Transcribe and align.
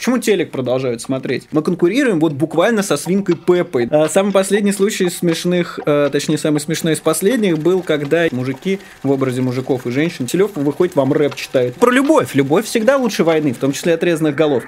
Почему 0.00 0.16
телек 0.16 0.50
продолжают 0.50 1.02
смотреть? 1.02 1.46
Мы 1.52 1.60
конкурируем 1.60 2.20
вот 2.20 2.32
буквально 2.32 2.82
со 2.82 2.96
свинкой 2.96 3.36
Пеппой. 3.36 3.86
А 3.90 4.08
самый 4.08 4.32
последний 4.32 4.72
случай 4.72 5.10
смешных, 5.10 5.78
а, 5.84 6.08
точнее, 6.08 6.38
самый 6.38 6.60
смешной 6.60 6.94
из 6.94 7.00
последних 7.00 7.58
был, 7.58 7.82
когда 7.82 8.26
мужики 8.32 8.78
в 9.02 9.10
образе 9.10 9.42
мужиков 9.42 9.86
и 9.86 9.90
женщин, 9.90 10.24
Телев 10.24 10.52
выходит, 10.54 10.96
вам 10.96 11.12
рэп 11.12 11.34
читают. 11.34 11.74
Про 11.74 11.90
любовь. 11.90 12.30
Любовь 12.32 12.64
всегда 12.64 12.96
лучше 12.96 13.24
войны, 13.24 13.52
в 13.52 13.58
том 13.58 13.72
числе 13.72 13.92
отрезанных 13.92 14.34
голов. 14.34 14.64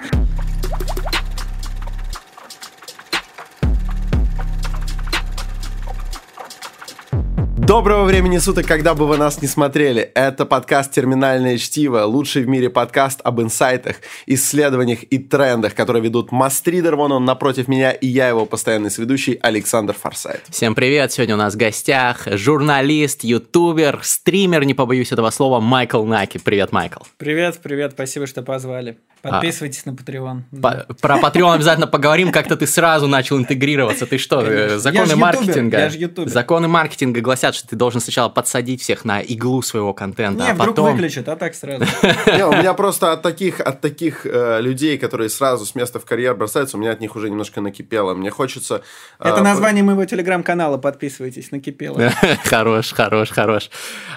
Доброго 7.73 8.03
времени 8.03 8.37
суток, 8.37 8.67
когда 8.67 8.93
бы 8.93 9.07
вы 9.07 9.17
нас 9.17 9.41
не 9.41 9.47
смотрели. 9.47 10.03
Это 10.13 10.45
подкаст 10.45 10.91
«Терминальное 10.91 11.57
чтиво», 11.57 12.03
лучший 12.03 12.43
в 12.43 12.47
мире 12.47 12.69
подкаст 12.69 13.19
об 13.23 13.41
инсайтах, 13.41 13.95
исследованиях 14.27 15.01
и 15.01 15.17
трендах, 15.17 15.73
которые 15.73 16.03
ведут 16.03 16.31
Мастридер, 16.31 16.95
вон 16.95 17.13
он 17.13 17.25
напротив 17.25 17.67
меня, 17.67 17.89
и 17.89 18.05
я 18.05 18.27
его 18.27 18.45
постоянный 18.45 18.91
сведущий 18.91 19.33
Александр 19.41 19.95
Форсайт. 19.99 20.43
Всем 20.49 20.75
привет, 20.75 21.13
сегодня 21.13 21.33
у 21.33 21.39
нас 21.39 21.55
в 21.55 21.57
гостях 21.57 22.27
журналист, 22.27 23.23
ютубер, 23.23 24.01
стример, 24.03 24.65
не 24.65 24.75
побоюсь 24.75 25.11
этого 25.11 25.31
слова, 25.31 25.59
Майкл 25.59 26.03
Наки. 26.03 26.37
Привет, 26.37 26.73
Майкл. 26.73 26.99
Привет, 27.17 27.57
привет, 27.63 27.93
спасибо, 27.93 28.27
что 28.27 28.43
позвали. 28.43 28.99
Подписывайтесь 29.23 29.83
а, 29.85 29.91
на 29.91 29.95
Patreon. 29.95 30.41
По, 30.61 30.85
про 30.99 31.17
Patreon 31.17 31.55
обязательно 31.55 31.87
поговорим, 31.87 32.33
как-то 32.33 32.57
ты 32.57 32.67
сразу 32.67 33.07
начал 33.07 33.37
интегрироваться. 33.37 34.05
Ты 34.05 34.17
что, 34.17 34.41
Конечно. 34.41 34.79
законы 34.79 35.15
маркетинга? 35.15 35.89
Законы 36.25 36.67
маркетинга 36.67 37.21
гласят, 37.21 37.55
что 37.63 37.69
ты 37.69 37.75
должен 37.77 38.01
сначала 38.01 38.29
подсадить 38.29 38.81
всех 38.81 39.05
на 39.05 39.21
иглу 39.21 39.61
своего 39.61 39.93
контента, 39.93 40.43
не, 40.43 40.51
а 40.51 40.53
вдруг 40.53 40.75
потом... 40.75 40.91
выключат, 40.91 41.29
а 41.29 41.35
так 41.35 41.55
сразу. 41.55 41.85
Не, 42.27 42.45
у 42.45 42.51
меня 42.51 42.73
просто 42.73 43.13
от 43.13 43.21
таких, 43.21 43.61
от 43.61 43.79
таких 43.79 44.25
э, 44.25 44.59
людей, 44.61 44.97
которые 44.97 45.29
сразу 45.29 45.65
с 45.65 45.75
места 45.75 45.99
в 45.99 46.05
карьер 46.05 46.35
бросаются, 46.35 46.77
у 46.77 46.79
меня 46.79 46.91
от 46.91 46.99
них 46.99 47.15
уже 47.15 47.29
немножко 47.29 47.61
накипело. 47.61 48.13
Мне 48.13 48.31
хочется... 48.31 48.83
Э, 49.19 49.29
Это 49.29 49.41
название 49.41 49.83
моего 49.83 50.03
телеграм-канала, 50.03 50.77
подписывайтесь, 50.77 51.51
накипело. 51.51 52.11
Хорош, 52.43 52.91
хорош, 52.91 53.29
хорош. 53.29 53.69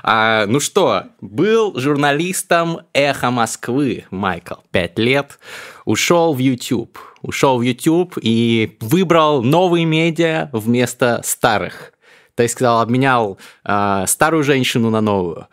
А, 0.03 0.47
ну 0.47 0.61
что, 0.61 1.05
был 1.21 1.79
журналистом 1.79 2.81
«Эхо 2.93 3.31
Москвы» 3.31 4.05
Майкл, 4.11 4.57
пять 4.73 4.99
лет, 4.99 5.39
ушел 5.85 6.35
в 6.35 6.39
YouTube. 6.39 6.99
Ушел 7.23 7.59
в 7.59 7.63
YouTube 7.63 8.19
и 8.21 8.77
выбрал 8.81 9.43
новые 9.43 9.85
медиа 9.85 10.49
вместо 10.53 11.21
старых. 11.25 11.93
То 12.37 12.43
есть, 12.43 12.55
сказал, 12.55 12.81
обменял 12.81 13.39
э, 13.65 14.05
старую 14.07 14.45
женщину 14.45 14.91
на 14.91 15.01
новую. 15.01 15.49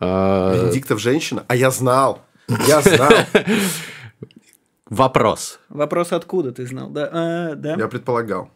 Э, 0.00 0.54
Бенедиктов 0.54 1.00
женщина? 1.00 1.44
А 1.48 1.56
я 1.56 1.70
знал. 1.70 2.20
Я 2.66 2.80
знал. 2.80 3.10
Вопрос. 4.86 5.58
Вопрос 5.68 6.12
откуда 6.12 6.52
ты 6.52 6.66
знал? 6.66 6.88
Да, 6.88 7.10
а, 7.12 7.54
да? 7.54 7.74
Я 7.74 7.88
предполагал. 7.88 8.50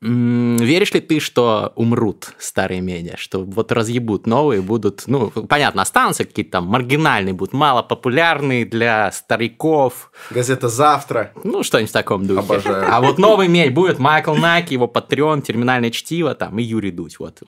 Веришь 0.00 0.92
ли 0.92 1.00
ты, 1.00 1.18
что 1.18 1.72
умрут 1.74 2.34
старые 2.38 2.80
медиа, 2.80 3.16
что 3.16 3.42
вот 3.42 3.72
разъебут 3.72 4.26
новые, 4.26 4.62
будут, 4.62 5.04
ну, 5.06 5.30
понятно, 5.30 5.82
останутся 5.82 6.24
какие-то 6.24 6.52
там 6.52 6.66
маргинальные, 6.66 7.34
будут 7.34 7.52
мало 7.52 7.82
популярные 7.82 8.64
для 8.64 9.10
стариков. 9.10 10.12
Газета 10.30 10.68
«Завтра». 10.68 11.32
Ну, 11.42 11.62
что-нибудь 11.62 11.90
в 11.90 11.92
таком 11.92 12.26
духе. 12.26 12.40
Обожаю. 12.40 12.86
А 12.88 13.00
вот 13.00 13.18
новый 13.18 13.48
медиа 13.48 13.72
будет 13.72 13.98
Майкл 13.98 14.34
Наки, 14.34 14.74
его 14.74 14.86
Патреон, 14.86 15.42
терминальное 15.42 15.90
чтиво 15.90 16.34
там 16.34 16.58
и 16.58 16.62
Юрий 16.62 16.92
Дудь. 16.92 17.18
Вот. 17.18 17.42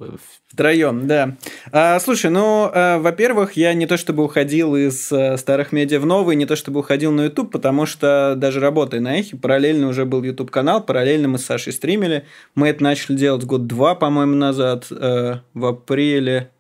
Втроем, 0.48 1.06
да. 1.06 1.36
А, 1.70 2.00
слушай, 2.00 2.30
ну, 2.30 2.68
а, 2.72 2.98
во-первых, 2.98 3.52
я 3.52 3.72
не 3.74 3.86
то 3.86 3.96
чтобы 3.96 4.24
уходил 4.24 4.74
из 4.74 5.12
а, 5.12 5.36
старых 5.36 5.70
медиа 5.70 6.00
в 6.00 6.06
новые, 6.06 6.34
не 6.34 6.46
то 6.46 6.56
чтобы 6.56 6.80
уходил 6.80 7.12
на 7.12 7.26
YouTube, 7.26 7.52
потому 7.52 7.86
что 7.86 8.34
даже 8.36 8.58
работая 8.58 9.00
на 9.00 9.20
Эхе, 9.20 9.36
параллельно 9.36 9.86
уже 9.86 10.04
был 10.04 10.24
YouTube-канал, 10.24 10.82
параллельно 10.82 11.28
мы 11.28 11.38
с 11.38 11.44
Сашей 11.44 11.72
стримили, 11.72 12.24
мы 12.54 12.68
это 12.68 12.82
начали 12.82 13.16
делать 13.16 13.44
год-два, 13.44 13.94
по-моему, 13.94 14.34
назад, 14.34 14.86
э, 14.90 15.40
в 15.54 15.66
апреле 15.66 16.50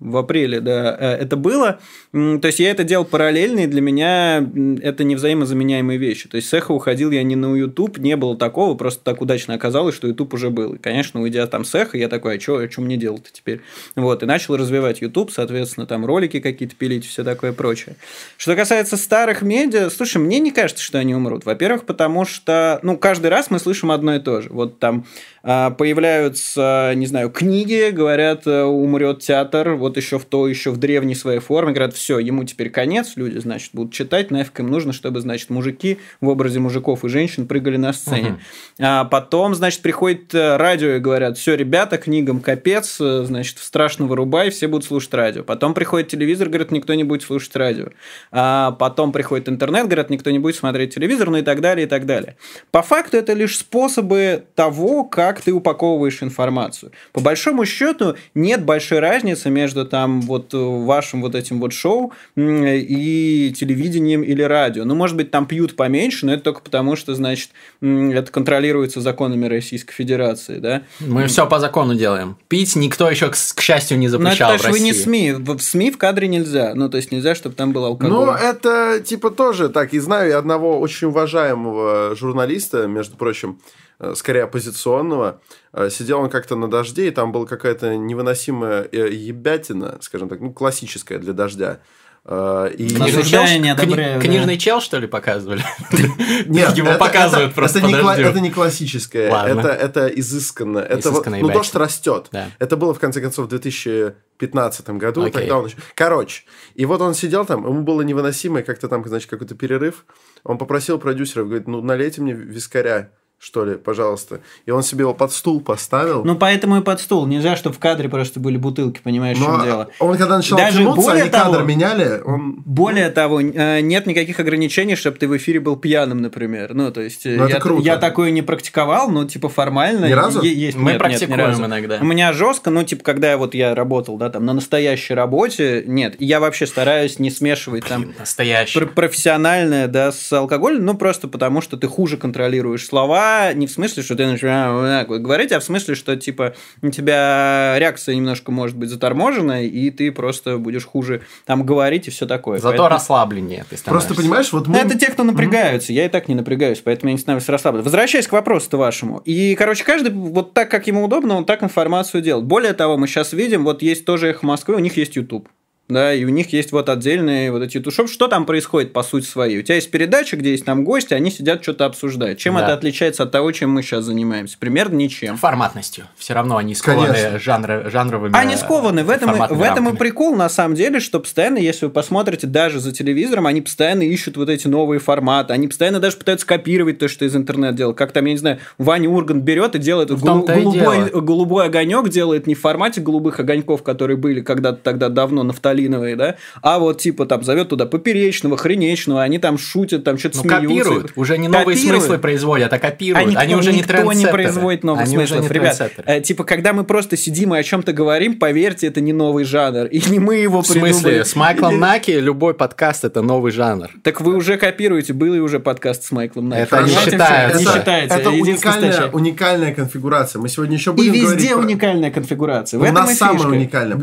в 0.00 0.16
апреле, 0.16 0.60
да, 0.60 0.96
э, 0.98 1.14
это 1.22 1.36
было. 1.36 1.78
То 2.12 2.40
есть 2.42 2.60
я 2.60 2.70
это 2.70 2.84
делал 2.84 3.04
параллельно, 3.04 3.60
и 3.60 3.66
для 3.66 3.80
меня 3.80 4.46
это 4.82 5.04
не 5.04 5.16
взаимозаменяемые 5.16 5.98
вещи. 5.98 6.28
То 6.28 6.36
есть 6.36 6.48
с 6.48 6.52
эхо 6.52 6.72
уходил 6.72 7.10
я 7.10 7.22
не 7.22 7.36
на 7.36 7.54
YouTube, 7.54 7.98
не 7.98 8.16
было 8.16 8.36
такого, 8.36 8.74
просто 8.74 9.02
так 9.02 9.22
удачно 9.22 9.54
оказалось, 9.54 9.94
что 9.94 10.06
YouTube 10.08 10.34
уже 10.34 10.50
был. 10.50 10.74
И, 10.74 10.78
конечно, 10.78 11.22
уйдя 11.22 11.46
там 11.46 11.64
с 11.64 11.74
эхо, 11.74 11.96
я 11.96 12.08
такой, 12.08 12.36
а 12.36 12.40
что 12.40 12.60
а 12.60 12.80
мне 12.80 12.96
делать 12.96 13.30
теперь? 13.32 13.60
Вот, 13.96 14.22
и 14.22 14.26
начал 14.26 14.56
развивать 14.56 15.00
YouTube, 15.00 15.30
соответственно, 15.30 15.86
там 15.86 16.04
ролики 16.04 16.40
какие-то 16.40 16.74
пилить, 16.74 17.06
все 17.06 17.24
такое 17.24 17.52
прочее. 17.52 17.96
Что 18.36 18.56
касается 18.56 18.96
старых 18.96 19.42
медиа, 19.42 19.90
слушай, 19.90 20.18
мне 20.18 20.38
не 20.38 20.50
кажется, 20.50 20.82
что 20.82 20.98
они 20.98 21.14
умрут. 21.14 21.44
Во-первых, 21.44 21.84
потому 21.84 22.24
что, 22.24 22.78
ну, 22.82 22.96
каждый 22.96 23.28
раз 23.28 23.50
мы 23.50 23.58
слышим 23.58 23.90
одно 23.90 24.16
и 24.16 24.20
то 24.20 24.40
же. 24.40 24.50
Вот 24.50 24.78
там 24.78 25.06
а, 25.46 25.70
появляются, 25.70 26.92
не 26.94 27.06
знаю, 27.06 27.28
книги, 27.28 27.90
говорят, 27.90 28.46
э, 28.46 28.62
умрет 28.62 29.20
театр, 29.20 29.74
вот 29.84 29.96
еще 29.96 30.18
в 30.18 30.24
то, 30.24 30.48
еще 30.48 30.70
в 30.70 30.78
древней 30.78 31.14
своей 31.14 31.40
форме, 31.40 31.72
говорят, 31.72 31.94
все, 31.94 32.18
ему 32.18 32.44
теперь 32.44 32.70
конец, 32.70 33.12
люди, 33.16 33.38
значит, 33.38 33.70
будут 33.72 33.92
читать, 33.92 34.30
нафиг 34.30 34.60
им 34.60 34.70
нужно, 34.70 34.92
чтобы, 34.92 35.20
значит, 35.20 35.50
мужики 35.50 35.98
в 36.20 36.28
образе 36.28 36.60
мужиков 36.60 37.04
и 37.04 37.08
женщин 37.08 37.46
прыгали 37.46 37.76
на 37.76 37.92
сцене. 37.92 38.30
Угу. 38.30 38.38
А 38.80 39.04
потом, 39.04 39.54
значит, 39.54 39.82
приходит 39.82 40.34
э, 40.34 40.56
радио 40.56 40.90
и 40.90 40.98
говорят, 40.98 41.36
все, 41.36 41.54
ребята, 41.54 41.98
книгам 41.98 42.40
капец, 42.40 42.98
э, 43.00 43.24
значит, 43.24 43.58
страшно 43.58 44.06
вырубай, 44.06 44.50
все 44.50 44.68
будут 44.68 44.86
слушать 44.86 45.12
радио. 45.12 45.42
Потом 45.42 45.74
приходит 45.74 46.08
телевизор, 46.08 46.48
говорят, 46.48 46.70
никто 46.70 46.94
не 46.94 47.04
будет 47.04 47.22
слушать 47.22 47.54
радио. 47.56 47.88
А 48.30 48.70
потом 48.72 49.12
приходит 49.12 49.48
интернет, 49.48 49.86
говорят, 49.86 50.10
никто 50.10 50.30
не 50.30 50.38
будет 50.38 50.56
смотреть 50.56 50.94
телевизор, 50.94 51.30
ну 51.30 51.38
и 51.38 51.42
так 51.42 51.60
далее, 51.60 51.86
и 51.86 51.88
так 51.88 52.06
далее. 52.06 52.36
По 52.70 52.82
факту 52.82 53.16
это 53.16 53.32
лишь 53.32 53.58
способы 53.58 54.44
того, 54.54 55.04
как 55.04 55.24
как 55.24 55.40
ты 55.40 55.52
упаковываешь 55.52 56.22
информацию. 56.22 56.92
По 57.12 57.20
большому 57.20 57.64
счету 57.64 58.14
нет 58.34 58.62
большой 58.62 59.00
разницы 59.00 59.50
между 59.50 59.73
там 59.82 60.20
вот 60.22 60.52
вашим 60.52 61.22
вот 61.22 61.34
этим 61.34 61.60
вот 61.60 61.72
шоу 61.72 62.12
и 62.36 63.54
телевидением 63.56 64.22
или 64.22 64.42
радио. 64.42 64.84
Ну, 64.84 64.94
может 64.94 65.16
быть, 65.16 65.30
там 65.30 65.46
пьют 65.46 65.76
поменьше, 65.76 66.26
но 66.26 66.34
это 66.34 66.44
только 66.44 66.60
потому, 66.60 66.96
что, 66.96 67.14
значит, 67.14 67.50
это 67.80 68.30
контролируется 68.30 69.00
законами 69.00 69.46
Российской 69.46 69.92
Федерации, 69.92 70.58
да? 70.58 70.82
Мы 71.00 71.26
все 71.26 71.46
по 71.46 71.58
закону 71.58 71.94
делаем. 71.94 72.36
Пить 72.48 72.76
никто 72.76 73.10
еще, 73.10 73.30
к 73.30 73.60
счастью, 73.60 73.98
не 73.98 74.08
запрещал 74.08 74.50
но 74.50 74.54
это 74.54 74.62
в 74.62 74.66
России. 74.66 74.80
вы 74.80 74.84
не 74.86 74.92
СМИ. 74.92 75.32
В 75.32 75.58
СМИ 75.58 75.90
в 75.90 75.98
кадре 75.98 76.28
нельзя. 76.28 76.74
Ну, 76.74 76.88
то 76.88 76.96
есть 76.96 77.10
нельзя, 77.10 77.34
чтобы 77.34 77.56
там 77.56 77.72
был 77.72 77.84
алкоголь. 77.84 78.26
Ну, 78.26 78.32
это 78.32 79.00
типа 79.04 79.30
тоже 79.30 79.68
так. 79.68 79.94
И 79.94 79.98
знаю 79.98 80.30
я 80.30 80.38
одного 80.38 80.78
очень 80.78 81.08
уважаемого 81.08 82.14
журналиста, 82.14 82.86
между 82.86 83.16
прочим, 83.16 83.58
Э, 83.64 83.83
скорее 84.14 84.44
оппозиционного. 84.44 85.40
Э, 85.72 85.90
сидел 85.90 86.20
он 86.20 86.30
как-то 86.30 86.56
на 86.56 86.68
дожде, 86.68 87.08
и 87.08 87.10
там 87.10 87.32
была 87.32 87.46
какая-то 87.46 87.96
невыносимая 87.96 88.88
э, 88.90 89.10
ебятина, 89.12 89.98
скажем 90.00 90.28
так, 90.28 90.40
ну, 90.40 90.52
классическая 90.52 91.18
для 91.18 91.32
дождя. 91.32 91.80
И... 92.26 92.28
Книжный, 92.30 93.22
чел, 93.22 93.44
не 93.60 93.68
одобряю, 93.68 94.18
кни... 94.18 94.28
да. 94.28 94.34
книжный 94.34 94.56
чел, 94.56 94.80
что 94.80 94.98
ли, 94.98 95.06
показывали? 95.06 95.62
Нет, 96.46 96.74
его 96.74 96.94
показывают 96.94 97.54
просто 97.54 97.80
это 97.80 98.40
не, 98.40 98.50
классическое, 98.50 99.30
это, 99.30 99.68
это 99.68 100.06
изысканно. 100.06 100.78
Это 100.78 101.10
ну, 101.10 101.50
дождь 101.50 101.74
растет. 101.74 102.30
Это 102.58 102.78
было, 102.78 102.94
в 102.94 102.98
конце 102.98 103.20
концов, 103.20 103.44
в 103.44 103.48
2015 103.50 104.88
году. 104.90 105.28
Тогда 105.28 105.58
он... 105.58 105.70
Короче, 105.94 106.44
и 106.74 106.86
вот 106.86 107.02
он 107.02 107.12
сидел 107.12 107.44
там, 107.44 107.62
ему 107.66 107.82
было 107.82 108.00
невыносимо, 108.00 108.60
и 108.60 108.62
как-то 108.62 108.88
там, 108.88 109.06
значит, 109.06 109.28
какой-то 109.28 109.54
перерыв. 109.54 110.06
Он 110.44 110.56
попросил 110.56 110.98
продюсеров, 110.98 111.48
говорит, 111.48 111.68
ну, 111.68 111.82
налейте 111.82 112.22
мне 112.22 112.32
вискаря 112.32 113.10
что 113.44 113.66
ли, 113.66 113.74
пожалуйста. 113.74 114.40
И 114.64 114.70
он 114.70 114.82
себе 114.82 115.00
его 115.00 115.12
под 115.12 115.30
стул 115.30 115.60
поставил. 115.60 116.24
Ну, 116.24 116.34
поэтому 116.34 116.78
и 116.78 116.80
под 116.80 116.98
стул. 116.98 117.26
Нельзя, 117.26 117.56
чтобы 117.56 117.76
в 117.76 117.78
кадре 117.78 118.08
просто 118.08 118.40
были 118.40 118.56
бутылки, 118.56 119.00
понимаешь, 119.04 119.36
Но 119.38 119.44
в 119.44 119.56
чем 119.56 119.64
дело. 119.64 119.88
Он 119.98 120.16
когда 120.16 120.36
начал 120.38 120.56
Даже 120.56 120.78
тянуться, 120.78 121.02
более 121.02 121.22
они 121.24 121.30
того, 121.30 121.52
кадр 121.52 121.64
меняли. 121.66 122.22
Он... 122.24 122.62
Более 122.64 123.10
того, 123.10 123.42
э, 123.42 123.80
нет 123.82 124.06
никаких 124.06 124.40
ограничений, 124.40 124.96
чтобы 124.96 125.18
ты 125.18 125.28
в 125.28 125.36
эфире 125.36 125.60
был 125.60 125.76
пьяным, 125.76 126.22
например. 126.22 126.72
Ну, 126.72 126.90
то 126.90 127.02
есть, 127.02 127.26
ну, 127.26 127.46
я, 127.46 127.60
круто. 127.60 127.82
я 127.82 127.98
такое 127.98 128.30
не 128.30 128.40
практиковал, 128.40 129.10
но, 129.10 129.26
типа, 129.26 129.50
формально... 129.50 130.06
Ни 130.06 130.12
разу? 130.12 130.40
Есть, 130.40 130.78
Мы 130.78 130.92
нет, 130.92 130.98
практикуем 130.98 131.50
нет, 131.50 131.58
ни 131.58 131.64
иногда. 131.66 131.98
У 132.00 132.06
меня 132.06 132.32
жестко, 132.32 132.70
ну, 132.70 132.82
типа, 132.82 133.04
когда 133.04 133.32
я 133.32 133.36
вот 133.36 133.54
я 133.54 133.74
работал, 133.74 134.16
да, 134.16 134.30
там, 134.30 134.46
на 134.46 134.54
настоящей 134.54 135.12
работе, 135.12 135.84
нет. 135.86 136.16
Я 136.18 136.40
вообще 136.40 136.66
стараюсь 136.66 137.18
не 137.18 137.30
смешивать 137.30 137.84
там... 137.84 138.14
Настоящий. 138.18 138.86
Профессиональное, 138.86 139.86
да, 139.86 140.12
с 140.12 140.32
алкоголем, 140.32 140.82
ну, 140.82 140.94
просто 140.94 141.28
потому, 141.28 141.60
что 141.60 141.76
ты 141.76 141.88
хуже 141.88 142.16
контролируешь 142.16 142.86
слова, 142.86 143.33
не 143.54 143.66
в 143.66 143.70
смысле, 143.70 144.02
что 144.02 144.16
ты 144.16 144.26
начинаешь 144.26 145.06
говорить, 145.06 145.52
а 145.52 145.60
в 145.60 145.64
смысле, 145.64 145.94
что 145.94 146.16
типа 146.16 146.54
у 146.82 146.90
тебя 146.90 147.74
реакция 147.78 148.14
немножко 148.14 148.50
может 148.52 148.76
быть 148.76 148.88
заторможена, 148.88 149.64
и 149.64 149.90
ты 149.90 150.12
просто 150.12 150.58
будешь 150.58 150.86
хуже 150.86 151.22
там 151.44 151.64
говорить 151.64 152.08
и 152.08 152.10
все 152.10 152.26
такое. 152.26 152.58
Зато 152.58 152.70
поэтому... 152.70 152.88
расслабленнее 152.88 153.64
ты 153.68 153.76
Просто 153.84 154.14
понимаешь, 154.14 154.52
вот 154.52 154.66
мы... 154.66 154.78
Это 154.78 154.98
те, 154.98 155.06
кто 155.06 155.24
напрягаются, 155.24 155.92
mm-hmm. 155.92 155.96
я 155.96 156.06
и 156.06 156.08
так 156.08 156.28
не 156.28 156.34
напрягаюсь, 156.34 156.80
поэтому 156.84 157.10
я 157.10 157.14
не 157.14 157.20
становлюсь 157.20 157.48
расслаблен. 157.48 157.82
Возвращаясь 157.82 158.26
к 158.26 158.32
вопросу-то 158.32 158.76
вашему. 158.76 159.18
И, 159.24 159.54
короче, 159.54 159.84
каждый 159.84 160.12
вот 160.12 160.54
так, 160.54 160.70
как 160.70 160.86
ему 160.86 161.04
удобно, 161.04 161.36
он 161.36 161.44
так 161.44 161.62
информацию 161.62 162.22
делает. 162.22 162.46
Более 162.46 162.72
того, 162.72 162.96
мы 162.96 163.06
сейчас 163.06 163.32
видим, 163.32 163.64
вот 163.64 163.82
есть 163.82 164.04
тоже 164.04 164.30
их 164.30 164.42
Москвы, 164.42 164.76
у 164.76 164.80
них 164.80 164.96
есть 164.96 165.16
YouTube. 165.16 165.48
Да, 165.86 166.14
и 166.14 166.24
у 166.24 166.30
них 166.30 166.52
есть 166.54 166.72
вот 166.72 166.88
отдельные 166.88 167.52
вот 167.52 167.62
эти 167.62 167.78
тушоп. 167.78 168.08
Что 168.08 168.26
там 168.26 168.46
происходит 168.46 168.94
по 168.94 169.02
сути 169.02 169.26
своей? 169.26 169.58
У 169.58 169.62
тебя 169.62 169.74
есть 169.74 169.90
передача, 169.90 170.36
где 170.36 170.52
есть 170.52 170.64
там 170.64 170.82
гости, 170.82 171.12
они 171.12 171.30
сидят, 171.30 171.62
что-то 171.62 171.84
обсуждают. 171.84 172.38
Чем 172.38 172.54
да. 172.54 172.62
это 172.62 172.72
отличается 172.72 173.24
от 173.24 173.30
того, 173.30 173.52
чем 173.52 173.70
мы 173.70 173.82
сейчас 173.82 174.04
занимаемся? 174.04 174.56
Примерно 174.58 174.96
ничем. 174.96 175.36
Форматностью. 175.36 176.06
Все 176.16 176.32
равно 176.32 176.56
они 176.56 176.74
скованы 176.74 177.38
жанр, 177.38 177.90
жанровыми 177.90 178.34
Они 178.34 178.56
скованы. 178.56 179.04
В 179.04 179.10
этом, 179.10 179.34
в 179.34 179.62
этом 179.62 179.90
и 179.90 179.96
прикол, 179.96 180.34
на 180.34 180.48
самом 180.48 180.74
деле, 180.74 181.00
что 181.00 181.20
постоянно, 181.20 181.58
если 181.58 181.86
вы 181.86 181.92
посмотрите 181.92 182.46
даже 182.46 182.80
за 182.80 182.92
телевизором, 182.92 183.46
они 183.46 183.60
постоянно 183.60 184.02
ищут 184.02 184.38
вот 184.38 184.48
эти 184.48 184.66
новые 184.66 185.00
форматы. 185.00 185.52
Они 185.52 185.68
постоянно 185.68 186.00
даже 186.00 186.16
пытаются 186.16 186.46
копировать 186.46 186.98
то, 186.98 187.08
что 187.08 187.26
из 187.26 187.36
интернета 187.36 187.74
делают. 187.74 187.98
Как 187.98 188.12
там, 188.12 188.24
я 188.24 188.32
не 188.32 188.38
знаю, 188.38 188.58
Ваня 188.78 189.10
Урган 189.10 189.42
берет 189.42 189.74
и 189.74 189.78
делает 189.78 190.08
ну, 190.08 190.16
гол- 190.16 190.44
голубой, 190.44 191.10
голубой 191.10 191.66
огонек, 191.66 192.08
делает 192.08 192.46
не 192.46 192.54
в 192.54 192.60
формате 192.60 193.02
голубых 193.02 193.38
огоньков, 193.38 193.82
которые 193.82 194.16
были 194.16 194.40
когда-то 194.40 194.78
тогда 194.82 195.10
давно 195.10 195.42
на 195.42 195.52
нафталиновые, 195.74 196.16
да, 196.16 196.36
а 196.62 196.78
вот 196.78 197.00
типа 197.00 197.26
там 197.26 197.42
зовет 197.42 197.68
туда 197.68 197.86
поперечного, 197.86 198.56
хренечного, 198.56 199.22
они 199.22 199.38
там 199.38 199.58
шутят, 199.58 200.04
там 200.04 200.18
что-то 200.18 200.38
ну, 200.38 200.42
смеются. 200.42 200.68
копируют, 200.68 201.12
уже 201.16 201.38
не 201.38 201.48
новые 201.48 201.76
копируют. 201.76 202.04
смыслы 202.04 202.18
производят, 202.18 202.72
а 202.72 202.78
копируют. 202.78 203.26
Они, 203.26 203.36
они 203.36 203.54
уже 203.54 203.72
не 203.72 203.84
Никто 203.84 204.12
не 204.12 204.26
производит 204.26 204.82
новых 204.82 205.02
они 205.02 205.16
смыслов. 205.16 205.50
Ребят, 205.50 205.92
э, 206.06 206.20
типа, 206.20 206.44
когда 206.44 206.72
мы 206.72 206.84
просто 206.84 207.16
сидим 207.16 207.54
и 207.54 207.58
о 207.58 207.62
чем-то 207.62 207.92
говорим, 207.92 208.38
поверьте, 208.38 208.86
это 208.86 209.00
не 209.00 209.12
новый 209.12 209.44
жанр, 209.44 209.86
и 209.86 210.00
не 210.08 210.18
мы 210.18 210.36
его 210.36 210.62
придумали. 210.62 210.92
В 210.92 210.96
смысле? 210.96 211.24
С 211.24 211.36
Майклом 211.36 211.78
Наки 211.78 212.12
любой 212.12 212.54
подкаст 212.54 213.04
это 213.04 213.22
новый 213.22 213.52
жанр. 213.52 213.88
Так 214.02 214.20
вы 214.20 214.34
уже 214.34 214.56
копируете, 214.56 215.12
был 215.12 215.34
и 215.34 215.38
уже 215.38 215.60
подкаст 215.60 216.04
с 216.04 216.12
Майклом 216.12 216.48
Наки. 216.48 216.62
Это 216.62 216.82
не 216.82 216.94
считается. 216.94 217.58
Не 217.58 217.64
считается. 217.64 218.18
Это 218.18 218.30
уникальная, 218.30 219.10
уникальная 219.10 219.74
конфигурация. 219.74 220.40
Мы 220.40 220.48
сегодня 220.48 220.76
еще 220.76 220.92
будем 220.92 221.12
И 221.12 221.20
везде 221.20 221.54
уникальная 221.54 222.10
конфигурация. 222.10 222.80
У 222.80 222.92
нас 222.92 223.16
самая 223.18 223.46
уникальная. 223.46 223.98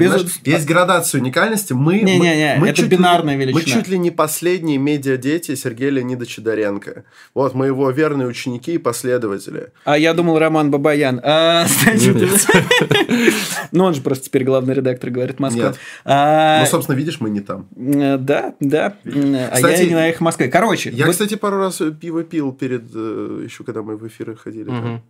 Есть 0.45 0.65
градация 0.65 1.21
уникальности. 1.21 1.60
Мы 1.69 1.99
не, 2.01 2.19
не, 2.19 2.35
не, 2.35 2.55
мы 2.59 2.69
это 2.69 2.85
бинарная 2.85 3.35
ли, 3.35 3.41
величина. 3.45 3.61
Мы 3.63 3.81
чуть 3.81 3.87
ли 3.87 3.97
не 3.97 4.11
последние 4.11 4.77
медиа-дети 4.77 5.55
Сергея 5.55 5.91
Леонидовича 5.91 6.41
Доренко. 6.41 7.03
Вот 7.33 7.53
мы 7.53 7.67
его 7.67 7.89
верные 7.91 8.27
ученики 8.27 8.73
и 8.73 8.77
последователи. 8.77 9.69
А 9.85 9.97
я 9.97 10.13
думал 10.13 10.39
Роман 10.39 10.71
Бабаян. 10.71 11.21
А, 11.23 11.65
ну, 13.71 13.83
он 13.85 13.93
же 13.93 14.01
просто 14.01 14.25
теперь 14.25 14.43
главный 14.43 14.73
редактор, 14.73 15.09
говорит 15.09 15.39
Москва. 15.39 15.67
Нет. 15.67 15.79
А... 16.05 16.61
Ну, 16.61 16.65
собственно, 16.65 16.95
видишь, 16.95 17.19
мы 17.19 17.29
не 17.29 17.41
там. 17.41 17.67
Э, 17.75 18.17
да, 18.17 18.55
да. 18.59 18.95
Кстати, 19.03 19.65
а 19.65 19.69
я 19.69 19.85
не 19.85 19.95
на 19.95 20.09
их 20.09 20.19
Москве. 20.21 20.47
Короче. 20.47 20.89
Я, 20.91 21.07
кстати, 21.07 21.35
пару 21.35 21.57
раз 21.57 21.81
пиво 21.99 22.23
пил 22.23 22.51
перед 22.51 22.83
э, 22.93 23.41
еще 23.43 23.63
когда 23.63 23.83
мы 23.83 23.97
в 23.97 24.07
эфиры 24.07 24.35
ходили. 24.35 25.01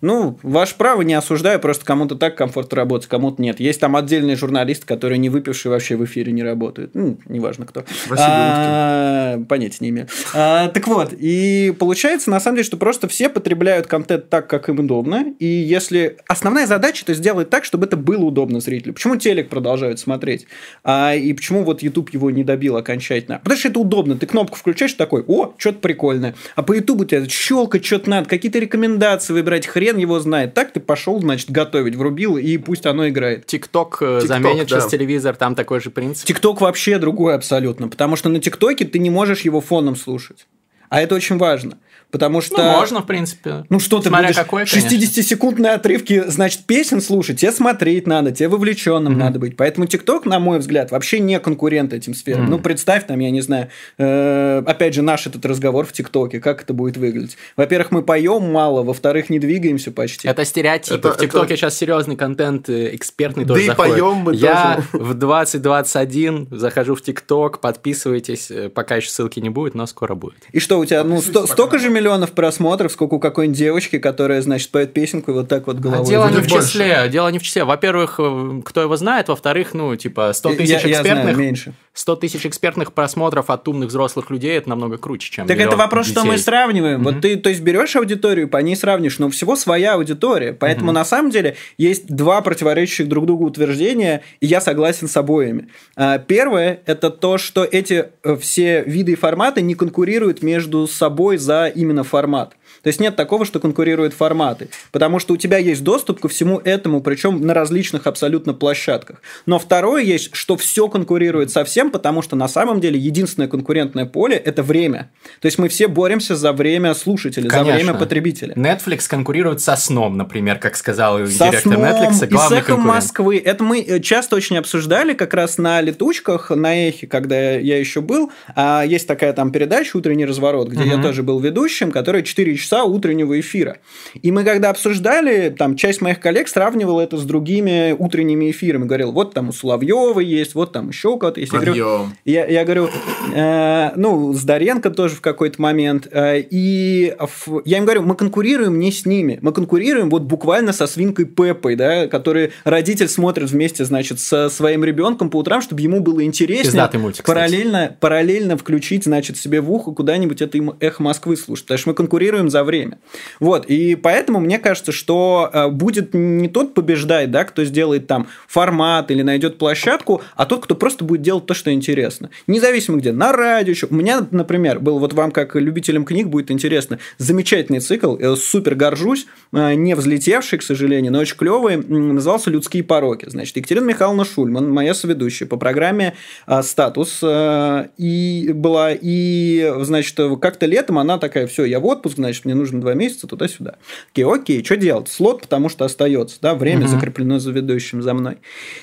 Ну, 0.00 0.38
ваше 0.42 0.76
право, 0.76 1.02
не 1.02 1.14
осуждаю, 1.14 1.60
просто 1.60 1.84
кому-то 1.84 2.16
так 2.16 2.36
комфортно 2.36 2.76
работать, 2.76 3.08
кому-то 3.08 3.42
нет. 3.42 3.60
Есть 3.60 3.80
там 3.80 3.96
отдельные 3.96 4.36
журналисты, 4.36 4.86
которые 4.86 5.18
не 5.18 5.28
выпившие 5.28 5.70
вообще 5.70 5.96
в 5.96 6.04
эфире 6.04 6.32
не 6.32 6.42
работают. 6.42 6.94
Ну, 6.94 7.18
неважно 7.26 7.66
кто. 7.66 7.84
А, 8.16 9.38
понятия 9.48 9.78
не 9.80 9.90
имею. 9.90 10.08
А, 10.34 10.68
так 10.68 10.86
вот, 10.86 11.12
и 11.12 11.74
получается, 11.78 12.30
на 12.30 12.40
самом 12.40 12.56
деле, 12.56 12.66
что 12.66 12.76
просто 12.76 13.08
все 13.08 13.28
потребляют 13.28 13.86
контент 13.86 14.30
так, 14.30 14.48
как 14.48 14.68
им 14.68 14.78
удобно. 14.78 15.34
И 15.38 15.46
если 15.46 16.16
основная 16.26 16.66
задача, 16.66 17.04
то 17.04 17.12
сделать 17.12 17.50
так, 17.50 17.64
чтобы 17.64 17.86
это 17.86 17.96
было 17.96 18.24
удобно 18.24 18.60
зрителю. 18.60 18.94
Почему 18.94 19.16
телек 19.16 19.48
продолжают 19.48 20.00
смотреть? 20.00 20.46
А, 20.82 21.14
и 21.14 21.32
почему 21.32 21.62
вот 21.62 21.82
YouTube 21.82 22.10
его 22.10 22.30
не 22.30 22.44
добил 22.44 22.76
окончательно? 22.76 23.38
Потому 23.42 23.58
что 23.58 23.68
это 23.68 23.80
удобно. 23.80 24.16
Ты 24.16 24.26
кнопку 24.26 24.56
включаешь, 24.56 24.94
такой, 24.94 25.24
о, 25.26 25.54
что-то 25.58 25.78
прикольное. 25.78 26.34
А 26.56 26.62
по 26.62 26.72
YouTube 26.72 27.02
у 27.02 27.04
тебя 27.04 27.28
щелкать 27.28 27.84
что-то 27.84 28.08
надо, 28.08 28.28
какие-то 28.28 28.58
рекомендации 28.58 29.32
выбирать, 29.32 29.66
хрен 29.66 29.89
хрен 29.90 29.98
его 30.00 30.20
знает. 30.20 30.54
Так 30.54 30.72
ты 30.72 30.80
пошел, 30.80 31.20
значит, 31.20 31.50
готовить, 31.50 31.96
врубил, 31.96 32.36
и 32.36 32.56
пусть 32.58 32.86
оно 32.86 33.08
играет. 33.08 33.46
ТикТок 33.46 33.98
э, 34.00 34.20
заменит 34.20 34.68
да. 34.68 34.80
сейчас 34.80 34.90
телевизор, 34.90 35.36
там 35.36 35.54
такой 35.54 35.80
же 35.80 35.90
принцип. 35.90 36.26
ТикТок 36.26 36.60
вообще 36.60 36.98
другой 36.98 37.34
абсолютно, 37.34 37.88
потому 37.88 38.16
что 38.16 38.28
на 38.28 38.40
ТикТоке 38.40 38.84
ты 38.84 38.98
не 38.98 39.10
можешь 39.10 39.42
его 39.42 39.60
фоном 39.60 39.96
слушать. 39.96 40.46
А 40.88 41.00
это 41.00 41.14
очень 41.14 41.38
важно. 41.38 41.78
Потому 42.10 42.40
что... 42.40 42.56
Ну, 42.56 42.72
можно, 42.72 43.02
в 43.02 43.06
принципе. 43.06 43.64
Ну, 43.68 43.78
что 43.78 43.98
ты 44.00 44.08
Смотря 44.08 44.28
будешь 44.28 44.36
какой, 44.36 44.62
60-секундные 44.64 45.74
отрывки, 45.74 46.24
значит, 46.26 46.64
песен 46.64 47.00
слушать, 47.00 47.40
тебе 47.40 47.52
смотреть 47.52 48.06
надо, 48.06 48.32
тебе 48.32 48.48
вовлеченным 48.48 49.14
mm-hmm. 49.14 49.16
надо 49.16 49.38
быть. 49.38 49.56
Поэтому 49.56 49.86
ТикТок, 49.86 50.26
на 50.26 50.38
мой 50.38 50.58
взгляд, 50.58 50.90
вообще 50.90 51.20
не 51.20 51.38
конкурент 51.38 51.92
этим 51.92 52.14
сферам. 52.14 52.46
Mm-hmm. 52.46 52.50
Ну, 52.50 52.58
представь 52.58 53.06
там, 53.06 53.18
я 53.20 53.30
не 53.30 53.40
знаю, 53.40 53.68
э, 53.98 54.62
опять 54.66 54.94
же, 54.94 55.02
наш 55.02 55.26
этот 55.26 55.44
разговор 55.46 55.86
в 55.86 55.92
ТикТоке, 55.92 56.40
как 56.40 56.62
это 56.62 56.74
будет 56.74 56.96
выглядеть. 56.96 57.36
Во-первых, 57.56 57.92
мы 57.92 58.02
поем 58.02 58.50
мало, 58.50 58.82
во-вторых, 58.82 59.30
не 59.30 59.38
двигаемся 59.38 59.92
почти. 59.92 60.26
Это 60.26 60.44
стереотипы. 60.44 60.96
Это, 60.96 61.12
в 61.12 61.18
ТикТоке 61.18 61.54
это... 61.54 61.56
сейчас 61.56 61.76
серьезный 61.76 62.16
контент, 62.16 62.68
э, 62.68 62.94
экспертный 62.94 63.44
тоже 63.44 63.60
Да 63.60 63.66
заходит. 63.66 63.96
и 63.96 64.00
поем 64.00 64.16
мы 64.16 64.34
Я 64.34 64.82
тоже. 64.92 65.04
в 65.04 65.14
2021 65.14 66.48
захожу 66.50 66.94
в 66.94 67.02
ТикТок, 67.02 67.60
подписывайтесь, 67.60 68.50
э, 68.50 68.68
пока 68.68 68.96
еще 68.96 69.10
ссылки 69.10 69.38
не 69.38 69.50
будет, 69.50 69.74
но 69.74 69.86
скоро 69.86 70.14
будет. 70.14 70.40
И 70.52 70.58
что, 70.58 70.78
у 70.78 70.84
тебя, 70.84 71.04
ну, 71.04 71.20
сто, 71.20 71.46
столько 71.46 71.78
же 71.78 71.90
миллионов 72.00 72.32
просмотров, 72.32 72.92
сколько 72.92 73.14
у 73.14 73.18
какой-нибудь 73.18 73.58
девочки, 73.58 73.98
которая, 73.98 74.40
значит, 74.40 74.70
поет 74.70 74.92
песенку 74.92 75.30
и 75.30 75.34
вот 75.34 75.48
так 75.48 75.66
вот 75.66 75.76
а 75.76 75.80
головой. 75.80 76.06
А 76.06 76.08
дело 76.08 76.28
не 76.30 76.40
в 76.40 76.46
числе, 76.46 77.08
дело 77.10 77.28
не 77.28 77.38
в 77.38 77.42
числе. 77.42 77.64
Во-первых, 77.64 78.16
э, 78.18 78.62
кто 78.64 78.80
его 78.80 78.96
знает, 78.96 79.28
во-вторых, 79.28 79.74
ну, 79.74 79.94
типа, 79.96 80.32
100 80.32 80.54
тысяч 80.54 80.74
экспертных... 80.76 81.04
Я 81.06 81.22
знаю, 81.22 81.36
меньше. 81.36 81.74
100 81.92 82.16
тысяч 82.16 82.46
экспертных 82.46 82.92
просмотров 82.92 83.50
от 83.50 83.66
умных 83.68 83.88
взрослых 83.88 84.30
людей 84.30 84.56
это 84.56 84.68
намного 84.68 84.96
круче, 84.96 85.30
чем 85.30 85.46
Так 85.46 85.58
это 85.58 85.76
вопрос, 85.76 86.06
детей. 86.06 86.20
что 86.20 86.28
мы 86.28 86.38
сравниваем. 86.38 87.00
Mm-hmm. 87.00 87.04
Вот 87.04 87.20
ты, 87.20 87.36
то 87.36 87.48
есть, 87.50 87.60
берешь 87.60 87.94
аудиторию, 87.96 88.48
по 88.48 88.58
ней 88.58 88.76
сравнишь, 88.76 89.18
но 89.18 89.28
всего 89.28 89.56
своя 89.56 89.94
аудитория. 89.94 90.52
Поэтому, 90.52 90.90
mm-hmm. 90.90 90.94
на 90.94 91.04
самом 91.04 91.30
деле, 91.30 91.56
есть 91.78 92.06
два 92.06 92.40
противоречащих 92.40 93.08
друг 93.08 93.26
другу 93.26 93.44
утверждения, 93.46 94.22
и 94.40 94.46
я 94.46 94.60
согласен 94.60 95.08
с 95.08 95.16
обоими. 95.16 95.68
А, 95.96 96.18
первое– 96.18 96.80
это 96.86 97.10
то, 97.10 97.38
что 97.38 97.64
эти 97.64 98.06
э, 98.22 98.36
все 98.36 98.82
виды 98.86 99.12
и 99.12 99.16
форматы 99.16 99.60
не 99.60 99.74
конкурируют 99.74 100.42
между 100.42 100.86
собой 100.86 101.36
за 101.36 101.70
именно 101.90 102.04
формат. 102.04 102.56
То 102.82 102.88
есть 102.88 103.00
нет 103.00 103.16
такого, 103.16 103.44
что 103.44 103.60
конкурируют 103.60 104.14
форматы, 104.14 104.68
потому 104.92 105.18
что 105.18 105.34
у 105.34 105.36
тебя 105.36 105.58
есть 105.58 105.84
доступ 105.84 106.20
ко 106.20 106.28
всему 106.28 106.58
этому, 106.58 107.00
причем 107.00 107.40
на 107.46 107.54
различных 107.54 108.06
абсолютно 108.06 108.54
площадках. 108.54 109.22
Но 109.46 109.58
второе 109.58 110.02
есть, 110.02 110.30
что 110.34 110.56
все 110.56 110.88
конкурирует 110.88 111.50
со 111.50 111.64
всем, 111.64 111.90
потому 111.90 112.22
что 112.22 112.36
на 112.36 112.48
самом 112.48 112.80
деле 112.80 112.98
единственное 112.98 113.48
конкурентное 113.48 114.06
поле– 114.06 114.36
это 114.44 114.62
время. 114.62 115.10
То 115.40 115.46
есть 115.46 115.58
мы 115.58 115.68
все 115.68 115.88
боремся 115.88 116.36
за 116.36 116.52
время 116.52 116.94
слушателя, 116.94 117.48
Конечно. 117.48 117.72
за 117.72 117.76
время 117.76 117.94
потребителя. 117.94 118.54
Netflix 118.54 119.08
конкурирует 119.08 119.60
со 119.60 119.76
сном, 119.76 120.16
например, 120.16 120.58
как 120.58 120.76
сказал 120.76 121.18
со 121.26 121.50
директор 121.50 121.72
сном 121.72 121.84
Netflix, 121.84 122.26
главный 122.28 122.58
и 122.58 122.60
с 122.60 122.64
эхом 122.64 122.80
Москвы. 122.80 123.42
Это 123.44 123.64
мы 123.64 123.80
э, 123.80 124.00
часто 124.00 124.36
очень 124.36 124.56
обсуждали 124.56 125.12
как 125.14 125.34
раз 125.34 125.58
на 125.58 125.80
летучках, 125.80 126.50
на 126.50 126.88
эхе, 126.88 127.06
когда 127.06 127.52
я 127.52 127.78
еще 127.78 128.00
был. 128.00 128.30
А 128.54 128.84
есть 128.84 129.06
такая 129.06 129.32
там 129.32 129.52
передача 129.52 129.96
«Утренний 129.96 130.26
разворот», 130.26 130.68
где 130.68 130.82
угу. 130.82 130.90
я 130.90 131.02
тоже 131.02 131.22
был 131.22 131.38
ведущим, 131.40 131.90
которая 131.90 132.22
4 132.22 132.56
часа 132.56 132.69
часа 132.70 132.84
утреннего 132.84 133.38
эфира. 133.38 133.78
И 134.22 134.30
мы 134.30 134.44
когда 134.44 134.70
обсуждали, 134.70 135.50
там 135.50 135.76
часть 135.76 136.00
моих 136.00 136.20
коллег 136.20 136.48
сравнивала 136.48 137.00
это 137.00 137.16
с 137.16 137.24
другими 137.24 137.94
утренними 137.98 138.50
эфирами. 138.50 138.84
Говорил, 138.84 139.12
вот 139.12 139.34
там 139.34 139.48
у 139.48 139.52
Соловьева 139.52 140.20
есть, 140.20 140.54
вот 140.54 140.72
там 140.72 140.88
еще 140.88 141.18
кого-то 141.18 141.40
есть. 141.40 141.52
Я 141.52 141.58
говорю, 141.58 142.06
я, 142.24 142.46
я 142.46 142.64
говорю 142.64 142.88
э, 143.34 143.90
ну, 143.96 144.32
с 144.32 144.42
Даренко 144.42 144.90
тоже 144.90 145.16
в 145.16 145.20
какой-то 145.20 145.60
момент. 145.60 146.08
Э, 146.10 146.40
и 146.40 147.14
в, 147.18 147.62
я 147.64 147.78
им 147.78 147.84
говорю, 147.84 148.02
мы 148.02 148.14
конкурируем 148.14 148.78
не 148.78 148.92
с 148.92 149.04
ними, 149.04 149.38
мы 149.42 149.52
конкурируем 149.52 150.10
вот 150.10 150.22
буквально 150.22 150.72
со 150.72 150.86
свинкой 150.86 151.24
Пеппой, 151.24 151.76
да, 151.76 152.06
который 152.06 152.52
родитель 152.64 153.08
смотрит 153.08 153.50
вместе, 153.50 153.84
значит, 153.84 154.20
со 154.20 154.48
своим 154.48 154.84
ребенком 154.84 155.30
по 155.30 155.38
утрам, 155.38 155.60
чтобы 155.60 155.80
ему 155.80 156.00
было 156.00 156.24
интереснее. 156.24 156.88
Мультик, 157.00 157.24
параллельно, 157.24 157.96
параллельно 157.98 158.56
включить, 158.56 159.04
значит, 159.04 159.36
себе 159.36 159.60
в 159.60 159.70
ухо 159.72 159.92
куда-нибудь 159.92 160.42
это 160.42 160.58
эхо 160.80 161.02
Москвы 161.02 161.36
слушать. 161.36 161.66
Потому 161.66 161.78
что 161.78 161.88
мы 161.90 161.94
конкурируем 161.94 162.50
за 162.50 162.59
за 162.60 162.64
время. 162.64 162.98
Вот, 163.40 163.66
и 163.66 163.94
поэтому 163.94 164.40
мне 164.40 164.58
кажется, 164.58 164.92
что 164.92 165.50
э, 165.52 165.68
будет 165.68 166.10
не 166.12 166.48
тот 166.48 166.74
побеждает, 166.74 167.30
да, 167.30 167.44
кто 167.44 167.64
сделает 167.64 168.06
там 168.06 168.26
формат 168.46 169.10
или 169.10 169.22
найдет 169.22 169.58
площадку, 169.58 170.22
а 170.36 170.46
тот, 170.46 170.64
кто 170.64 170.74
просто 170.74 171.04
будет 171.04 171.22
делать 171.22 171.46
то, 171.46 171.54
что 171.54 171.72
интересно. 171.72 172.30
Независимо 172.46 172.98
где, 172.98 173.12
на 173.12 173.32
радио. 173.32 173.70
Еще. 173.72 173.86
У 173.90 173.94
меня, 173.94 174.26
например, 174.30 174.80
был 174.80 174.98
вот 174.98 175.14
вам, 175.14 175.30
как 175.30 175.56
любителям 175.56 176.04
книг, 176.04 176.28
будет 176.28 176.50
интересно, 176.50 176.98
замечательный 177.18 177.80
цикл, 177.80 178.16
я 178.18 178.36
супер 178.36 178.74
горжусь, 178.74 179.26
э, 179.52 179.74
не 179.74 179.94
взлетевший, 179.94 180.58
к 180.58 180.62
сожалению, 180.62 181.12
но 181.12 181.20
очень 181.20 181.36
клевый, 181.36 181.76
назывался 181.76 182.50
«Людские 182.50 182.84
пороки». 182.84 183.26
Значит, 183.28 183.56
Екатерина 183.56 183.84
Михайловна 183.84 184.24
Шульман, 184.24 184.70
моя 184.70 184.94
соведущая 184.94 185.48
по 185.48 185.56
программе 185.56 186.14
э, 186.46 186.62
«Статус», 186.62 187.22
и 187.22 188.52
была, 188.54 188.90
и, 188.92 189.72
значит, 189.80 190.18
как-то 190.40 190.66
летом 190.66 190.98
она 190.98 191.18
такая, 191.18 191.46
все, 191.46 191.64
я 191.64 191.80
в 191.80 191.86
отпуск, 191.86 192.16
значит, 192.16 192.44
мне 192.50 192.58
нужно 192.58 192.80
два 192.80 192.94
месяца 192.94 193.26
туда-сюда. 193.28 193.76
Окей, 194.12 194.24
окей, 194.24 194.64
что 194.64 194.76
делать? 194.76 195.08
Слот, 195.08 195.42
потому 195.42 195.68
что 195.68 195.84
остается, 195.84 196.38
да, 196.42 196.54
время 196.54 196.82
угу. 196.82 196.88
закреплено 196.88 197.38
за 197.38 197.52
ведущим 197.52 198.02
за 198.02 198.12
мной. 198.12 198.38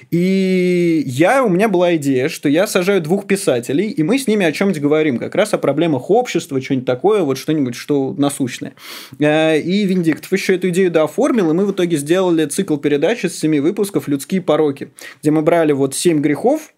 И 0.09 1.03
я, 1.05 1.43
у 1.43 1.49
меня 1.49 1.67
была 1.67 1.95
идея, 1.97 2.29
что 2.29 2.47
я 2.47 2.65
сажаю 2.65 3.01
двух 3.01 3.27
писателей, 3.27 3.89
и 3.89 4.03
мы 4.03 4.17
с 4.17 4.27
ними 4.27 4.45
о 4.45 4.51
чем-нибудь 4.51 4.81
говорим, 4.81 5.17
как 5.17 5.35
раз 5.35 5.53
о 5.53 5.57
проблемах 5.57 6.09
общества, 6.09 6.61
что-нибудь 6.61 6.85
такое, 6.85 7.23
вот 7.23 7.37
что-нибудь, 7.37 7.75
что 7.75 8.15
насущное. 8.17 8.73
Э, 9.19 9.59
и 9.59 9.85
Виндиктов 9.85 10.31
еще 10.31 10.55
эту 10.55 10.69
идею 10.69 10.89
дооформил, 10.89 11.51
и 11.51 11.53
мы 11.53 11.65
в 11.65 11.71
итоге 11.71 11.97
сделали 11.97 12.45
цикл 12.45 12.77
передач 12.77 13.25
из 13.25 13.37
семи 13.37 13.59
выпусков 13.59 14.07
«Людские 14.07 14.41
пороки», 14.41 14.91
где 15.21 15.31
мы 15.31 15.41
брали 15.41 15.73
вот 15.73 15.93
семь 15.93 16.21
грехов, 16.21 16.73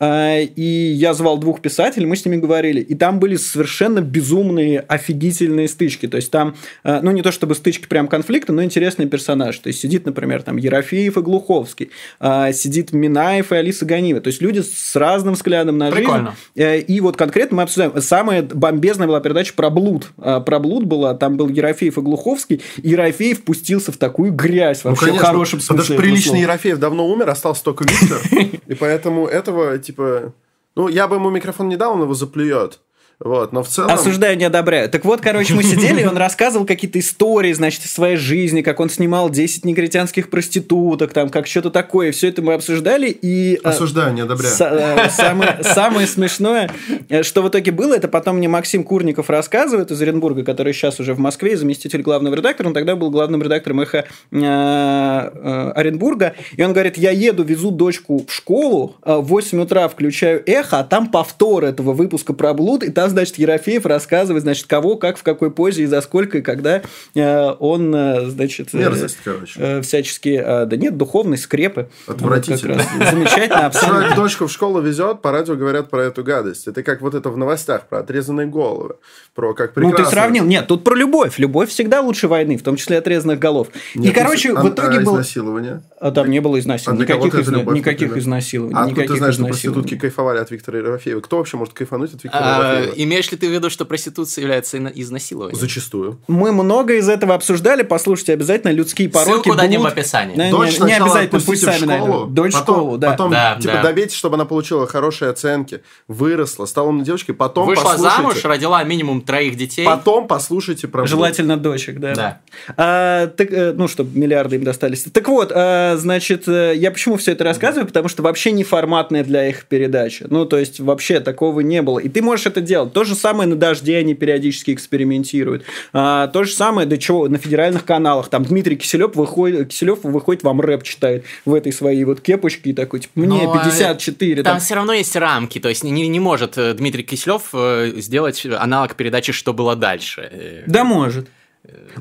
и 0.00 0.92
я 0.96 1.14
звал 1.14 1.38
двух 1.38 1.60
писателей, 1.60 2.06
мы 2.06 2.16
с 2.16 2.24
ними 2.24 2.36
говорили, 2.36 2.80
и 2.80 2.94
там 2.94 3.18
были 3.18 3.36
совершенно 3.36 4.00
безумные, 4.00 4.80
офигительные 4.80 5.68
стычки. 5.68 6.08
То 6.08 6.16
есть 6.16 6.30
там, 6.30 6.56
э, 6.84 7.00
ну 7.02 7.10
не 7.10 7.22
то 7.22 7.32
чтобы 7.32 7.54
стычки 7.54 7.86
прям 7.86 8.08
конфликта, 8.08 8.52
но 8.52 8.62
интересный 8.64 9.06
персонаж. 9.06 9.58
То 9.58 9.68
есть 9.68 9.80
сидит, 9.80 10.06
например, 10.06 10.42
там 10.42 10.56
Ерофеев 10.56 11.16
и 11.16 11.20
Глуховский, 11.20 11.90
сидит 12.20 12.92
Минаев 12.92 13.52
и 13.52 13.56
Алиса 13.56 13.84
Ганиева. 13.84 14.20
То 14.20 14.28
есть 14.28 14.40
люди 14.40 14.60
с 14.60 14.96
разным 14.96 15.34
взглядом 15.34 15.78
на 15.78 15.90
Прикольно. 15.90 16.34
жизнь. 16.56 16.84
И 16.88 17.00
вот 17.00 17.16
конкретно 17.16 17.58
мы 17.58 17.62
обсуждаем. 17.64 18.00
Самая 18.00 18.42
бомбезная 18.42 19.06
была 19.06 19.20
передача 19.20 19.54
про 19.54 19.70
блуд. 19.70 20.10
Про 20.16 20.58
блуд 20.58 20.84
была, 20.84 21.14
там 21.14 21.36
был 21.36 21.48
Ерофеев 21.48 21.98
и 21.98 22.00
Глуховский, 22.00 22.62
Ерофеев 22.82 23.42
пустился 23.42 23.92
в 23.92 23.96
такую 23.96 24.32
грязь 24.32 24.84
вообще 24.84 25.06
ну, 25.06 25.06
конечно, 25.08 25.24
в 25.24 25.26
хорошем 25.26 25.60
смысле. 25.60 25.82
Потому 25.82 25.84
что 25.84 26.02
приличный 26.02 26.40
Ерофеев 26.40 26.78
давно 26.78 27.06
умер, 27.06 27.30
остался 27.30 27.64
только 27.64 27.84
Виктор. 27.84 28.18
И 28.66 28.74
поэтому 28.74 29.26
этого, 29.26 29.78
типа... 29.90 30.32
Ну, 30.76 30.88
я 30.88 31.08
бы 31.08 31.16
ему 31.16 31.30
микрофон 31.30 31.68
не 31.68 31.76
дал, 31.76 31.94
он 31.94 32.02
его 32.02 32.14
заплюет. 32.14 32.80
Вот, 33.22 33.52
но 33.52 33.62
в 33.62 33.68
целом... 33.68 33.90
Осуждаю, 33.90 34.38
не 34.38 34.44
одобряю. 34.44 34.88
Так 34.88 35.04
вот, 35.04 35.20
короче, 35.20 35.52
мы 35.52 35.62
сидели, 35.62 36.00
и 36.00 36.06
он 36.06 36.16
рассказывал 36.16 36.64
какие-то 36.64 36.98
истории, 36.98 37.52
значит, 37.52 37.84
из 37.84 37.92
своей 37.92 38.16
жизни, 38.16 38.62
как 38.62 38.80
он 38.80 38.88
снимал 38.88 39.28
10 39.28 39.66
негритянских 39.66 40.30
проституток, 40.30 41.12
там, 41.12 41.28
как 41.28 41.46
что-то 41.46 41.68
такое. 41.68 42.12
Все 42.12 42.28
это 42.28 42.40
мы 42.40 42.54
обсуждали, 42.54 43.10
и... 43.10 43.60
Э, 43.62 43.68
Осуждаю, 43.68 44.14
не 44.14 44.22
одобряю. 44.22 44.54
Э, 44.58 45.10
самое, 45.10 45.58
самое 45.62 46.06
смешное, 46.06 46.70
э, 47.10 47.22
что 47.22 47.42
в 47.42 47.50
итоге 47.50 47.72
было, 47.72 47.92
это 47.92 48.08
потом 48.08 48.38
мне 48.38 48.48
Максим 48.48 48.84
Курников 48.84 49.28
рассказывает 49.28 49.90
из 49.90 50.00
Оренбурга, 50.00 50.42
который 50.42 50.72
сейчас 50.72 50.98
уже 50.98 51.12
в 51.12 51.18
Москве, 51.18 51.58
заместитель 51.58 52.00
главного 52.00 52.36
редактора, 52.36 52.68
он 52.68 52.74
тогда 52.74 52.96
был 52.96 53.10
главным 53.10 53.42
редактором 53.42 53.82
«Эхо» 53.82 54.06
Оренбурга, 54.30 56.36
и 56.56 56.62
он 56.62 56.72
говорит, 56.72 56.96
я 56.96 57.10
еду, 57.10 57.44
везу 57.44 57.70
дочку 57.70 58.24
в 58.26 58.32
школу, 58.32 58.96
в 59.04 59.20
8 59.20 59.60
утра 59.60 59.88
включаю 59.88 60.42
«Эхо», 60.46 60.78
а 60.78 60.84
там 60.84 61.10
повтор 61.10 61.64
этого 61.64 61.92
выпуска 61.92 62.32
про 62.32 62.54
блуд, 62.54 62.82
и 62.82 62.90
там 62.90 63.09
значит, 63.10 63.38
Ерофеев 63.38 63.86
рассказывает, 63.86 64.42
значит, 64.42 64.66
кого, 64.66 64.96
как, 64.96 65.18
в 65.18 65.22
какой 65.22 65.50
позе 65.50 65.82
и 65.82 65.86
за 65.86 66.00
сколько, 66.00 66.38
и 66.38 66.42
когда 66.42 66.82
э, 67.14 67.54
он, 67.58 67.94
э, 67.94 68.30
значит... 68.30 68.70
Э, 68.72 68.78
Мерзость, 68.78 69.18
короче. 69.22 69.80
Всячески... 69.82 70.40
Да 70.40 70.76
нет, 70.76 70.96
духовной 70.96 71.38
скрепы. 71.38 71.88
Отвратительно. 72.06 72.82
Вот 72.98 73.08
Замечательно, 73.10 73.66
абсолютно. 73.66 73.98
Человек 73.98 74.16
дочку 74.16 74.46
в 74.46 74.52
школу 74.52 74.80
везет, 74.80 75.22
по 75.22 75.32
радио 75.32 75.54
говорят 75.54 75.90
про 75.90 76.04
эту 76.04 76.24
гадость. 76.24 76.68
Это 76.68 76.82
как 76.82 77.00
вот 77.00 77.14
это 77.14 77.30
в 77.30 77.36
новостях, 77.36 77.88
про 77.88 78.00
отрезанные 78.00 78.46
головы. 78.46 78.96
Про 79.34 79.54
как 79.54 79.74
прекрасно... 79.74 79.98
Ну, 79.98 80.04
ты 80.04 80.10
сравнил. 80.10 80.44
Нет, 80.44 80.66
тут 80.66 80.84
про 80.84 80.94
любовь. 80.94 81.38
Любовь 81.38 81.70
всегда 81.70 82.00
лучше 82.00 82.28
войны, 82.28 82.56
в 82.56 82.62
том 82.62 82.76
числе 82.76 82.98
отрезанных 82.98 83.38
голов. 83.38 83.68
Нет, 83.94 84.12
и, 84.12 84.14
короче, 84.14 84.54
в 84.54 84.68
итоге 84.68 84.98
а, 84.98 85.00
был... 85.00 85.14
изнасилование? 85.14 85.82
А 86.00 86.10
там 86.10 86.30
не 86.30 86.40
было 86.40 86.58
изнасилований. 86.58 87.04
А 87.04 87.06
никаких, 87.06 87.34
изна... 87.34 87.62
никаких 87.62 88.16
изнасилований. 88.16 88.76
А 88.76 88.86
никаких 88.86 89.12
ты 89.12 89.16
знаешь, 89.18 89.34
что 89.34 89.44
проститутки 89.44 89.96
кайфовали 89.96 90.38
от 90.38 90.50
Виктора 90.50 90.78
Ерофеева? 90.78 91.20
Кто 91.20 91.38
вообще 91.38 91.56
может 91.56 91.74
кайфануть 91.74 92.14
от 92.14 92.24
Виктора 92.24 92.44
а, 92.44 92.72
Ерофеева? 92.72 92.94
Имеешь 93.02 93.30
ли 93.30 93.38
ты 93.38 93.48
в 93.48 93.50
виду, 93.50 93.70
что 93.70 93.86
проституция 93.86 94.42
является 94.42 94.76
изнасилованием? 94.76 95.58
Зачастую. 95.58 96.20
Мы 96.28 96.52
много 96.52 96.96
из 96.96 97.08
этого 97.08 97.34
обсуждали. 97.34 97.82
Послушайте 97.82 98.34
обязательно 98.34 98.72
людские 98.72 99.08
пороки. 99.08 99.30
Ссылку 99.30 99.54
дадим 99.54 99.80
в 99.80 99.86
описании. 99.86 100.50
Дочь 100.50 100.78
не, 100.78 100.86
не 100.86 100.96
обязательно, 100.98 101.40
пусть 101.40 101.64
сами 101.64 101.86
найдут. 101.86 102.34
Дочь 102.34 102.52
потом, 102.52 102.74
школу, 102.74 102.98
да. 102.98 103.10
Потом, 103.12 103.30
да, 103.30 103.56
типа, 103.58 103.74
да. 103.74 103.82
добейтесь, 103.84 104.16
чтобы 104.16 104.34
она 104.34 104.44
получила 104.44 104.86
хорошие 104.86 105.30
оценки, 105.30 105.80
выросла, 106.08 106.66
стала 106.66 106.88
умной 106.88 107.06
девочкой, 107.06 107.34
потом 107.34 107.66
Вышла 107.68 107.84
послушайте. 107.84 108.16
замуж, 108.16 108.44
родила 108.44 108.84
минимум 108.84 109.22
троих 109.22 109.56
детей. 109.56 109.86
Потом 109.86 110.28
послушайте 110.28 110.86
про 110.86 111.06
Желательно 111.06 111.56
дочек, 111.56 112.00
да. 112.00 112.14
Да. 112.14 112.40
А, 112.76 113.28
так, 113.28 113.50
э, 113.50 113.72
ну, 113.72 113.88
чтобы 113.88 114.18
миллиарды 114.18 114.56
им 114.56 114.64
достались. 114.64 115.04
Так 115.04 115.26
вот, 115.28 115.52
а, 115.54 115.96
значит, 115.96 116.46
э, 116.48 116.74
я 116.76 116.90
почему 116.90 117.16
все 117.16 117.32
это 117.32 117.44
рассказываю? 117.44 117.86
Потому 117.86 118.08
что 118.08 118.22
вообще 118.22 118.52
не 118.52 118.62
форматная 118.62 119.24
для 119.24 119.48
их 119.48 119.64
передача. 119.64 120.26
Ну, 120.28 120.44
то 120.44 120.58
есть, 120.58 120.80
вообще 120.80 121.20
такого 121.20 121.60
не 121.60 121.80
было. 121.80 121.98
И 121.98 122.10
ты 122.10 122.20
можешь 122.20 122.44
это 122.44 122.60
делать. 122.60 122.89
То 122.90 123.04
же 123.04 123.14
самое 123.14 123.48
на 123.48 123.56
«Дожде» 123.56 123.96
они 123.96 124.14
периодически 124.14 124.72
экспериментируют. 124.72 125.64
А, 125.92 126.28
то 126.28 126.44
же 126.44 126.52
самое, 126.52 126.86
до 126.86 126.98
чего 126.98 127.28
на 127.28 127.38
федеральных 127.38 127.84
каналах. 127.84 128.28
Там 128.28 128.44
Дмитрий 128.44 128.76
Киселев 128.76 129.16
выходит, 129.16 129.68
Киселев 129.68 130.00
выходит, 130.02 130.42
вам 130.42 130.60
рэп 130.60 130.82
читает 130.82 131.24
в 131.44 131.54
этой 131.54 131.72
своей 131.72 132.04
вот 132.04 132.20
кепочке 132.20 132.70
и 132.70 132.72
такой, 132.72 133.00
типа, 133.00 133.12
мне 133.14 133.42
Но 133.44 133.52
54. 133.52 134.42
Там, 134.42 134.52
там 134.52 134.60
все 134.60 134.74
равно 134.74 134.92
есть 134.92 135.14
рамки. 135.16 135.58
То 135.58 135.68
есть, 135.68 135.84
не, 135.84 136.08
не 136.08 136.20
может 136.20 136.58
э, 136.58 136.74
Дмитрий 136.74 137.02
Киселев 137.02 137.54
сделать 138.00 138.46
аналог 138.46 138.94
передачи 138.94 139.32
«Что 139.32 139.52
было 139.52 139.76
дальше». 139.76 140.64
Да, 140.66 140.84
может. 140.84 141.28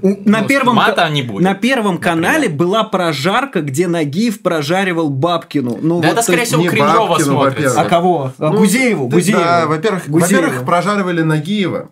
На, 0.01 0.41
ну, 0.41 0.47
первом, 0.47 0.75
мата 0.75 1.09
не 1.09 1.21
будет, 1.21 1.43
на 1.43 1.53
первом 1.53 1.95
например. 1.95 2.15
канале 2.15 2.49
была 2.49 2.83
прожарка, 2.85 3.61
где 3.61 3.87
Нагиев 3.87 4.41
прожаривал 4.41 5.09
Бабкину. 5.09 5.77
Ну, 5.81 5.99
да 5.99 6.09
вот 6.09 6.13
это, 6.13 6.21
скорее 6.23 6.45
всего, 6.45 6.63
кринжово 6.63 7.17
смотрится. 7.19 7.81
А 7.81 7.85
кого? 7.85 8.31
Ну, 8.37 8.53
Гузееву. 8.53 9.09
Гузееву. 9.09 9.41
Да, 9.41 9.67
во-первых, 9.67 10.07
во-первых, 10.07 10.65
прожаривали 10.65 11.21
Нагиева. 11.21 11.89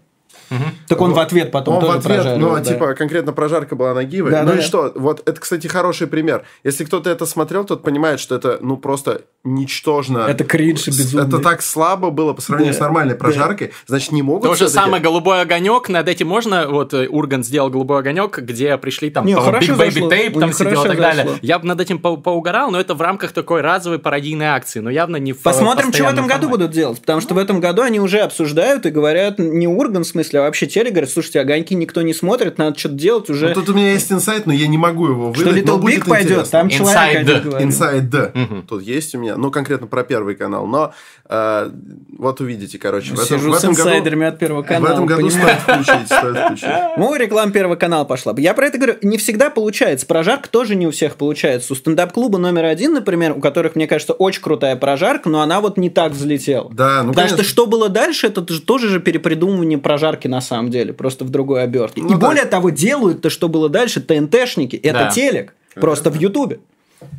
Угу. 0.49 0.63
Так 0.87 1.01
он 1.01 1.09
вот. 1.11 1.17
в 1.17 1.19
ответ 1.19 1.51
потом 1.51 1.75
он 1.75 1.81
тоже 1.81 1.99
в 1.99 2.05
ответ, 2.05 2.37
Ну, 2.37 2.55
да. 2.55 2.63
типа, 2.63 2.93
конкретно 2.93 3.33
прожарка 3.33 3.75
была 3.75 3.93
Нагиевой. 3.93 4.31
Да, 4.31 4.43
ну 4.43 4.53
да, 4.53 4.59
и 4.59 4.61
что? 4.61 4.91
Вот 4.95 5.27
это, 5.27 5.39
кстати, 5.39 5.67
хороший 5.67 6.07
пример. 6.07 6.43
Если 6.63 6.83
кто-то 6.83 7.09
это 7.09 7.25
смотрел, 7.25 7.65
тот 7.65 7.83
понимает, 7.83 8.19
что 8.19 8.35
это, 8.35 8.59
ну, 8.61 8.77
просто 8.77 9.21
ничтожно. 9.43 10.19
Это 10.19 10.43
кринж 10.43 10.87
безумный. 10.87 11.27
Это 11.27 11.39
так 11.39 11.61
слабо 11.61 12.09
было 12.09 12.33
по 12.33 12.41
сравнению 12.41 12.73
да, 12.73 12.77
с 12.77 12.81
нормальной 12.81 13.15
прожаркой. 13.15 13.67
Да. 13.67 13.73
Значит, 13.87 14.11
не 14.11 14.21
могут 14.21 14.43
То 14.43 14.55
же 14.55 14.69
самое 14.69 15.01
«Голубой 15.01 15.41
огонек». 15.41 15.89
Над 15.89 16.07
этим 16.07 16.27
можно... 16.27 16.67
Вот 16.67 16.93
э, 16.93 17.07
Ургант 17.07 17.45
сделал 17.45 17.69
«Голубой 17.69 17.99
огонек», 17.99 18.39
где 18.39 18.77
пришли 18.77 19.09
там 19.09 19.25
не, 19.25 19.33
Big 19.33 19.77
Baby 19.77 20.09
Tape, 20.09 20.39
там 20.39 20.53
сидел 20.53 20.83
и 20.85 20.87
так 20.87 20.97
далее. 20.97 21.27
Я 21.41 21.59
бы 21.59 21.67
над 21.67 21.79
этим 21.79 21.99
по 21.99 22.17
поугарал, 22.17 22.71
но 22.71 22.79
это 22.79 22.93
в 22.93 23.01
рамках 23.01 23.31
такой 23.31 23.61
разовой 23.61 23.99
пародийной 23.99 24.47
акции. 24.47 24.79
Но 24.79 24.89
явно 24.89 25.17
не 25.17 25.33
в 25.33 25.41
Посмотрим, 25.41 25.93
что 25.93 26.03
в 26.03 26.07
этом 26.07 26.27
году 26.27 26.49
будут 26.49 26.71
делать. 26.71 26.99
Потому 26.99 27.21
что 27.21 27.33
в 27.33 27.37
этом 27.37 27.59
году 27.59 27.81
они 27.81 27.99
уже 27.99 28.19
обсуждают 28.19 28.85
и 28.85 28.89
говорят, 28.89 29.39
не 29.39 29.67
Ургант 29.67 30.05
в 30.05 30.09
смысле, 30.09 30.36
а 30.37 30.43
вообще 30.43 30.67
теле 30.67 30.91
говорят, 30.91 31.09
слушайте, 31.09 31.39
огоньки 31.39 31.75
никто 31.75 32.01
не 32.01 32.13
смотрит, 32.13 32.57
надо 32.57 32.77
что-то 32.77 32.95
делать 32.95 33.29
уже. 33.29 33.49
Ну, 33.49 33.53
тут 33.53 33.69
у 33.69 33.73
меня 33.73 33.91
есть 33.91 34.11
инсайт, 34.11 34.45
но 34.45 34.53
я 34.53 34.67
не 34.67 34.77
могу 34.77 35.07
его 35.07 35.31
выдать. 35.31 35.63
Что 35.63 35.77
Little 35.77 35.81
Big 35.81 36.07
пойдет, 36.07 36.49
там 36.49 36.69
человек 36.69 37.27
Inside 37.27 38.09
the. 38.09 38.43
Угу. 38.43 38.61
Тут 38.67 38.83
есть 38.83 39.15
у 39.15 39.19
меня, 39.19 39.37
ну, 39.37 39.51
конкретно 39.51 39.87
про 39.87 40.03
первый 40.03 40.35
канал, 40.35 40.65
но 40.67 40.93
э, 41.29 41.71
вот 42.17 42.41
увидите, 42.41 42.77
короче. 42.77 43.11
В 43.11 43.19
этом, 43.19 43.39
Сижу 43.39 43.51
в 43.51 43.55
этом 43.55 43.73
с 43.73 43.79
инсайдерами 43.79 44.25
году, 44.25 44.33
от 44.33 44.39
Первого 44.39 44.63
канала. 44.63 44.87
В 44.87 44.91
этом 44.91 45.05
году 45.05 45.29
стоит 45.29 45.59
включить, 45.59 46.05
стоит 46.05 46.37
включить. 46.37 46.69
Ну, 46.97 47.15
реклама 47.15 47.51
Первого 47.51 47.75
канала 47.75 48.05
пошла. 48.05 48.33
Я 48.37 48.53
про 48.53 48.67
это 48.67 48.77
говорю, 48.77 48.95
не 49.01 49.17
всегда 49.17 49.49
получается. 49.49 50.05
Прожарка 50.05 50.49
тоже 50.49 50.75
не 50.75 50.87
у 50.87 50.91
всех 50.91 51.15
получается. 51.15 51.73
У 51.73 51.75
стендап-клуба 51.75 52.37
номер 52.37 52.65
один, 52.65 52.93
например, 52.93 53.33
у 53.37 53.39
которых, 53.39 53.75
мне 53.75 53.87
кажется, 53.87 54.13
очень 54.13 54.41
крутая 54.41 54.75
прожарка, 54.75 55.29
но 55.29 55.41
она 55.41 55.61
вот 55.61 55.77
не 55.77 55.89
так 55.89 56.13
взлетела. 56.13 56.69
Да, 56.71 57.03
ну, 57.03 57.09
Потому 57.09 57.15
конечно. 57.15 57.37
что 57.37 57.43
что 57.43 57.65
было 57.65 57.89
дальше, 57.89 58.27
это 58.27 58.41
тоже 58.41 58.89
же 58.89 58.99
перепридумывание 58.99 59.77
прожарки 59.77 60.26
на 60.27 60.41
самом 60.41 60.69
деле, 60.69 60.93
просто 60.93 61.25
в 61.25 61.29
другой 61.29 61.63
обертке. 61.63 62.01
Ну, 62.01 62.09
И 62.09 62.11
да. 62.11 62.17
более 62.27 62.45
того, 62.45 62.69
делают 62.69 63.21
то, 63.21 63.29
что 63.29 63.49
было 63.49 63.69
дальше, 63.69 64.01
ТНТшники, 64.01 64.75
это 64.75 64.99
да. 64.99 65.09
телек, 65.09 65.53
просто 65.75 66.09
в 66.09 66.15
Ютубе. 66.19 66.59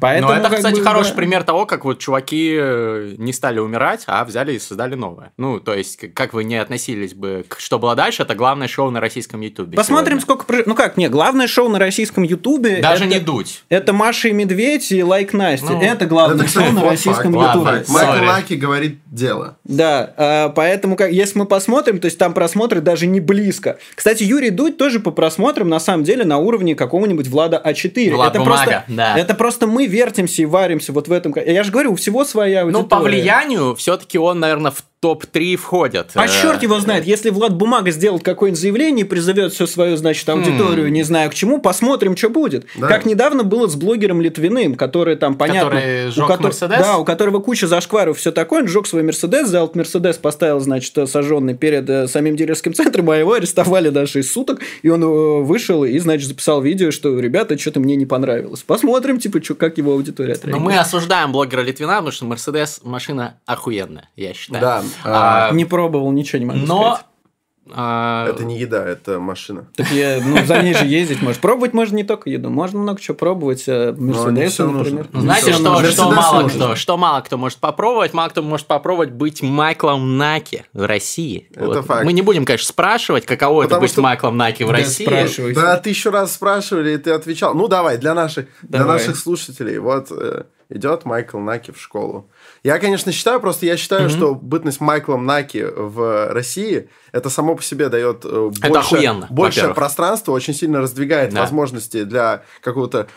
Поэтому, 0.01 0.33
Но 0.33 0.39
это, 0.39 0.55
кстати, 0.55 0.79
бы, 0.79 0.85
хороший 0.85 1.11
да. 1.11 1.15
пример 1.17 1.45
того, 1.45 1.67
как 1.67 1.85
вот 1.85 1.99
чуваки 1.99 2.57
э, 2.59 3.15
не 3.19 3.33
стали 3.33 3.59
умирать, 3.59 4.05
а 4.07 4.25
взяли 4.25 4.55
и 4.55 4.59
создали 4.59 4.95
новое. 4.95 5.33
Ну, 5.37 5.61
то 5.61 5.75
есть, 5.75 5.99
как 6.15 6.35
вы 6.35 6.45
не 6.45 6.57
относились 6.57 7.15
бы 7.15 7.45
к 7.49 7.61
что 7.61 7.79
было 7.79 7.95
дальше, 7.95 8.23
это 8.23 8.35
главное 8.35 8.69
шоу 8.69 8.91
на 8.91 9.01
российском 9.01 9.41
Ютубе. 9.41 9.77
Посмотрим, 9.77 10.21
сегодня. 10.21 10.45
сколько... 10.45 10.69
Ну 10.69 10.75
как, 10.75 10.97
не, 10.97 11.09
главное 11.09 11.47
шоу 11.47 11.69
на 11.69 11.79
российском 11.79 12.23
Ютубе... 12.23 12.81
Даже 12.81 13.05
это, 13.05 13.15
не 13.15 13.21
Дудь. 13.21 13.65
Это 13.69 13.93
Маша 13.93 14.29
и 14.29 14.33
Медведь 14.33 14.91
и 14.91 15.03
Like 15.03 15.33
Nastya. 15.33 15.73
Ну, 15.73 15.81
это 15.81 16.07
главное 16.07 16.45
это, 16.45 16.61
шоу 16.61 16.73
на 16.73 16.85
российском 16.85 17.33
Ютубе. 17.33 17.85
Майкл 17.89 18.25
Наки 18.25 18.55
говорит 18.55 18.99
дело. 19.07 19.59
Да, 19.65 20.13
а, 20.17 20.49
поэтому, 20.49 20.97
как, 20.97 21.13
если 21.13 21.39
мы 21.39 21.47
посмотрим, 21.47 22.01
то 22.01 22.07
есть 22.07 22.19
там 22.19 22.35
просмотры 22.35 22.81
даже 22.81 23.07
не 23.07 23.21
близко. 23.21 23.79
Кстати, 23.95 24.23
Юрий 24.25 24.51
Дудь 24.51 24.77
тоже 24.77 24.99
по 24.99 25.11
просмотрам, 25.11 25.69
на 25.69 25.79
самом 25.79 26.05
деле, 26.05 26.25
на 26.25 26.39
уровне 26.39 26.75
какого-нибудь 26.75 27.29
Влада 27.29 27.61
А4. 27.65 28.15
Влад 28.15 28.31
это 28.31 28.39
Бумага, 28.41 28.65
просто, 28.65 28.85
да. 28.89 29.17
Это 29.17 29.35
просто 29.35 29.68
мы 29.69 29.87
вертимся 29.87 30.43
и 30.43 30.47
варимся 30.47 30.93
вот 30.93 31.09
в 31.09 31.13
этом. 31.13 31.35
Я 31.37 31.63
же 31.63 31.71
говорю, 31.71 31.93
у 31.93 31.97
всего 31.97 32.25
своя 32.25 32.63
аудитория. 32.63 32.83
Ну, 32.83 32.89
по 32.89 33.01
влиянию 33.01 33.75
все-таки 33.75 34.19
он, 34.19 34.41
наверное, 34.41 34.71
в 34.71 34.83
топ-3 35.01 35.57
входят. 35.57 36.11
А 36.15 36.27
черт 36.27 36.63
его 36.63 36.81
знает, 36.81 37.07
если 37.07 37.31
Влад 37.31 37.55
Бумага 37.55 37.91
сделает 37.91 38.25
какое-нибудь 38.25 38.61
заявление 38.61 39.07
и 39.07 39.09
призовет 39.09 39.53
всю 39.53 39.67
свою, 39.67 39.97
значит, 39.97 40.29
аудиторию, 40.29 40.89
хм. 40.89 40.93
не 40.93 41.03
знаю 41.05 41.31
к 41.31 41.35
чему, 41.35 41.61
посмотрим, 41.61 42.17
что 42.17 42.31
будет. 42.31 42.67
Да. 42.77 42.89
Как 42.89 43.07
недавно 43.07 43.45
было 43.45 43.69
с 43.69 43.77
блогером 43.77 44.21
Литвиным, 44.21 44.75
который 44.75 45.17
там, 45.17 45.37
понятно... 45.37 45.71
Который 45.71 46.11
жег 46.11 46.25
у 46.25 46.29
ко- 46.29 46.43
Мерседес? 46.43 46.79
Да, 46.79 46.99
у 46.99 47.05
которого 47.05 47.39
куча 47.41 47.69
зашкваров, 47.69 48.19
все 48.19 48.33
такое, 48.33 48.63
он 48.63 48.69
жег 48.69 48.87
свой 48.87 49.03
Мерседес, 49.03 49.49
взял 49.49 49.65
этот 49.65 49.77
Мерседес, 49.77 50.17
поставил, 50.17 50.59
значит, 50.61 50.97
сожженный 51.09 51.55
перед 51.55 51.89
э, 51.89 52.09
самим 52.09 52.37
дилерским 52.37 52.75
центром, 52.75 53.11
а 53.11 53.17
его 53.17 53.35
арестовали 53.35 53.91
даже 53.91 54.13
6 54.13 54.31
суток, 54.31 54.61
и 54.83 54.89
он 54.89 55.03
э, 55.03 55.43
вышел 55.43 55.85
и, 55.85 55.99
значит, 55.99 56.27
записал 56.27 56.61
видео, 56.61 56.91
что, 56.91 57.19
ребята, 57.19 57.57
что-то 57.57 57.79
мне 57.79 57.95
не 57.95 58.07
понравилось. 58.07 58.63
Посмотрим, 58.63 59.21
типа, 59.21 59.43
что, 59.43 59.55
как 59.55 59.79
его 59.79 59.93
аудитория 59.93 60.33
отреагирует. 60.33 60.65
Но 60.65 60.71
мы 60.73 60.79
осуждаем 60.79 61.31
блогера 61.31 61.61
Литвина, 61.61 61.93
потому 61.95 62.11
что 62.11 62.25
Мерседес 62.25 62.81
машина 62.83 63.39
охуенная, 63.47 64.09
я 64.17 64.35
считаю. 64.35 64.61
Да. 64.61 64.83
А, 65.05 65.51
не 65.53 65.65
пробовал, 65.65 66.11
ничего 66.13 66.39
не 66.39 66.47
могу 66.47 66.59
Но 66.61 66.95
сказать. 66.95 67.05
А... 67.75 68.29
Это 68.29 68.45
не 68.45 68.59
еда, 68.59 68.85
это 68.85 69.19
машина. 69.19 69.67
Так 69.77 69.91
я, 69.91 70.21
ну, 70.25 70.45
за 70.45 70.63
ней 70.63 70.75
же 70.75 70.87
ездить 70.87 71.23
можешь. 71.23 71.41
Пробовать 71.41 71.75
можно 71.75 71.97
не 71.97 72.05
только 72.05 72.31
еду, 72.31 72.51
можно 72.51 72.79
много 72.79 73.01
чего 73.01 73.17
пробовать. 73.17 73.65
Э, 73.67 73.93
Мерседес, 73.93 74.59
например. 74.59 75.09
Ну, 75.13 75.21
знаете, 75.21 75.53
что, 75.53 75.85
что, 75.85 76.11
мало 76.11 76.49
кто, 76.49 76.77
что 76.77 76.97
мало 76.97 77.21
кто 77.21 77.37
может 77.37 77.59
попробовать? 77.59 78.15
Мало 78.15 78.29
кто 78.31 78.43
может 78.43 78.67
попробовать 78.67 79.11
быть 79.11 79.43
Майклом 79.43 80.17
Наки 80.17 80.65
в 80.73 80.87
России. 80.87 81.49
Это 81.55 81.67
вот. 81.67 81.87
факт. 81.87 82.05
Мы 82.05 82.13
не 82.13 82.23
будем, 82.23 82.45
конечно, 82.45 82.69
спрашивать, 82.69 83.27
каково 83.27 83.63
Потому 83.63 83.79
это 83.79 83.81
быть 83.81 83.93
что... 83.93 84.03
Майклом 84.03 84.37
Наки 84.37 84.65
в 84.65 84.69
да, 84.69 84.73
России. 84.73 85.55
Да, 85.55 85.77
тысячу 85.77 86.11
раз 86.11 86.33
спрашивали, 86.33 86.95
и 86.95 86.99
ты 86.99 87.11
отвечал. 87.11 87.55
Ну, 87.55 87.69
давай, 87.69 87.99
для 87.99 88.15
наших, 88.15 88.47
давай. 88.63 88.87
для 88.87 88.95
наших 88.95 89.17
слушателей. 89.17 89.79
Вот 89.79 90.09
э, 90.11 90.45
идет 90.71 91.05
Майкл 91.05 91.39
Наки 91.39 91.73
в 91.73 91.81
школу. 91.81 92.29
Я, 92.63 92.79
конечно, 92.79 93.13
считаю, 93.13 93.41
просто 93.41 93.67
я 93.67 93.77
считаю, 93.77 94.09
mm-hmm. 94.09 94.17
что 94.17 94.35
бытность 94.35 94.81
Майклом 94.81 95.25
Наки 95.25 95.65
в 95.65 96.33
России 96.33 96.89
это 97.13 97.31
само 97.31 97.55
по 97.57 97.63
себе 97.63 97.89
дает 97.89 98.25
э, 98.25 98.51
больше, 98.51 98.97
охуенно, 98.97 99.27
больше 99.31 99.73
пространства, 99.75 100.33
очень 100.33 100.55
сильно 100.55 100.81
раздвигает 100.81 101.33
да. 101.33 101.41
возможности 101.41 102.05
для 102.05 102.43
какого-то 102.61 103.09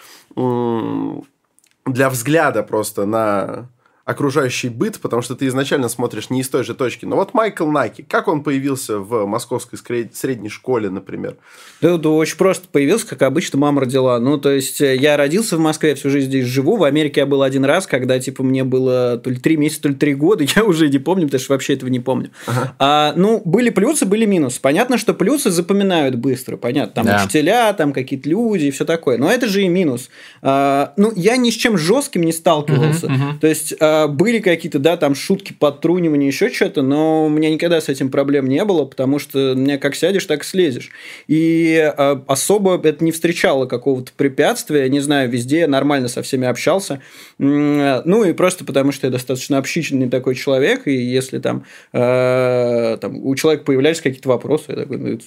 для 1.85 2.09
взгляда 2.09 2.63
просто 2.63 3.05
на 3.05 3.69
окружающий 4.11 4.69
быт, 4.69 4.99
потому 4.99 5.21
что 5.21 5.35
ты 5.35 5.47
изначально 5.47 5.89
смотришь 5.89 6.29
не 6.29 6.41
из 6.41 6.49
той 6.49 6.63
же 6.63 6.73
точки. 6.73 7.05
Но 7.05 7.15
вот 7.15 7.33
Майкл 7.33 7.65
Наки, 7.65 8.03
как 8.07 8.27
он 8.27 8.43
появился 8.43 8.99
в 8.99 9.25
московской 9.25 9.79
средней 10.13 10.49
школе, 10.49 10.89
например? 10.89 11.37
Да, 11.81 11.97
да, 11.97 12.09
очень 12.09 12.37
просто 12.37 12.67
появился, 12.71 13.07
как 13.07 13.21
обычно, 13.23 13.59
мама 13.59 13.81
родила. 13.81 14.19
Ну, 14.19 14.37
то 14.37 14.51
есть, 14.51 14.81
э, 14.81 14.95
я 14.95 15.17
родился 15.17 15.57
в 15.57 15.59
Москве, 15.59 15.89
я 15.91 15.95
всю 15.95 16.09
жизнь 16.09 16.27
здесь 16.27 16.45
живу. 16.45 16.77
В 16.77 16.83
Америке 16.83 17.21
я 17.21 17.25
был 17.25 17.41
один 17.41 17.65
раз, 17.65 17.87
когда, 17.87 18.19
типа, 18.19 18.43
мне 18.43 18.63
было 18.63 19.17
то 19.17 19.29
ли 19.29 19.37
три 19.37 19.57
месяца, 19.57 19.83
то 19.83 19.89
ли 19.89 19.95
три 19.95 20.13
года. 20.13 20.43
Я 20.55 20.63
уже 20.63 20.89
не 20.89 20.99
помню, 20.99 21.25
потому 21.25 21.41
что 21.41 21.53
вообще 21.53 21.73
этого 21.73 21.89
не 21.89 21.99
помню. 21.99 22.31
Ага. 22.45 22.75
А, 22.79 23.13
ну, 23.15 23.41
были 23.45 23.69
плюсы, 23.69 24.05
были 24.05 24.25
минусы. 24.25 24.59
Понятно, 24.61 24.97
что 24.97 25.13
плюсы 25.13 25.49
запоминают 25.49 26.15
быстро. 26.15 26.57
Понятно, 26.57 26.93
там 26.93 27.05
да. 27.05 27.23
учителя, 27.23 27.73
там 27.73 27.93
какие-то 27.93 28.29
люди 28.29 28.65
и 28.65 28.71
все 28.71 28.85
такое. 28.85 29.17
Но 29.17 29.31
это 29.31 29.47
же 29.47 29.63
и 29.63 29.67
минус. 29.67 30.09
А, 30.41 30.93
ну, 30.97 31.11
я 31.15 31.37
ни 31.37 31.49
с 31.49 31.53
чем 31.53 31.77
жестким 31.77 32.23
не 32.23 32.31
сталкивался. 32.31 33.07
Угу, 33.07 33.15
угу. 33.15 33.39
То 33.39 33.47
есть, 33.47 33.73
а, 33.79 34.00
были 34.07 34.39
какие-то, 34.39 34.79
да, 34.79 34.97
там 34.97 35.15
шутки, 35.15 35.53
подтрунивания, 35.57 36.27
еще 36.27 36.49
что-то, 36.49 36.81
но 36.81 37.25
у 37.25 37.29
меня 37.29 37.49
никогда 37.49 37.81
с 37.81 37.89
этим 37.89 38.09
проблем 38.09 38.47
не 38.47 38.63
было, 38.63 38.85
потому 38.85 39.19
что 39.19 39.53
мне 39.55 39.77
как 39.77 39.95
сядешь, 39.95 40.25
так 40.25 40.43
и 40.43 40.45
слезешь. 40.45 40.91
И 41.27 41.77
а, 41.97 42.23
особо 42.27 42.79
это 42.81 43.03
не 43.03 43.11
встречало 43.11 43.65
какого-то 43.65 44.11
препятствия, 44.15 44.89
не 44.89 44.99
знаю, 44.99 45.29
везде 45.29 45.67
нормально 45.67 46.07
со 46.07 46.21
всеми 46.21 46.47
общался. 46.47 47.01
Ну 47.37 48.23
и 48.23 48.33
просто 48.33 48.65
потому, 48.65 48.91
что 48.91 49.07
я 49.07 49.11
достаточно 49.11 49.57
общительный 49.57 50.09
такой 50.09 50.35
человек, 50.35 50.87
и 50.87 50.93
если 50.93 51.39
там, 51.39 51.65
э, 51.93 52.97
там 52.99 53.17
у 53.25 53.35
человека 53.35 53.65
появлялись 53.65 54.01
какие-то 54.01 54.29
вопросы, 54.29 54.65
я 54.69 54.75
такой, 54.75 54.97
ну, 54.97 55.19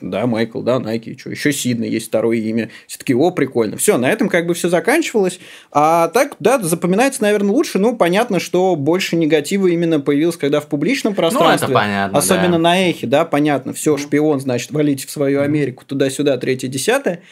да, 0.00 0.26
Майкл, 0.26 0.60
да, 0.60 0.78
Найки, 0.78 1.16
что, 1.18 1.30
еще 1.30 1.50
Сиднey 1.50 1.88
есть 1.88 2.08
второе 2.08 2.38
имя. 2.38 2.70
Все 2.86 2.98
таки 2.98 3.14
о, 3.14 3.30
прикольно. 3.30 3.76
Все, 3.76 3.98
на 3.98 4.10
этом 4.10 4.28
как 4.28 4.46
бы 4.46 4.54
все 4.54 4.68
заканчивалось. 4.68 5.40
А 5.72 6.08
так, 6.08 6.36
да, 6.40 6.58
запоминается, 6.58 7.22
наверное, 7.22 7.52
лучше. 7.52 7.78
Ну, 7.78 7.96
понятно, 8.04 8.38
что 8.38 8.76
больше 8.76 9.16
негатива 9.16 9.66
именно 9.68 9.98
появилось, 9.98 10.36
когда 10.36 10.60
в 10.60 10.66
публичном 10.66 11.14
пространстве. 11.14 11.68
Ну, 11.68 11.72
это 11.72 11.82
понятно, 11.82 12.18
Особенно 12.18 12.52
да. 12.52 12.58
на 12.58 12.90
эхе, 12.90 13.06
да, 13.06 13.24
понятно. 13.24 13.72
Все, 13.72 13.96
шпион, 13.96 14.40
значит, 14.40 14.72
валите 14.72 15.06
в 15.06 15.10
свою 15.10 15.40
Америку 15.40 15.84
туда-сюда, 15.86 16.36
третье, 16.36 16.68
десятое. 16.68 17.22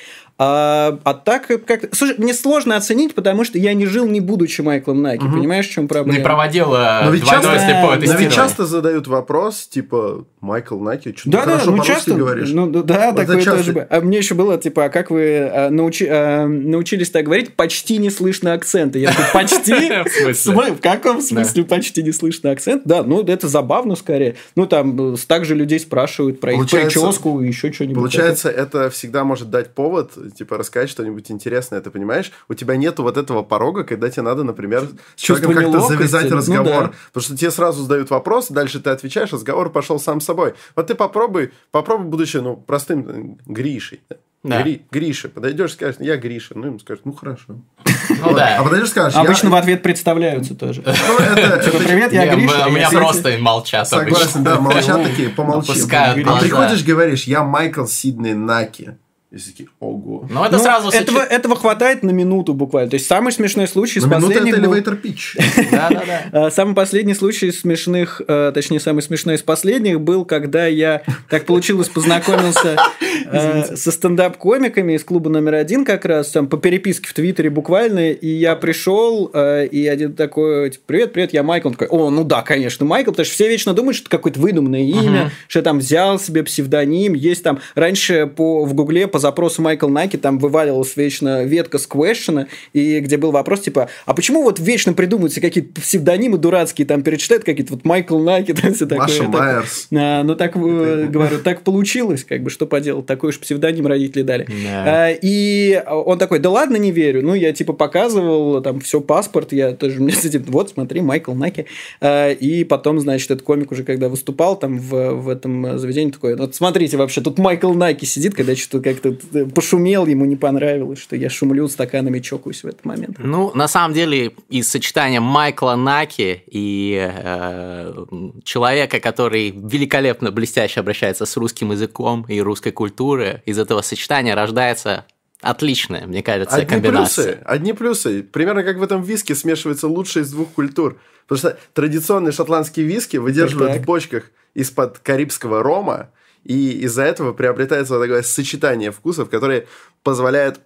А, 0.44 0.98
а 1.04 1.14
так 1.14 1.46
как 1.46 1.94
Слушай, 1.94 2.16
мне 2.18 2.34
сложно 2.34 2.76
оценить, 2.76 3.14
потому 3.14 3.44
что 3.44 3.58
я 3.58 3.74
не 3.74 3.86
жил, 3.86 4.08
не 4.08 4.20
будучи 4.20 4.60
Майклом 4.60 5.00
Наки. 5.00 5.24
Угу. 5.24 5.36
Понимаешь, 5.36 5.68
в 5.68 5.70
чем 5.70 5.86
проблема? 5.86 6.18
Не 6.18 6.24
проводил 6.24 6.70
но 6.70 7.10
ведь 7.10 7.24
часто, 7.24 7.58
слепое 7.58 8.00
Но 8.00 8.14
ведь 8.18 8.32
часто 8.32 8.66
задают 8.66 9.06
вопрос, 9.06 9.68
типа, 9.68 10.24
Майкл 10.40 10.78
Наки, 10.78 11.14
что 11.16 11.30
да, 11.30 11.40
ты 11.40 11.46
да, 11.46 11.52
хорошо 11.52 11.70
ну, 11.70 11.84
часто, 11.84 12.14
говоришь. 12.14 12.50
Ну, 12.50 12.68
да, 12.68 13.12
вот 13.12 13.16
такое 13.16 13.40
часто... 13.40 13.72
тоже. 13.72 13.86
А 13.88 14.00
мне 14.00 14.18
еще 14.18 14.34
было, 14.34 14.58
типа, 14.58 14.86
а 14.86 14.88
как 14.88 15.12
вы 15.12 15.38
а, 15.38 15.70
научи, 15.70 16.06
а, 16.10 16.46
научились 16.48 17.10
так 17.10 17.24
говорить? 17.24 17.54
Почти 17.54 17.98
не 17.98 18.10
слышно 18.10 18.52
акцента. 18.52 18.98
Я 18.98 19.12
такой, 19.12 19.26
почти? 19.32 19.72
В 20.32 20.34
смысле? 20.34 20.72
В 20.74 20.80
каком 20.80 21.20
смысле 21.20 21.64
почти 21.64 22.02
не 22.02 22.10
слышно 22.10 22.50
акцент? 22.50 22.82
Да, 22.84 23.04
ну, 23.04 23.22
это 23.22 23.46
забавно 23.46 23.94
скорее. 23.94 24.34
Ну, 24.56 24.66
там, 24.66 25.16
также 25.28 25.54
людей 25.54 25.78
спрашивают 25.78 26.40
про 26.40 26.54
их 26.54 26.68
прическу 26.68 27.40
и 27.40 27.46
еще 27.46 27.72
что-нибудь. 27.72 27.96
Получается, 27.96 28.48
это 28.48 28.90
всегда 28.90 29.22
может 29.22 29.50
дать 29.50 29.70
повод 29.70 30.12
типа, 30.32 30.58
рассказать 30.58 30.90
что-нибудь 30.90 31.30
интересное, 31.30 31.80
ты 31.80 31.90
понимаешь? 31.90 32.32
У 32.48 32.54
тебя 32.54 32.76
нету 32.76 33.02
вот 33.02 33.16
этого 33.16 33.42
порога, 33.42 33.84
когда 33.84 34.10
тебе 34.10 34.22
надо, 34.22 34.42
например, 34.42 34.88
с 35.16 35.20
человеком 35.20 35.54
как-то 35.54 35.80
завязать 35.80 36.30
ну 36.30 36.36
разговор. 36.36 36.82
Ну, 36.84 36.88
да. 36.88 36.94
Потому 37.12 37.24
что 37.24 37.36
тебе 37.36 37.50
сразу 37.50 37.82
задают 37.82 38.10
вопрос, 38.10 38.48
дальше 38.48 38.80
ты 38.80 38.90
отвечаешь, 38.90 39.32
разговор 39.32 39.70
пошел 39.70 39.98
сам 39.98 40.20
собой. 40.20 40.54
Вот 40.76 40.86
ты 40.86 40.94
попробуй, 40.94 41.52
попробуй, 41.70 42.06
будучи, 42.06 42.38
ну, 42.38 42.56
простым 42.56 43.38
э, 43.46 43.52
Гришей. 43.52 44.00
Да. 44.44 44.62
Гри, 44.62 44.82
Гриша. 44.90 45.28
Подойдешь, 45.28 45.74
скажешь, 45.74 45.96
я 46.00 46.16
Гриша. 46.16 46.54
Ну, 46.56 46.66
ему 46.66 46.78
скажешь, 46.80 47.02
ну, 47.04 47.12
хорошо. 47.12 47.60
Ну, 48.08 48.34
да. 48.34 48.58
А 48.58 48.64
подойдешь, 48.64 48.90
скажешь, 48.90 49.16
Обычно 49.16 49.50
в 49.50 49.54
ответ 49.54 49.82
представляются 49.82 50.56
тоже. 50.56 50.82
Ну, 50.84 50.92
типа, 51.64 51.78
привет, 51.78 52.12
я 52.12 52.34
Гриша. 52.34 52.66
У 52.66 52.72
меня 52.72 52.90
просто 52.90 53.36
молчат 53.38 53.88
Согласен, 53.88 54.42
да, 54.42 54.58
молчат 54.58 55.04
такие, 55.04 55.28
помолчи. 55.36 55.80
А 55.92 56.14
приходишь, 56.14 56.82
говоришь, 56.82 57.24
я 57.24 57.44
Майкл 57.44 57.84
Сиднey 57.84 58.34
Наки. 58.34 58.96
И 59.32 59.38
такие, 59.38 59.66
ого. 59.80 60.26
Но 60.28 60.44
это 60.44 60.58
ну, 60.58 60.62
сразу... 60.62 60.90
Этого, 60.90 61.20
этого 61.20 61.56
хватает 61.56 62.02
на 62.02 62.10
минуту 62.10 62.52
буквально. 62.52 62.90
То 62.90 62.96
есть, 62.96 63.06
самый 63.06 63.32
смешной 63.32 63.66
случай 63.66 63.98
на 64.00 64.06
с 64.06 64.10
последних... 64.10 64.58
это 64.58 64.66
elevator 64.66 65.00
pitch. 65.02 65.70
Да-да-да. 65.70 66.50
Самый 66.50 66.74
последний 66.74 67.14
случай 67.14 67.50
смешных, 67.50 68.20
э, 68.28 68.52
точнее, 68.54 68.78
самый 68.78 69.00
смешной 69.00 69.36
из 69.36 69.42
последних 69.42 70.02
был, 70.02 70.26
когда 70.26 70.66
я, 70.66 71.00
так 71.30 71.46
получилось, 71.46 71.88
познакомился 71.88 72.76
э, 73.24 73.74
со 73.74 73.90
стендап-комиками 73.90 74.92
из 74.92 75.04
клуба 75.04 75.30
номер 75.30 75.54
один 75.54 75.86
как 75.86 76.04
раз, 76.04 76.28
там, 76.28 76.46
по 76.46 76.58
переписке 76.58 77.08
в 77.08 77.14
Твиттере 77.14 77.48
буквально, 77.48 78.10
и 78.10 78.28
я 78.28 78.54
пришел, 78.54 79.30
э, 79.32 79.66
и 79.66 79.86
один 79.86 80.12
такой, 80.12 80.68
типа, 80.68 80.84
привет, 80.84 81.14
привет, 81.14 81.32
я 81.32 81.42
Майкл. 81.42 81.68
Он 81.68 81.74
такой, 81.74 81.88
о, 81.88 82.10
ну 82.10 82.24
да, 82.24 82.42
конечно, 82.42 82.84
Майкл, 82.84 83.12
потому 83.12 83.24
что 83.24 83.32
все 83.32 83.48
вечно 83.48 83.72
думают, 83.72 83.96
что 83.96 84.02
это 84.02 84.10
какое-то 84.10 84.40
выдуманное 84.40 84.82
имя, 84.82 85.30
что 85.48 85.60
я 85.60 85.62
там 85.62 85.78
взял 85.78 86.18
себе 86.18 86.42
псевдоним, 86.42 87.14
есть 87.14 87.42
там, 87.42 87.60
раньше 87.74 88.26
по, 88.26 88.66
в 88.66 88.74
Гугле 88.74 89.06
по 89.06 89.21
запросу 89.22 89.62
Майкл 89.62 89.88
Наки 89.88 90.16
там 90.16 90.38
вываливалась 90.38 90.96
вечно 90.96 91.44
ветка 91.44 91.78
с 91.78 91.86
квешена, 91.86 92.48
и 92.72 93.00
где 93.00 93.16
был 93.16 93.30
вопрос 93.30 93.60
типа, 93.60 93.88
а 94.04 94.14
почему 94.14 94.42
вот 94.42 94.58
вечно 94.58 94.92
придумываются 94.92 95.40
какие-то 95.40 95.80
псевдонимы 95.80 96.38
дурацкие, 96.38 96.86
там 96.86 97.02
перечитают 97.02 97.44
какие-то 97.44 97.74
вот 97.74 97.84
Майкл 97.84 98.18
Наки, 98.18 98.52
там 98.62 98.74
все 98.74 98.86
такое. 98.86 99.06
Маша 99.06 99.22
Майерс. 99.24 99.88
А, 99.94 100.22
ну 100.22 100.34
так, 100.34 100.56
э, 100.56 101.06
говорю, 101.08 101.38
так 101.38 101.62
получилось, 101.62 102.24
как 102.24 102.42
бы, 102.42 102.50
что 102.50 102.66
поделать, 102.66 103.06
такой 103.06 103.30
уж 103.30 103.40
псевдоним 103.40 103.86
родители 103.86 104.22
дали. 104.22 104.46
А, 104.68 105.10
и 105.10 105.82
он 105.88 106.18
такой, 106.18 106.38
да 106.38 106.50
ладно, 106.50 106.76
не 106.76 106.90
верю. 106.90 107.22
Ну, 107.22 107.34
я 107.34 107.52
типа 107.52 107.72
показывал 107.72 108.60
там 108.60 108.80
все 108.80 109.00
паспорт, 109.00 109.52
я 109.52 109.72
тоже 109.72 110.00
мне 110.00 110.12
типа, 110.12 110.50
вот 110.50 110.70
смотри, 110.70 111.00
Майкл 111.00 111.32
Наки. 111.32 111.66
А, 112.00 112.30
и 112.30 112.64
потом, 112.64 113.00
значит, 113.00 113.30
этот 113.30 113.42
комик 113.44 113.72
уже 113.72 113.84
когда 113.84 114.08
выступал 114.08 114.56
там 114.56 114.78
в, 114.78 115.14
в 115.14 115.28
этом 115.28 115.78
заведении 115.78 116.10
такой, 116.10 116.36
вот 116.36 116.54
смотрите 116.54 116.96
вообще, 116.96 117.20
тут 117.20 117.38
Майкл 117.38 117.72
Наки 117.72 118.04
сидит, 118.04 118.34
когда 118.34 118.56
что-то 118.56 118.82
как-то 118.82 119.11
пошумел, 119.54 120.06
ему 120.06 120.24
не 120.24 120.36
понравилось, 120.36 120.98
что 120.98 121.16
я 121.16 121.30
шумлю, 121.30 121.68
стаканами 121.68 122.20
чокаюсь 122.20 122.62
в 122.62 122.66
этот 122.66 122.84
момент. 122.84 123.16
Ну, 123.18 123.52
на 123.54 123.68
самом 123.68 123.94
деле, 123.94 124.32
из 124.48 124.68
сочетания 124.68 125.20
Майкла 125.20 125.74
Наки 125.74 126.42
и 126.46 127.10
э, 127.12 128.04
человека, 128.44 129.00
который 129.00 129.50
великолепно, 129.50 130.30
блестяще 130.30 130.80
обращается 130.80 131.26
с 131.26 131.36
русским 131.36 131.72
языком 131.72 132.24
и 132.28 132.40
русской 132.40 132.72
культурой, 132.72 133.42
из 133.46 133.58
этого 133.58 133.82
сочетания 133.82 134.34
рождается 134.34 135.04
Отличная, 135.42 136.06
мне 136.06 136.22
кажется, 136.22 136.54
одни 136.54 136.66
комбинация. 136.68 137.24
Плюсы, 137.24 137.40
одни 137.44 137.72
плюсы. 137.72 138.22
Примерно 138.22 138.62
как 138.62 138.76
в 138.76 138.82
этом 138.82 139.02
виске 139.02 139.34
смешивается 139.34 139.88
лучшее 139.88 140.22
из 140.22 140.30
двух 140.30 140.52
культур. 140.52 141.00
Потому 141.26 141.38
что 141.38 141.58
традиционный 141.74 142.30
шотландский 142.30 142.84
виски 142.84 143.16
выдерживают 143.16 143.82
в 143.82 143.84
бочках 143.84 144.30
из-под 144.54 145.00
карибского 145.00 145.64
рома, 145.64 146.10
и 146.44 146.72
из-за 146.84 147.02
этого 147.02 147.32
приобретается 147.32 147.94
вот 147.94 148.02
такое 148.02 148.22
сочетание 148.22 148.90
вкусов, 148.90 149.30
которое 149.30 149.66
позволяет 150.02 150.60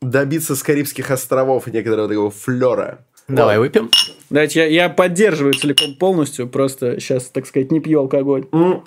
добиться 0.00 0.56
с 0.56 0.62
Карибских 0.62 1.10
островов 1.10 1.66
некоторого 1.66 2.08
такого 2.08 2.30
флера. 2.30 3.04
Давай 3.26 3.58
вот. 3.58 3.64
выпьем. 3.64 3.90
Давайте, 4.30 4.60
я, 4.60 4.66
я 4.66 4.88
поддерживаю 4.88 5.54
целиком 5.54 5.94
полностью, 5.96 6.48
просто 6.48 6.98
сейчас, 6.98 7.24
так 7.24 7.46
сказать, 7.46 7.70
не 7.70 7.80
пью 7.80 8.00
алкоголь. 8.00 8.46
Mm. 8.52 8.82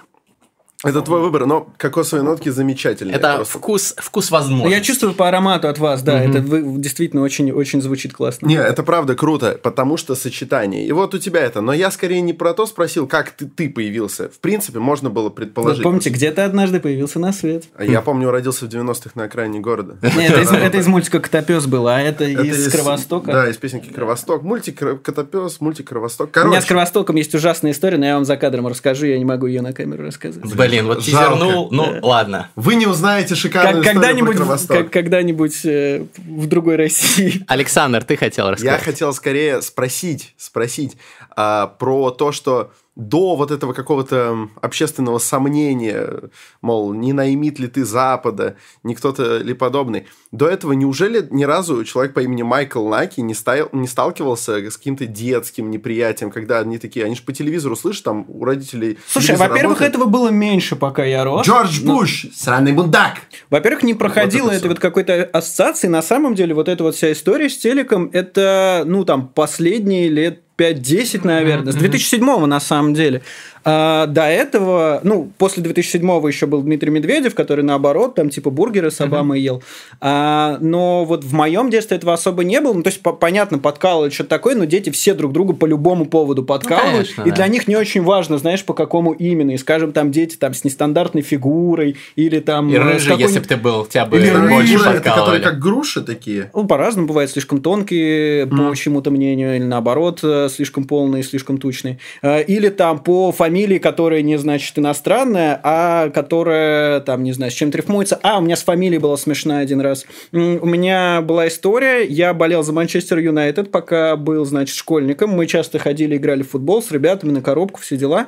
Это 0.84 1.02
твой 1.02 1.22
выбор, 1.22 1.46
но 1.46 1.70
кокосовые 1.78 2.24
нотки 2.24 2.50
замечательные. 2.50 3.16
Это 3.16 3.36
просто. 3.36 3.58
вкус, 3.58 3.94
вкус 3.98 4.32
возможности. 4.32 4.74
Я 4.74 4.82
чувствую 4.82 5.14
по 5.14 5.28
аромату 5.28 5.68
от 5.68 5.78
вас, 5.78 6.02
да, 6.02 6.16
угу. 6.16 6.30
это 6.30 6.42
действительно 6.80 7.22
очень, 7.22 7.52
очень 7.52 7.82
звучит 7.82 8.14
классно. 8.14 8.48
Не, 8.48 8.56
это 8.56 8.82
правда 8.84 9.16
круто, 9.16 9.60
потому 9.62 9.98
что 9.98 10.16
сочетание. 10.16 10.86
И 10.86 10.92
вот 10.92 11.14
у 11.14 11.20
тебя 11.20 11.42
это. 11.42 11.62
Но 11.62 11.74
я 11.74 11.92
скорее 11.92 12.22
не 12.22 12.34
про 12.34 12.54
то 12.54 12.66
спросил, 12.66 13.08
как 13.08 13.32
ты, 13.32 13.46
ты 13.46 13.70
появился. 13.70 14.30
В 14.30 14.40
принципе, 14.40 14.80
можно 14.80 15.10
было 15.10 15.30
предположить. 15.30 15.80
Вы 15.80 15.84
помните, 15.84 16.10
где 16.10 16.32
ты 16.32 16.42
однажды 16.42 16.80
появился 16.80 17.20
на 17.20 17.32
свет? 17.32 17.66
А 17.76 17.84
я 17.84 18.02
помню, 18.02 18.32
родился 18.32 18.66
в 18.66 18.70
90-х 18.70 19.12
на 19.16 19.26
окраине 19.26 19.60
города. 19.60 19.98
Нет, 20.02 20.32
это 20.32 20.78
из 20.78 20.88
мультика 20.88 21.20
«Котопес» 21.20 21.66
было, 21.68 21.96
а 21.96 22.00
это 22.00 22.26
из 22.26 22.72
Кровостока. 22.72 23.32
Да, 23.32 23.50
из 23.50 23.58
песенки 23.58 23.92
«Кровосток». 23.92 24.44
Мультик 24.44 25.04
«Котопес», 25.04 25.62
мультик 25.62 25.90
«Кровосток». 25.90 26.36
У 26.44 26.48
меня 26.48 26.62
с 26.62 26.66
Кровостоком 26.66 27.16
есть 27.18 27.34
ужасная 27.36 27.72
история, 27.72 27.98
но 27.98 28.06
я 28.06 28.16
вам 28.16 28.26
за 28.26 28.38
кадром 28.38 28.68
расскажу, 28.68 29.06
я 29.06 29.18
не 29.18 29.26
могу 29.26 29.46
ее 29.46 29.62
на 29.62 29.74
камеру 29.74 30.04
рассказывать. 30.04 30.50
Блин, 30.72 30.88
вот 30.88 31.04
тизернул, 31.04 31.68
ну 31.72 32.00
ладно. 32.02 32.50
Вы 32.56 32.76
не 32.76 32.88
узнаете 32.88 33.36
шикарную 33.36 33.84
Как- 33.84 33.94
историю 33.94 34.02
про 34.02 34.08
Когда-нибудь, 34.08 34.36
Кровосток. 34.38 34.78
как- 34.78 34.92
когда-нибудь 34.92 35.66
э, 35.66 36.06
в 36.18 36.48
другой 36.48 36.76
России. 36.78 37.44
Александр, 37.48 38.04
ты 38.04 38.18
хотел 38.18 38.46
Я 38.48 38.52
рассказать? 38.54 38.82
хотел 38.84 39.14
скорее 39.14 39.62
спросить, 39.62 40.34
спросить 40.38 40.98
а, 41.36 41.68
про 41.68 42.12
то, 42.12 42.32
что 42.32 42.72
до 42.96 43.36
вот 43.36 43.52
этого 43.52 43.72
какого-то 43.74 44.50
общественного 44.62 45.18
сомнения, 45.18 46.30
мол, 46.62 46.94
не 46.94 47.14
наймит 47.14 47.58
ли 47.58 47.68
ты 47.68 47.86
Запада, 47.86 48.58
не 48.84 48.96
кто-то 48.96 49.38
ли 49.38 49.54
подобный, 49.54 50.08
до 50.32 50.48
этого 50.48 50.74
неужели 50.74 51.26
ни 51.32 51.46
разу 51.46 51.84
человек 51.86 52.14
по 52.14 52.20
имени 52.20 52.44
Майкл 52.44 52.88
Наки 52.88 53.22
не, 53.22 53.34
ставил, 53.34 53.70
не 53.72 53.88
сталкивался 53.88 54.58
с 54.58 54.78
каким-то 54.78 55.06
детским 55.06 55.72
неприятием, 55.72 56.32
когда 56.32 56.60
они 56.60 56.78
такие, 56.78 57.06
они 57.06 57.16
же 57.16 57.24
по 57.24 57.32
телевизору 57.32 57.78
слышат, 57.78 58.04
там 58.04 58.26
у 58.28 58.44
родителей 58.44 58.98
Слушай, 59.08 59.38
во-первых, 59.38 59.80
работает. 59.80 59.90
этого 59.90 60.06
было 60.06 60.30
меньше, 60.30 60.76
пока 60.76 61.06
я 61.06 61.24
рос. 61.24 61.46
Джордж 61.48 61.82
Буш, 61.84 62.28
сраный 62.34 62.74
бундак! 62.74 63.22
Во-первых, 63.50 63.84
не 63.84 63.94
проходило 63.94 64.46
Вот 64.46 64.50
это 64.50 64.58
этой 64.58 64.64
всё. 64.64 64.70
вот 64.70 64.80
какой-то 64.80 65.24
ассоциации. 65.32 65.88
На 65.88 66.02
самом 66.02 66.36
деле, 66.36 66.54
вот 66.54 66.68
эта 66.68 66.84
вот 66.84 66.96
вся 66.96 67.12
история 67.12 67.50
с 67.50 67.58
телеком, 67.58 68.10
это, 68.12 68.84
ну, 68.86 69.06
там, 69.06 69.30
последние 69.30 70.10
лет 70.10 70.44
5-10, 70.58 71.26
наверное, 71.26 71.74
с 71.74 71.76
2007 71.76 72.46
на 72.46 72.60
самом 72.60 72.94
деле. 72.94 73.22
А, 73.64 74.08
до 74.08 74.24
этого, 74.24 75.02
ну, 75.04 75.32
после 75.38 75.64
2007 75.64 76.02
еще 76.28 76.46
был 76.46 76.62
Дмитрий 76.62 76.90
Медведев, 76.90 77.36
который 77.36 77.64
наоборот, 77.64 78.16
там, 78.16 78.30
типа, 78.30 78.50
бургеры 78.50 78.92
с 78.92 79.02
Обамой 79.02 79.42
ел. 79.42 79.62
А, 80.00 80.58
но 80.62 81.06
вот 81.06 81.24
в 81.24 81.34
моем 81.34 81.70
детстве 81.70 81.98
этого 81.98 82.14
особо 82.14 82.44
не 82.44 82.60
было. 82.62 82.74
Ну, 82.74 82.84
то 82.84 82.90
есть, 82.90 83.02
по- 83.02 83.14
понятно, 83.14 83.60
подкалывают 83.60 84.14
что-то 84.14 84.30
такое, 84.30 84.56
но 84.56 84.66
дети 84.66 84.90
все 84.90 85.14
друг 85.14 85.32
другу 85.32 85.54
по 85.54 85.66
любому 85.66 86.06
поводу 86.06 86.44
подкалывают. 86.44 87.10
конечно, 87.10 87.22
и 87.24 87.30
да. 87.30 87.36
для 87.36 87.48
них 87.48 87.68
не 87.68 87.76
очень 87.76 88.04
важно, 88.04 88.38
знаешь, 88.38 88.64
по 88.64 88.74
какому 88.74 89.12
именно. 89.12 89.52
И, 89.52 89.58
скажем, 89.58 89.92
там 89.92 90.12
дети 90.12 90.36
там 90.38 90.54
с 90.54 90.64
нестандартной 90.64 91.22
фигурой 91.22 91.98
или 92.16 92.40
там... 92.40 92.70
И 92.70 92.76
э, 92.76 92.80
рыжий, 92.80 93.18
если 93.18 93.40
бы 93.40 93.46
ты 93.46 93.58
был, 93.58 93.86
тебя 93.86 94.06
бы 94.06 94.18
Или 94.18 94.32
больше 94.32 94.74
рыжие, 94.74 94.78
это 94.78 95.02
которые 95.02 95.02
подкалывали. 95.02 95.44
как 95.44 95.60
груши 95.60 96.02
такие. 96.02 96.50
Ну, 96.54 96.66
по-разному 96.66 97.08
бывает, 97.08 97.30
слишком 97.30 97.62
тонкие, 97.62 98.48
по 98.48 98.76
чему-то 98.76 99.12
мнению, 99.12 99.56
или 99.56 99.64
наоборот, 99.64 100.20
э, 100.24 100.50
слишком 100.50 100.86
полные, 100.86 101.24
слишком 101.24 101.58
тучные. 101.58 102.00
Э, 102.22 102.44
Или 102.44 102.70
там 102.70 103.00
по 103.00 103.32
фамилии, 103.32 103.51
которая 103.80 104.22
не, 104.22 104.38
значит, 104.38 104.78
иностранная, 104.78 105.60
а 105.64 106.10
которая, 106.10 107.00
там, 107.02 107.24
не 107.24 107.34
знаю, 107.34 107.52
с 107.52 107.56
чем-то 107.56 107.78
рифмуется. 107.78 108.20
А, 108.24 108.40
у 108.40 108.42
меня 108.42 108.56
с 108.56 108.64
фамилией 108.64 109.00
была 109.00 109.18
смешная 109.18 109.62
один 109.62 109.82
раз. 109.82 110.06
У 110.32 110.38
меня 110.38 111.22
была 111.22 111.48
история, 111.48 112.06
я 112.06 112.34
болел 112.34 112.64
за 112.64 112.74
Манчестер 112.74 113.20
Юнайтед, 113.20 113.72
пока 113.72 114.16
был, 114.16 114.46
значит, 114.46 114.76
школьником. 114.76 115.32
Мы 115.32 115.48
часто 115.48 115.80
ходили, 115.80 116.18
играли 116.18 116.44
в 116.44 116.52
футбол 116.52 116.82
с 116.82 116.92
ребятами 116.92 117.32
на 117.32 117.42
коробку, 117.42 117.80
все 117.82 117.98
дела. 117.98 118.28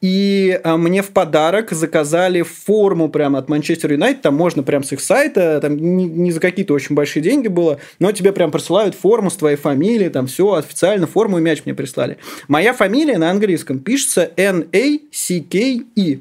И 0.00 0.58
а, 0.64 0.76
мне 0.76 1.02
в 1.02 1.10
подарок 1.10 1.72
заказали 1.72 2.42
форму 2.42 3.08
прямо 3.08 3.38
от 3.38 3.48
Манчестер 3.48 3.92
Юнайтед, 3.92 4.22
там 4.22 4.34
можно 4.34 4.62
прям 4.62 4.82
с 4.82 4.92
их 4.92 5.00
сайта, 5.00 5.60
там 5.60 5.76
не, 5.76 6.04
не 6.04 6.32
за 6.32 6.40
какие-то 6.40 6.74
очень 6.74 6.94
большие 6.94 7.22
деньги 7.22 7.48
было, 7.48 7.78
но 7.98 8.12
тебе 8.12 8.32
прям 8.32 8.50
присылают 8.50 8.94
форму 8.94 9.30
с 9.30 9.36
твоей 9.36 9.56
фамилией, 9.56 10.10
там 10.10 10.26
все 10.26 10.54
официально, 10.54 11.06
форму 11.06 11.38
и 11.38 11.42
мяч 11.42 11.62
мне 11.64 11.74
прислали. 11.74 12.18
Моя 12.48 12.72
фамилия 12.72 13.18
на 13.18 13.30
английском 13.30 13.78
пишется 13.78 14.30
N-A-C-K-E. 14.72 16.18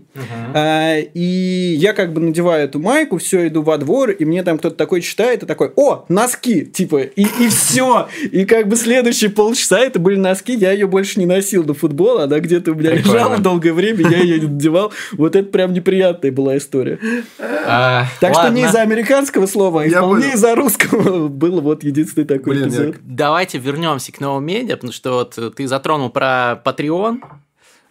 А, 0.53 0.97
и 0.97 1.75
я 1.77 1.93
как 1.93 2.13
бы 2.13 2.21
надеваю 2.21 2.65
эту 2.65 2.79
майку, 2.79 3.17
все, 3.17 3.47
иду 3.47 3.61
во 3.61 3.77
двор, 3.77 4.09
и 4.11 4.25
мне 4.25 4.43
там 4.43 4.57
кто-то 4.57 4.75
такой 4.75 5.01
читает, 5.01 5.43
и 5.43 5.45
такой, 5.45 5.71
о, 5.75 6.05
носки, 6.09 6.65
типа, 6.65 7.01
и, 7.01 7.21
и 7.23 7.47
все. 7.49 8.07
И 8.31 8.45
как 8.45 8.67
бы 8.67 8.75
следующие 8.75 9.29
полчаса 9.29 9.79
это 9.79 9.99
были 9.99 10.15
носки, 10.15 10.53
я 10.53 10.71
ее 10.71 10.87
больше 10.87 11.19
не 11.19 11.25
носил 11.25 11.63
до 11.63 11.73
футбола, 11.73 12.23
она 12.23 12.39
где-то 12.39 12.71
у 12.71 12.75
меня 12.75 12.91
Прикольно. 12.91 13.15
лежала 13.15 13.37
долгое 13.37 13.73
время, 13.73 14.09
я 14.09 14.19
ее 14.19 14.39
не 14.39 14.47
надевал. 14.47 14.91
Вот 15.13 15.35
это 15.35 15.49
прям 15.49 15.73
неприятная 15.73 16.31
была 16.31 16.57
история. 16.57 16.99
А, 17.65 18.05
Так 18.19 18.33
что 18.33 18.43
ладно. 18.43 18.55
не 18.55 18.63
из-за 18.63 18.81
американского 18.81 19.45
слова, 19.45 19.83
а 19.83 19.89
вполне 19.89 20.33
из-за 20.33 20.55
русского 20.55 21.27
был 21.29 21.61
вот 21.61 21.83
единственный 21.83 22.25
такой 22.25 22.55
Блин, 22.55 22.69
эпизод. 22.69 22.95
Давайте 23.01 23.57
вернемся 23.57 24.11
к 24.11 24.19
новым 24.19 24.45
медиа, 24.45 24.75
потому 24.75 24.93
что 24.93 25.11
вот 25.13 25.55
ты 25.55 25.67
затронул 25.67 26.09
про 26.09 26.61
Patreon. 26.65 27.19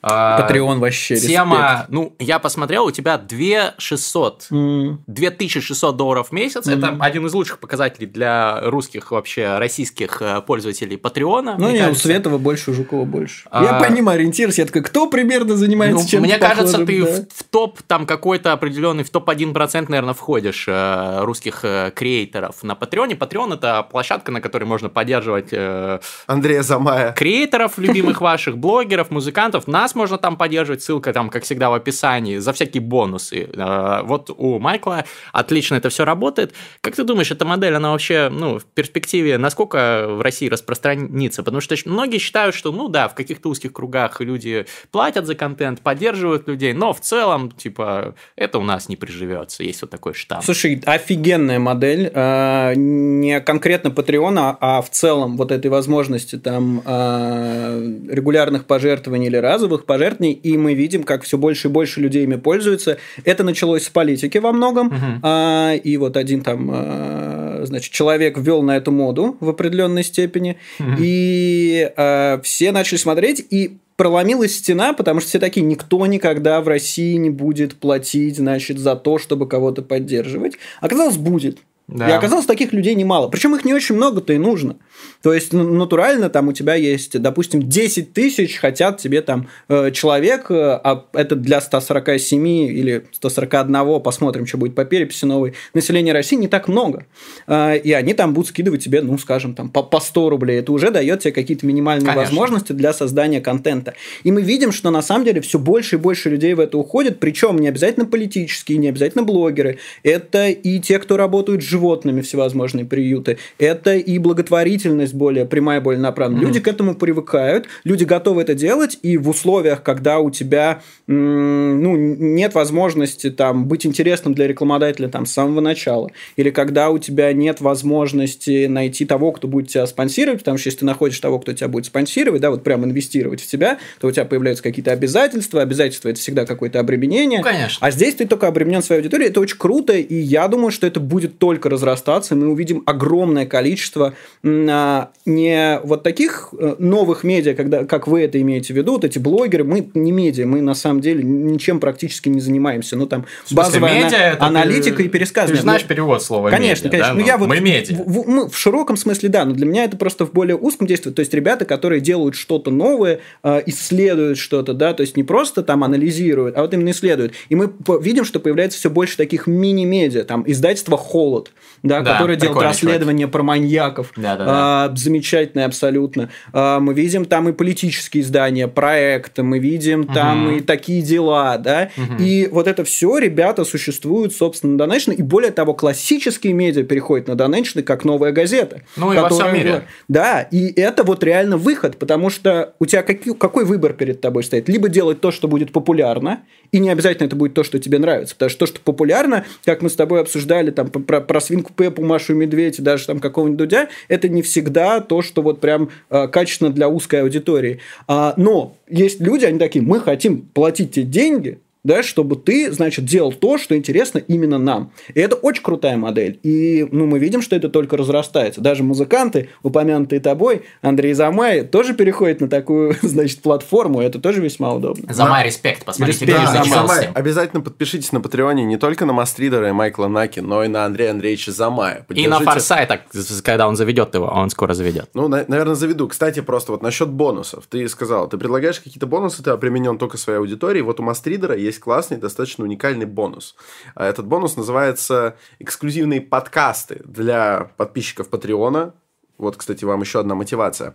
А, 0.01 0.41
Патреон 0.41 0.79
вообще, 0.81 1.17
Тема, 1.17 1.87
ну, 1.89 2.15
я 2.19 2.39
посмотрел, 2.39 2.85
у 2.87 2.91
тебя 2.91 3.19
2600 3.19 4.47
респект. 4.49 4.53
М. 4.53 5.03
2600 5.07 5.97
долларов 5.97 6.29
в 6.29 6.33
месяц. 6.33 6.67
Это 6.67 6.97
один 7.01 7.27
из 7.27 7.35
лучших 7.35 7.59
показателей 7.59 8.07
для 8.07 8.61
русских 8.63 9.11
вообще 9.11 9.59
российских 9.59 10.23
э, 10.23 10.41
пользователей 10.43 10.97
Патреона. 10.97 11.57
Ну, 11.59 11.71
не, 11.71 11.77
у 11.77 11.81
кажется. 11.81 12.03
Светова 12.05 12.39
больше, 12.39 12.71
у 12.71 12.75
Жукова 12.75 13.05
больше. 13.05 13.47
А- 13.51 13.65
Я 13.65 13.75
по 13.75 13.91
ним 13.93 14.09
ориентируюсь. 14.09 14.59
Я 14.59 14.67
такой, 14.67 14.83
кто 14.83 15.09
примерно 15.09 15.57
занимается 15.57 16.03
Ну, 16.03 16.09
чем-то 16.09 16.27
мне 16.29 16.39
кажется, 16.39 16.79
похожим, 16.79 16.87
ты 16.87 17.05
да. 17.05 17.11
в, 17.35 17.41
в 17.41 17.43
топ, 17.45 17.83
там 17.83 18.07
какой-то 18.07 18.53
определенный, 18.53 19.05
в 19.05 19.11
топ-1%, 19.11 19.87
наверное, 19.89 20.15
входишь 20.15 20.65
э, 20.69 21.21
русских 21.23 21.61
э, 21.65 21.91
креаторов 21.95 22.63
на 22.63 22.75
Патреоне. 22.75 23.17
Патреон 23.17 23.53
это 23.53 23.83
площадка, 23.83 24.31
на 24.33 24.41
которой 24.41 24.65
можно 24.65 24.89
поддерживать 24.89 25.49
э, 25.53 26.01
Андрея 26.27 26.63
Замая. 26.63 27.13
креаторов, 27.13 27.79
любимых 27.79 28.21
ваших, 28.21 28.59
блогеров, 28.59 29.11
музыкантов. 29.11 29.67
Нас 29.67 29.88
можно 29.95 30.19
там 30.19 30.37
поддерживать, 30.37 30.83
ссылка 30.83 31.13
там, 31.13 31.31
как 31.31 31.45
всегда, 31.45 31.71
в 31.71 31.75
описании, 31.75 32.39
за 32.39 32.53
всякие 32.53 32.81
бонусы. 32.83 33.49
Э, 33.55 34.03
Вот 34.05 34.31
у 34.37 34.59
Майкла 34.59 35.05
отлично 35.33 35.77
это 35.77 35.89
все 35.89 36.05
работает. 36.05 36.53
Как 36.81 36.97
ты 36.97 37.05
думаешь, 37.05 37.31
эта 37.31 37.45
модель, 37.45 37.75
она 37.75 37.91
вообще, 37.93 38.29
ну, 38.31 38.59
в 38.59 38.65
перспективе, 38.65 39.39
насколько 39.39 40.07
в 40.09 40.21
России 40.21 40.49
распространится? 40.49 41.43
Потому 41.43 41.61
что 41.61 41.77
многие 41.87 42.19
считают, 42.19 42.55
что, 42.55 42.73
ну 42.73 42.89
да, 42.89 43.09
в 43.09 43.15
каких-то 43.15 43.49
узких 43.49 43.73
кругах 43.73 44.21
люди 44.21 44.67
платят 44.91 45.27
за 45.27 45.35
контент, 45.35 45.81
поддерживают 45.81 46.49
людей, 46.49 46.73
но 46.73 46.93
в 46.93 47.01
целом, 47.01 47.51
типа, 47.51 48.15
это 48.37 48.59
у 48.59 48.63
нас 48.65 48.89
не 48.89 48.97
приживется. 48.97 49.63
Есть 49.63 49.83
вот 49.83 49.91
такой 49.91 50.15
штамп. 50.15 50.45
Слушай, 50.45 50.83
офигенная 50.85 51.59
модель. 51.59 52.11
а, 52.15 52.75
Не 52.75 53.41
конкретно 53.41 53.91
Патреона, 53.91 54.57
а 54.61 54.83
в 54.83 54.91
целом 54.91 55.37
вот 55.37 55.53
этой 55.53 55.71
возможности 55.71 56.37
там 56.39 56.83
а, 56.85 57.79
регулярных 58.09 58.65
пожертвований 58.65 59.27
или 59.27 59.37
разовых 59.37 59.78
пожертвований. 59.87 60.33
И 60.35 60.57
мы 60.57 60.75
видим, 60.75 61.03
как 61.03 61.23
все 61.23 61.39
больше 61.39 61.69
и 61.69 61.71
больше 61.71 62.01
людей 62.01 62.25
ими 62.25 62.37
пользуются. 62.37 62.99
Это 63.25 63.45
началось 63.45 63.85
с 63.85 63.89
политики 63.89 64.39
во 64.39 64.53
многом. 64.53 64.93
А, 65.23 65.75
И 65.75 65.97
вот 65.97 66.17
один 66.17 66.43
там, 66.43 66.71
а, 66.73 67.63
значит, 67.65 67.93
человек 67.93 68.39
ввел 68.39 68.63
на 68.63 68.77
эту 68.77 68.93
моду 68.93 69.37
в 69.41 69.49
определенной 69.49 70.05
степени. 70.05 70.57
И 70.99 71.91
а, 71.97 72.41
все 72.43 72.73
начали 72.73 72.99
смотреть. 72.99 73.45
И 73.51 73.79
проломилась 73.97 74.57
стена, 74.57 74.93
потому 74.93 75.19
что 75.21 75.29
все 75.29 75.39
такие, 75.41 75.67
никто 75.67 76.07
никогда 76.07 76.61
в 76.61 76.69
России 76.69 77.15
не 77.15 77.31
будет 77.31 77.75
платить, 77.75 78.37
значит, 78.37 78.79
за 78.79 78.95
то, 78.95 79.19
чтобы 79.19 79.49
кого-то 79.49 79.83
поддерживать. 79.83 80.55
Оказалось, 80.81 81.17
будет. 81.17 81.59
Да. 81.89 82.07
И 82.07 82.13
оказалось, 82.13 82.45
таких 82.45 82.75
людей 82.75 82.95
немало. 82.95 83.29
Причем 83.29 83.57
их 83.57 83.65
не 83.65 83.73
очень 83.73 83.95
много-то 83.95 84.35
и 84.35 84.39
нужно. 84.39 84.77
То 85.23 85.33
есть, 85.33 85.55
натурально 85.55 86.29
там 86.29 86.49
у 86.49 86.53
тебя 86.53 86.75
есть, 86.75 87.19
допустим, 87.19 87.67
10 87.67 88.13
тысяч 88.13 88.57
хотят 88.57 88.99
тебе 88.99 89.23
там 89.23 89.49
э, 89.71 89.91
человек, 89.93 90.51
э, 90.51 90.55
а 90.55 91.07
это 91.15 91.35
для 91.35 91.63
147 91.63 92.47
или 92.47 93.07
141, 93.13 94.01
посмотрим, 94.01 94.47
что 94.47 94.59
будет 94.59 94.75
по 94.75 94.85
переписи 94.85 95.25
новой, 95.25 95.55
населения 95.73 96.13
России 96.13 96.37
не 96.37 96.49
так 96.49 96.69
много. 96.69 97.07
Э, 97.47 97.79
И 97.79 97.93
они 97.93 98.13
там 98.13 98.35
будут 98.35 98.51
скидывать 98.51 98.85
тебе, 98.85 99.01
ну, 99.01 99.17
скажем, 99.17 99.55
там 99.55 99.71
по, 99.71 99.83
по 99.83 99.99
100 99.99 100.29
рублей. 100.29 100.59
Это 100.59 100.73
уже 100.73 100.91
дает 100.91 101.21
тебе 101.21 101.33
какие-то 101.33 101.65
минимальные 101.65 102.07
Конечно. 102.07 102.23
возможности 102.23 102.73
для 102.73 102.93
создания 102.93 103.41
контента. 103.41 103.95
И 104.25 104.31
мы 104.31 104.43
видим, 104.43 104.73
что 104.73 104.91
на 104.91 105.01
самом 105.01 105.25
деле 105.25 105.41
все 105.41 105.59
больше 105.59 105.97
и 105.97 105.99
больше 105.99 106.29
людей 106.29 106.53
в 106.53 106.61
это 106.61 106.77
уходит, 106.77 107.19
причем 107.19 107.57
не 107.57 107.69
обязательно 107.69 108.05
политические, 108.05 108.77
не 108.77 108.89
обязательно 108.89 109.25
блогеры. 109.25 109.79
Это 110.03 110.49
и 110.49 110.81
те, 110.81 110.99
кто 110.99 111.17
работают 111.17 111.63
с 111.63 111.78
животными, 111.79 112.23
всевозможные 112.23 112.85
приюты. 112.85 113.39
Это 113.59 113.95
и 113.95 114.19
благотворительность 114.19 115.15
более 115.15 115.47
прямая, 115.47 115.81
более 115.81 116.01
направленная. 116.01 116.45
Люди 116.45 116.61
к 116.61 116.67
этому 116.69 116.95
привыкают, 116.95 117.67
люди 117.85 118.05
готовы 118.05 118.43
это 118.43 118.55
делать, 118.55 118.99
и 119.03 119.17
в 119.17 119.29
условиях, 119.29 119.83
когда 119.83 120.19
у 120.19 120.31
тебя 120.31 120.83
ну, 121.07 121.97
нет 121.97 122.55
возможности 122.55 123.31
там, 123.31 123.67
быть 123.67 123.87
интересным 123.87 124.35
для 124.35 124.47
рекламодателя 124.47 125.09
там, 125.09 125.25
с 125.27 125.33
самого 125.33 125.61
начала, 125.61 126.11
или 126.37 126.51
когда 126.51 126.91
у 126.91 126.99
тебя 126.99 127.33
нет 127.33 127.61
возможности 127.61 128.67
найти 128.67 129.05
того, 129.05 129.33
кто 129.33 129.47
будет 129.49 129.69
тебя 129.69 129.87
спонсировать, 129.87 130.41
потому 130.41 130.59
что 130.59 130.69
если 130.69 130.81
ты 130.81 130.85
находишь 130.87 131.19
того, 131.21 131.39
кто 131.39 131.53
тебя 131.53 131.69
будет 131.69 131.87
спонсировать, 131.87 132.41
да, 132.41 132.51
вот 132.51 132.65
прям 132.65 132.85
инвестировать 132.85 133.41
в 133.41 133.47
тебя, 133.47 133.79
то 134.01 134.09
у 134.09 134.11
тебя 134.11 134.25
появляются 134.25 134.63
какие-то 134.63 134.93
обязательства, 134.93 135.63
обязательства 135.63 136.09
это 136.09 136.19
всегда 136.19 136.45
какое-то 136.45 136.81
обременение, 136.81 137.39
Ну, 137.39 137.45
конечно. 137.45 137.87
а 137.87 137.91
здесь 137.91 138.15
ты 138.15 138.27
только 138.27 138.49
обременен 138.49 138.83
своей 138.83 139.01
аудиторией, 139.01 139.31
это 139.31 139.41
очень 139.41 139.59
круто, 139.59 139.93
и 139.93 140.15
я 140.15 140.49
думаю, 140.49 140.71
что 140.71 140.87
это 140.87 141.01
будет 141.01 141.39
только 141.39 141.68
только 141.69 141.79
разрастаться, 141.79 142.35
мы 142.35 142.49
увидим 142.49 142.83
огромное 142.87 143.47
количество 143.47 144.15
а, 144.45 145.11
не 145.27 145.81
вот 145.85 146.03
таких 146.03 146.49
э, 146.59 146.77
новых 146.79 147.25
медиа, 147.25 147.55
когда, 147.55 147.85
как 147.85 148.07
вы 148.07 148.23
это 148.23 148.41
имеете 148.41 148.73
в 148.73 148.77
виду, 148.77 148.93
вот 148.93 149.05
эти 149.05 149.19
блогеры, 149.19 149.65
мы 149.65 149.91
не 149.95 150.13
медиа, 150.13 150.47
мы 150.47 150.61
на 150.61 150.75
самом 150.75 151.01
деле 151.01 151.23
ничем 151.23 151.81
практически 151.81 152.29
не 152.29 152.41
занимаемся. 152.41 152.97
Ну, 152.97 153.07
там, 153.07 153.27
базовая 153.51 154.05
медиа, 154.05 154.37
ана- 154.39 154.63
аналитика 154.63 155.03
и 155.03 155.09
пересказ. 155.09 155.51
Ты 155.51 155.57
же 155.57 155.63
знаешь 155.63 155.85
перевод 155.85 156.23
слова 156.23 156.51
Конечно, 156.51 156.87
медиа, 156.87 156.91
конечно. 156.91 157.15
Да? 157.15 157.21
Ну, 157.21 157.27
я 157.27 157.39
вот, 157.39 157.49
мы 157.49 157.61
медиа. 157.61 157.97
В, 157.97 158.23
в, 158.23 158.29
мы 158.29 158.49
в 158.49 158.57
широком 158.57 158.97
смысле, 158.97 159.29
да, 159.29 159.45
но 159.45 159.53
для 159.53 159.67
меня 159.67 159.85
это 159.85 159.97
просто 159.97 160.27
в 160.27 160.33
более 160.33 160.57
узком 160.57 160.87
действии. 160.87 161.11
То 161.11 161.21
есть, 161.21 161.35
ребята, 161.35 161.65
которые 161.65 162.01
делают 162.01 162.35
что-то 162.35 162.71
новое, 162.71 163.21
э, 163.43 163.63
исследуют 163.67 164.39
что-то, 164.39 164.73
да, 164.73 164.95
то 164.95 165.03
есть, 165.03 165.17
не 165.17 165.25
просто 165.25 165.63
там 165.63 165.85
анализируют, 165.85 166.57
а 166.57 166.63
вот 166.63 166.75
именно 166.75 166.91
исследуют. 166.91 167.35
И 167.49 167.55
мы 167.55 167.73
видим, 168.01 168.25
что 168.25 168.41
появляется 168.41 168.79
все 168.79 168.91
больше 168.91 169.17
таких 169.17 169.47
мини-медиа, 169.47 170.25
там, 170.25 170.45
издательство 170.47 170.97
«Холод», 170.97 171.51
да, 171.83 172.01
да 172.01 172.13
которое 172.13 172.37
делает 172.37 172.63
расследование 172.63 173.25
чувак. 173.25 173.33
про 173.33 173.43
маньяков. 173.43 174.13
Да, 174.17 174.37
да, 174.37 174.45
да. 174.45 174.51
А, 174.51 174.93
замечательное 174.97 175.67
абсолютно. 175.67 176.31
А, 176.53 176.81
мы 176.81 176.95
видим 176.95 177.25
там 177.25 177.49
и 177.49 177.53
политические 177.53 178.23
издания, 178.23 178.69
проекты, 178.69 179.43
мы 179.43 179.59
видим 179.59 180.01
угу. 180.01 180.13
там 180.13 180.57
и 180.57 180.61
такие 180.61 181.03
дела, 181.03 181.59
да. 181.59 181.91
Угу. 181.97 182.23
И 182.23 182.49
вот 182.51 182.67
это 182.67 182.85
все 182.85 183.19
ребята 183.19 183.65
существуют, 183.65 184.35
собственно, 184.35 184.77
на 184.77 184.83
Donation. 184.83 185.15
И 185.15 185.23
более 185.23 185.53
того, 185.53 185.75
классические 185.75 186.53
медиа 186.53 186.83
переходят 186.85 187.29
на 187.29 187.33
Donation 187.33 187.83
как 187.83 188.05
новая 188.05 188.33
газета. 188.33 188.83
Ну 188.97 189.13
и 189.13 189.17
во 189.17 189.29
всем 189.29 189.55
мире. 189.55 189.85
Да, 190.09 190.43
и 190.43 190.73
это 190.81 191.05
вот 191.05 191.23
реально 191.23 191.57
выход, 191.57 191.99
потому 191.99 192.31
что 192.31 192.75
у 192.79 192.87
тебя 192.87 193.03
какой, 193.03 193.35
какой 193.35 193.65
выбор 193.65 193.93
перед 193.93 194.21
тобой 194.21 194.45
стоит? 194.45 194.69
Либо 194.69 194.89
делать 194.89 195.21
то, 195.21 195.31
что 195.31 195.49
будет 195.49 195.73
популярно, 195.73 196.41
и 196.73 196.79
не 196.79 196.91
обязательно 196.91 197.27
это 197.27 197.37
будет 197.37 197.55
то, 197.55 197.65
что 197.65 197.79
тебе 197.79 197.99
нравится, 197.99 198.35
потому 198.35 198.51
что 198.51 198.59
то, 198.61 198.67
что 198.67 198.81
популярно, 198.81 199.45
как 199.65 199.83
мы 199.83 199.89
с 199.89 199.95
тобой 199.95 200.21
обсуждали 200.21 200.71
там 200.71 200.89
про, 200.91 201.21
про 201.21 201.41
свинку 201.49 201.73
Пеппу, 201.73 202.03
Машу 202.03 202.35
и 202.35 202.37
Медведь, 202.37 202.83
даже 202.83 203.07
там 203.07 203.21
какого-нибудь 203.21 203.59
Дудя, 203.59 203.89
это 204.09 204.29
не 204.29 204.43
всегда 204.43 205.01
то, 205.01 205.23
что 205.23 205.43
вот 205.43 205.61
прям 205.61 205.91
э, 206.11 206.29
качественно 206.29 206.71
для 206.71 206.89
узкой 206.89 207.23
аудитории. 207.23 207.81
А, 208.07 208.35
но 208.37 208.77
есть 208.89 209.21
люди, 209.21 209.45
они 209.45 209.59
такие, 209.59 209.85
мы 209.85 210.01
хотим 210.01 210.43
платить 210.43 210.93
тебе 210.93 211.05
деньги, 211.05 211.59
да, 211.85 212.03
чтобы 212.03 212.37
ты, 212.37 212.73
значит, 212.73 213.05
делал 213.05 213.33
то, 213.33 213.59
что 213.59 213.77
интересно 213.77 214.19
именно 214.19 214.59
нам. 214.59 214.93
И 215.15 215.21
это 215.21 215.37
очень 215.37 215.63
крутая 215.63 215.97
модель. 215.97 216.39
И 216.43 216.87
ну, 216.91 217.07
мы 217.07 217.19
видим, 217.19 217.43
что 217.43 217.57
это 217.57 217.69
только 217.69 217.97
разрастается. 217.97 218.61
Даже 218.61 218.83
музыканты, 218.83 219.51
упомянутые 219.63 220.21
тобой, 220.21 220.63
Андрей 220.83 221.15
Замай, 221.15 221.63
тоже 221.63 221.95
переходит 221.95 222.41
на 222.41 222.49
такую, 222.49 222.97
значит, 223.03 223.41
платформу. 223.43 224.01
Это 224.01 224.19
тоже 224.19 224.41
весьма 224.41 224.75
удобно. 224.75 225.13
Замай, 225.13 225.47
респект. 225.47 225.85
Посмотрите, 225.85 226.27
респект, 226.27 226.53
да, 226.53 226.65
Замай. 226.65 227.09
Обязательно 227.15 227.63
подпишитесь 227.63 228.13
на 228.13 228.21
Патреоне 228.21 228.65
не 228.65 228.77
только 228.77 229.07
на 229.07 229.13
Мастридера 229.13 229.69
и 229.69 229.73
Майкла 229.73 230.09
Наки, 230.09 230.41
но 230.41 230.65
и 230.65 230.69
на 230.69 230.85
Андрея 230.85 231.13
Андреевича 231.13 231.53
Замая. 231.53 232.05
Поддержите... 232.07 232.37
И 232.37 232.39
на 232.39 232.41
Форсайта, 232.41 233.01
когда 233.43 233.69
он 233.69 233.77
заведет 233.77 234.15
его, 234.15 234.27
он 234.27 234.51
скоро 234.51 234.75
заведет. 234.75 235.11
Ну, 235.15 235.29
на, 235.29 235.45
наверное, 235.47 235.75
заведу. 235.75 236.09
Кстати, 236.09 236.41
просто 236.41 236.73
вот 236.73 236.83
насчет 236.83 237.09
бонусов. 237.09 237.67
Ты 237.69 237.89
сказал, 237.89 238.29
ты 238.29 238.37
предлагаешь 238.39 238.81
какие-то 238.81 239.07
бонусы, 239.07 239.43
ты 239.43 239.57
применен 239.57 239.99
только 239.99 240.17
своей 240.17 240.39
аудитории. 240.39 240.81
Вот 240.81 241.01
у 241.01 241.03
Мастридера 241.03 241.57
есть 241.57 241.68
классный, 241.77 242.17
достаточно 242.17 242.65
уникальный 242.65 243.05
бонус. 243.05 243.57
А 243.95 244.07
этот 244.07 244.27
бонус 244.27 244.57
называется 244.57 245.37
«Эксклюзивные 245.59 246.21
подкасты 246.21 247.03
для 247.05 247.71
подписчиков 247.77 248.31
Патреона». 248.31 248.95
Вот, 249.37 249.57
кстати, 249.57 249.85
вам 249.85 250.01
еще 250.01 250.21
одна 250.21 250.35
мотивация. 250.35 250.95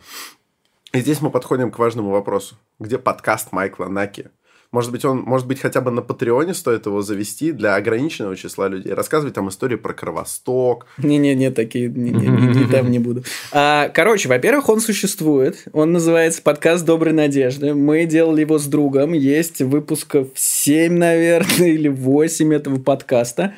И 0.93 0.99
здесь 0.99 1.21
мы 1.21 1.29
подходим 1.29 1.69
к 1.69 1.79
важному 1.79 2.11
вопросу. 2.11 2.55
Где 2.79 2.97
подкаст 2.97 3.51
Майкла 3.51 3.87
Наки? 3.87 4.29
Может 4.73 4.91
быть, 4.91 5.05
он, 5.05 5.19
может 5.19 5.45
быть, 5.45 5.61
хотя 5.61 5.81
бы 5.81 5.91
на 5.91 6.01
Патреоне 6.01 6.55
стоит 6.55 6.87
его 6.87 7.03
завести 7.03 7.51
для 7.51 7.75
ограниченного 7.75 8.35
числа 8.35 8.67
людей. 8.67 8.91
Рассказывать 8.91 9.35
там 9.35 9.47
истории 9.49 9.75
про 9.75 9.93
Кровосток. 9.93 10.87
Не-не-не, 10.97 11.51
такие 11.51 11.89
не, 11.89 12.09
не, 12.09 12.27
не, 12.27 12.47
не 12.61 12.65
там 12.65 12.89
не 12.89 12.97
буду. 12.97 13.23
А, 13.51 13.89
короче, 13.89 14.29
во-первых, 14.29 14.69
он 14.69 14.81
существует. 14.81 15.63
Он 15.73 15.93
называется 15.93 16.41
подкаст 16.41 16.85
Доброй 16.85 17.13
Надежды. 17.13 17.75
Мы 17.75 18.05
делали 18.05 18.41
его 18.41 18.57
с 18.57 18.65
другом. 18.65 19.13
Есть 19.13 19.61
выпусков 19.61 20.29
7, 20.33 20.91
наверное, 20.91 21.69
или 21.69 21.87
8 21.87 22.51
этого 22.51 22.79
подкаста. 22.79 23.53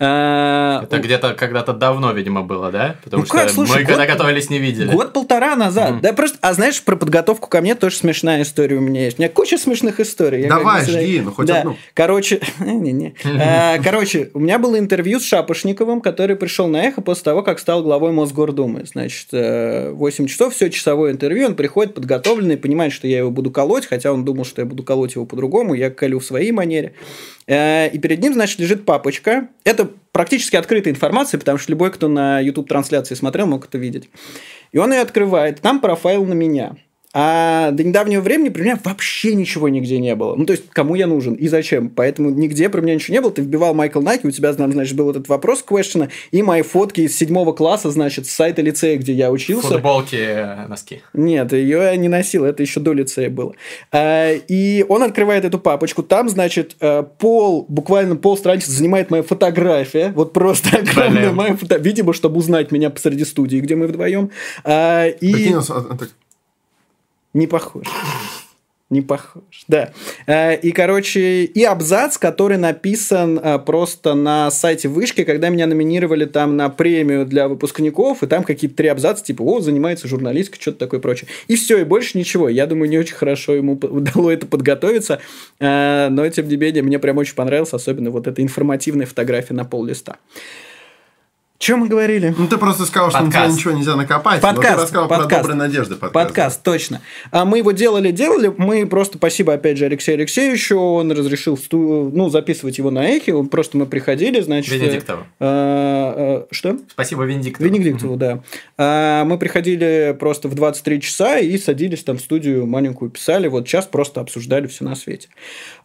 А, 0.00 0.82
Это 0.82 0.98
где-то 0.98 1.34
когда-то 1.34 1.72
давно, 1.72 2.12
видимо, 2.12 2.42
было, 2.42 2.72
да? 2.72 2.96
Потому 3.04 3.22
ну, 3.22 3.26
что 3.26 3.36
как, 3.36 3.50
слушай, 3.50 3.82
мы 3.82 3.86
когда 3.86 4.06
готовились, 4.06 4.50
не 4.50 4.58
видели. 4.58 4.90
Год-полтора 4.90 5.54
назад. 5.54 5.92
Mm. 5.92 6.00
Да, 6.00 6.12
просто, 6.12 6.38
а 6.40 6.52
знаешь, 6.52 6.82
про 6.82 6.96
подготовку 6.96 7.48
ко 7.48 7.60
мне 7.60 7.76
тоже 7.76 7.96
смешная 7.96 8.42
история 8.42 8.76
у 8.76 8.80
меня 8.80 9.04
есть. 9.04 9.18
У 9.18 9.22
меня 9.22 9.28
куча 9.28 9.56
смешных 9.56 10.00
историй. 10.00 10.48
Давай, 10.48 10.84
жди, 10.84 11.20
ну 11.20 11.30
хоть 11.30 11.46
да. 11.46 11.60
одну. 11.60 11.76
Короче, 11.94 12.40
не-не. 12.58 13.14
А, 13.24 13.78
короче, 13.78 14.30
у 14.34 14.40
меня 14.40 14.58
было 14.58 14.78
интервью 14.78 15.20
с 15.20 15.24
Шапошниковым, 15.24 16.00
который 16.00 16.34
пришел 16.34 16.66
на 16.66 16.82
эхо 16.82 17.00
после 17.00 17.24
того, 17.24 17.42
как 17.42 17.60
стал 17.60 17.84
главой 17.84 18.10
Мосгордумы. 18.10 18.84
Значит, 18.86 19.28
8 19.30 19.36
э, 19.36 20.28
часов, 20.28 20.54
все 20.54 20.70
часовое 20.70 21.12
интервью, 21.12 21.46
он 21.46 21.54
приходит 21.54 21.94
подготовленный, 21.94 22.56
понимает, 22.56 22.92
что 22.92 23.06
я 23.06 23.18
его 23.18 23.30
буду 23.30 23.52
колоть, 23.52 23.86
хотя 23.86 24.12
он 24.12 24.24
думал, 24.24 24.44
что 24.44 24.60
я 24.60 24.66
буду 24.66 24.82
колоть 24.82 25.14
его 25.14 25.24
по-другому, 25.24 25.74
я 25.74 25.90
колю 25.90 26.18
в 26.18 26.24
своей 26.24 26.50
манере. 26.50 26.94
Э, 27.46 27.88
и 27.88 27.98
перед 27.98 28.20
ним, 28.20 28.34
значит, 28.34 28.58
лежит 28.58 28.84
папочка. 28.84 29.48
Это 29.64 29.90
практически 30.14 30.54
открытая 30.56 30.94
информация, 30.94 31.38
потому 31.38 31.58
что 31.58 31.72
любой, 31.72 31.90
кто 31.90 32.08
на 32.08 32.40
YouTube-трансляции 32.40 33.16
смотрел, 33.16 33.48
мог 33.48 33.66
это 33.66 33.76
видеть. 33.76 34.08
И 34.70 34.78
он 34.78 34.92
ее 34.92 35.00
открывает. 35.00 35.60
Там 35.60 35.80
профайл 35.80 36.24
на 36.24 36.34
меня. 36.34 36.76
А 37.16 37.70
до 37.70 37.84
недавнего 37.84 38.20
времени 38.20 38.48
при 38.48 38.62
меня 38.62 38.78
вообще 38.82 39.36
ничего 39.36 39.68
нигде 39.68 40.00
не 40.00 40.16
было. 40.16 40.34
Ну, 40.34 40.46
то 40.46 40.52
есть, 40.52 40.68
кому 40.70 40.96
я 40.96 41.06
нужен 41.06 41.34
и 41.34 41.46
зачем. 41.46 41.88
Поэтому 41.88 42.30
нигде 42.30 42.68
про 42.68 42.80
меня 42.80 42.96
ничего 42.96 43.14
не 43.14 43.20
было. 43.20 43.30
Ты 43.30 43.42
вбивал 43.42 43.72
Майкл 43.72 44.00
Наки, 44.00 44.26
у 44.26 44.32
тебя, 44.32 44.52
значит, 44.52 44.96
был 44.96 45.10
этот 45.10 45.28
вопрос 45.28 45.64
question, 45.66 46.10
и 46.32 46.42
мои 46.42 46.62
фотки 46.62 47.02
из 47.02 47.16
седьмого 47.16 47.52
класса, 47.52 47.92
значит, 47.92 48.26
с 48.26 48.30
сайта 48.30 48.62
лицея, 48.62 48.98
где 48.98 49.12
я 49.12 49.30
учился. 49.30 49.68
Футболки, 49.68 50.16
э, 50.16 50.66
носки. 50.66 51.02
Нет, 51.12 51.52
ее 51.52 51.78
я 51.84 51.96
не 51.96 52.08
носил, 52.08 52.44
это 52.44 52.64
еще 52.64 52.80
до 52.80 52.92
лицея 52.92 53.30
было. 53.30 53.54
А, 53.92 54.32
и 54.32 54.84
он 54.88 55.04
открывает 55.04 55.44
эту 55.44 55.60
папочку, 55.60 56.02
там, 56.02 56.28
значит, 56.28 56.76
э, 56.80 57.04
пол, 57.18 57.64
буквально 57.68 58.16
пол 58.16 58.36
страницы 58.36 58.72
занимает 58.72 59.10
моя 59.10 59.22
фотография, 59.22 60.12
вот 60.16 60.32
просто 60.32 60.78
огромная 60.78 61.30
моя 61.30 61.54
фотография, 61.54 61.84
видимо, 61.84 62.12
чтобы 62.12 62.38
узнать 62.38 62.72
меня 62.72 62.90
посреди 62.90 63.24
студии, 63.24 63.58
где 63.58 63.76
мы 63.76 63.86
вдвоем. 63.86 64.30
А, 64.64 65.06
и... 65.06 65.32
Прикинь, 65.32 65.60
не 67.34 67.46
похож. 67.46 67.86
Не 68.90 69.00
похож, 69.00 69.64
да. 69.66 69.92
Э, 70.26 70.54
и, 70.56 70.70
короче, 70.70 71.44
и 71.44 71.64
абзац, 71.64 72.18
который 72.18 72.58
написан 72.58 73.40
э, 73.42 73.58
просто 73.58 74.14
на 74.14 74.50
сайте 74.50 74.88
Вышки, 74.88 75.24
когда 75.24 75.48
меня 75.48 75.66
номинировали 75.66 76.26
там 76.26 76.56
на 76.56 76.68
премию 76.68 77.24
для 77.26 77.48
выпускников, 77.48 78.22
и 78.22 78.26
там 78.26 78.44
какие-то 78.44 78.76
три 78.76 78.88
абзаца, 78.88 79.24
типа, 79.24 79.42
о, 79.42 79.60
занимается 79.60 80.06
журналисткой, 80.06 80.60
что-то 80.60 80.78
такое 80.78 81.00
прочее. 81.00 81.28
И 81.48 81.56
все, 81.56 81.78
и 81.78 81.84
больше 81.84 82.18
ничего. 82.18 82.48
Я 82.48 82.66
думаю, 82.66 82.90
не 82.90 82.98
очень 82.98 83.16
хорошо 83.16 83.54
ему 83.54 83.72
удалось 83.82 84.34
это 84.34 84.46
подготовиться, 84.46 85.18
э, 85.58 86.08
но, 86.10 86.28
тем 86.28 86.46
не 86.46 86.56
менее, 86.56 86.82
мне 86.82 86.98
прям 86.98 87.16
очень 87.16 87.34
понравилось, 87.34 87.72
особенно 87.72 88.10
вот 88.10 88.26
эта 88.26 88.42
информативная 88.42 89.06
фотография 89.06 89.54
на 89.54 89.64
пол 89.64 89.84
листа. 89.86 90.18
Чем 91.64 91.78
мы 91.78 91.88
говорили? 91.88 92.34
Ну, 92.36 92.46
ты 92.46 92.58
просто 92.58 92.84
сказал, 92.84 93.10
подкаст. 93.10 93.32
что 93.32 93.40
на 93.40 93.46
тебя 93.46 93.56
ничего 93.56 93.72
нельзя 93.72 93.96
накопать. 93.96 94.42
Подкаст. 94.42 94.68
Но 94.68 94.74
ты 94.76 94.82
рассказал 94.82 95.08
подкаст. 95.08 95.30
про 95.30 95.36
добрые 95.38 95.56
надежды 95.56 95.94
подкаст. 95.94 96.12
Подкаст, 96.12 96.62
точно. 96.62 97.00
А 97.30 97.46
мы 97.46 97.56
его 97.56 97.72
делали, 97.72 98.10
делали. 98.10 98.52
Мы 98.54 98.86
просто, 98.86 99.16
спасибо 99.16 99.54
опять 99.54 99.78
же 99.78 99.86
Алексею 99.86 100.18
Алексеевичу, 100.18 100.78
он 100.78 101.10
разрешил 101.10 101.58
ну, 101.72 102.28
записывать 102.28 102.76
его 102.76 102.90
на 102.90 103.06
эхе. 103.06 103.32
Он 103.32 103.48
просто 103.48 103.78
мы 103.78 103.86
приходили, 103.86 104.42
значит... 104.42 104.74
Венедиктову. 104.74 105.22
А, 105.40 106.44
а, 106.44 106.46
что? 106.50 106.76
Спасибо 106.90 107.22
Венедиктову. 107.22 107.66
Венедиктову, 107.66 108.16
да. 108.16 108.42
А, 108.76 109.24
мы 109.24 109.38
приходили 109.38 110.14
просто 110.20 110.48
в 110.48 110.54
23 110.54 111.00
часа 111.00 111.38
и 111.38 111.56
садились 111.56 112.04
там 112.04 112.18
в 112.18 112.20
студию 112.20 112.66
маленькую, 112.66 113.10
писали. 113.10 113.48
Вот 113.48 113.66
час 113.66 113.86
просто 113.86 114.20
обсуждали 114.20 114.66
все 114.66 114.84
на 114.84 114.96
свете. 114.96 115.28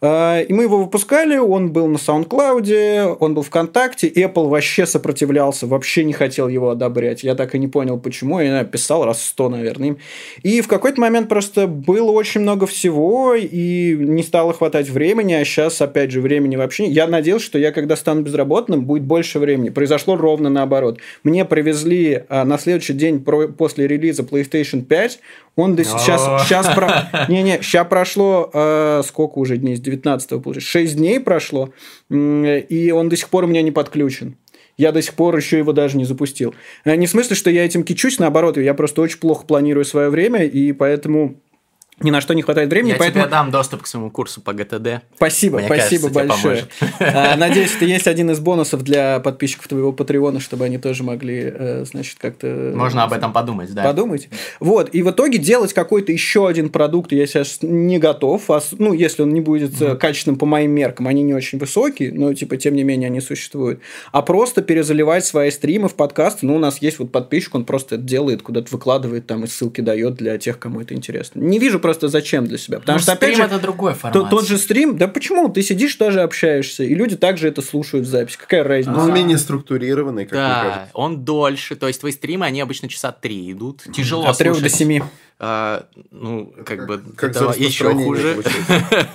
А, 0.02 0.42
и 0.42 0.52
мы 0.52 0.64
его 0.64 0.76
выпускали, 0.76 1.38
он 1.38 1.72
был 1.72 1.86
на 1.86 1.96
SoundCloud, 1.96 3.16
он 3.18 3.32
был 3.32 3.42
ВКонтакте. 3.44 4.10
Apple 4.10 4.50
вообще 4.50 4.84
сопротивлялся 4.84 5.69
вообще 5.70 6.04
не 6.04 6.12
хотел 6.12 6.48
его 6.48 6.70
одобрять. 6.70 7.22
Я 7.22 7.34
так 7.34 7.54
и 7.54 7.58
не 7.58 7.68
понял, 7.68 7.98
почему. 7.98 8.40
Я 8.40 8.52
написал 8.52 9.04
раз 9.04 9.24
сто, 9.24 9.48
наверное. 9.48 9.96
И 10.42 10.60
в 10.60 10.68
какой-то 10.68 11.00
момент 11.00 11.28
просто 11.28 11.66
было 11.66 12.10
очень 12.10 12.42
много 12.42 12.66
всего, 12.66 13.34
и 13.34 13.96
не 13.98 14.22
стало 14.22 14.52
хватать 14.52 14.90
времени, 14.90 15.32
а 15.32 15.44
сейчас, 15.44 15.80
опять 15.80 16.10
же, 16.10 16.20
времени 16.20 16.56
вообще... 16.56 16.86
Я 16.86 17.06
надеялся, 17.06 17.46
что 17.46 17.58
я, 17.58 17.72
когда 17.72 17.96
стану 17.96 18.22
безработным, 18.22 18.84
будет 18.84 19.04
больше 19.04 19.38
времени. 19.38 19.70
Произошло 19.70 20.16
ровно 20.16 20.50
наоборот. 20.50 20.98
Мне 21.22 21.44
привезли 21.44 22.24
а, 22.28 22.44
на 22.44 22.58
следующий 22.58 22.94
день 22.94 23.20
про... 23.20 23.48
после 23.48 23.86
релиза 23.86 24.22
PlayStation 24.22 24.82
5, 24.82 25.20
он 25.56 25.76
до 25.76 25.84
сейчас, 25.84 26.44
сейчас, 26.44 26.66
про... 26.74 27.26
не, 27.28 27.42
не, 27.42 27.58
сейчас 27.62 27.86
прошло 27.86 28.50
э, 28.52 29.02
сколько 29.04 29.38
уже 29.38 29.56
дней, 29.56 29.76
с 29.76 29.80
19 29.80 30.42
получается, 30.42 30.60
6 30.60 30.96
дней 30.96 31.20
прошло, 31.20 31.70
и 32.10 32.92
он 32.94 33.08
до 33.08 33.16
сих 33.16 33.28
пор 33.28 33.44
у 33.44 33.46
меня 33.46 33.62
не 33.62 33.70
подключен. 33.70 34.36
Я 34.80 34.92
до 34.92 35.02
сих 35.02 35.12
пор 35.12 35.36
еще 35.36 35.58
его 35.58 35.74
даже 35.74 35.98
не 35.98 36.06
запустил. 36.06 36.54
Э, 36.84 36.96
не 36.96 37.06
в 37.06 37.10
смысле, 37.10 37.36
что 37.36 37.50
я 37.50 37.66
этим 37.66 37.84
кичусь, 37.84 38.18
наоборот, 38.18 38.56
я 38.56 38.72
просто 38.72 39.02
очень 39.02 39.18
плохо 39.18 39.44
планирую 39.44 39.84
свое 39.84 40.08
время, 40.08 40.46
и 40.46 40.72
поэтому 40.72 41.38
ни 42.00 42.10
на 42.10 42.20
что 42.20 42.34
не 42.34 42.42
хватает 42.42 42.70
времени. 42.70 42.92
Я 42.92 42.96
поэтому... 42.96 43.24
тебе 43.24 43.30
дам 43.30 43.50
доступ 43.50 43.82
к 43.82 43.86
своему 43.86 44.10
курсу 44.10 44.40
по 44.40 44.52
ГТД. 44.52 45.02
Спасибо, 45.16 45.58
Мне 45.58 45.66
спасибо 45.66 46.10
кажется, 46.10 46.48
большое. 46.48 46.64
А, 47.00 47.36
надеюсь, 47.36 47.74
это 47.76 47.84
есть 47.84 48.06
один 48.06 48.30
из 48.30 48.40
бонусов 48.40 48.82
для 48.82 49.20
подписчиков 49.20 49.68
твоего 49.68 49.92
Патреона, 49.92 50.40
чтобы 50.40 50.64
они 50.64 50.78
тоже 50.78 51.02
могли, 51.02 51.52
э, 51.54 51.84
значит, 51.84 52.18
как-то... 52.18 52.72
Можно 52.74 53.04
об 53.04 53.12
этом 53.12 53.32
подумать, 53.32 53.72
да. 53.74 53.84
Подумать. 53.84 54.28
Вот, 54.58 54.94
и 54.94 55.02
в 55.02 55.10
итоге 55.10 55.38
делать 55.38 55.72
какой-то 55.72 56.12
еще 56.12 56.48
один 56.48 56.70
продукт 56.70 57.12
я 57.12 57.26
сейчас 57.26 57.58
не 57.62 57.98
готов. 57.98 58.48
Ну, 58.78 58.92
если 58.92 59.22
он 59.22 59.32
не 59.32 59.40
будет 59.40 59.72
mm-hmm. 59.72 59.96
качественным 59.96 60.38
по 60.38 60.46
моим 60.46 60.72
меркам, 60.72 61.06
они 61.06 61.22
не 61.22 61.34
очень 61.34 61.58
высокие, 61.58 62.12
но, 62.12 62.32
типа, 62.34 62.56
тем 62.56 62.74
не 62.74 62.84
менее, 62.84 63.08
они 63.08 63.20
существуют. 63.20 63.80
А 64.12 64.22
просто 64.22 64.62
перезаливать 64.62 65.24
свои 65.24 65.50
стримы 65.50 65.88
в 65.88 65.94
подкасты. 65.94 66.46
Ну, 66.46 66.56
у 66.56 66.58
нас 66.58 66.78
есть 66.78 66.98
вот 66.98 67.12
подписчик, 67.12 67.54
он 67.54 67.64
просто 67.64 67.90
это 67.96 68.04
делает, 68.04 68.42
куда-то 68.42 68.68
выкладывает 68.70 69.26
там 69.26 69.44
и 69.44 69.46
ссылки 69.46 69.80
дает 69.80 70.14
для 70.14 70.38
тех, 70.38 70.58
кому 70.58 70.80
это 70.80 70.94
интересно. 70.94 71.40
Не 71.40 71.58
вижу 71.58 71.78
просто 71.78 71.89
зачем 71.94 72.46
для 72.46 72.58
себя. 72.58 72.80
Потому 72.80 72.98
ну, 72.98 73.02
что, 73.02 73.12
опять 73.12 73.36
же, 73.36 73.42
это 73.42 73.58
другой 73.58 73.94
формат. 73.94 74.30
Тот, 74.30 74.46
же 74.46 74.58
стрим, 74.58 74.96
да 74.96 75.08
почему? 75.08 75.48
Ты 75.48 75.62
сидишь, 75.62 75.94
тоже 75.94 76.22
общаешься, 76.22 76.84
и 76.84 76.94
люди 76.94 77.16
также 77.16 77.48
это 77.48 77.62
слушают 77.62 78.06
в 78.06 78.08
записи. 78.08 78.38
Какая 78.38 78.64
разница? 78.64 78.98
Он 78.98 79.12
менее 79.12 79.38
структурированный, 79.38 80.24
как 80.24 80.32
да, 80.32 80.62
мне 80.62 80.70
кажется. 80.70 80.90
он 80.94 81.24
дольше. 81.24 81.76
То 81.76 81.88
есть, 81.88 82.00
твои 82.00 82.12
стримы, 82.12 82.46
они 82.46 82.60
обычно 82.60 82.88
часа 82.88 83.12
три 83.12 83.52
идут. 83.52 83.84
Тяжело 83.92 84.26
От 84.26 84.38
трех 84.38 84.60
до 84.60 84.68
семи. 84.68 85.02
А, 85.42 85.86
ну, 86.10 86.52
как, 86.54 86.66
как 86.66 86.86
бы 86.86 86.98
как 87.16 87.30
это 87.30 87.54
еще 87.56 87.94
хуже. 87.94 88.42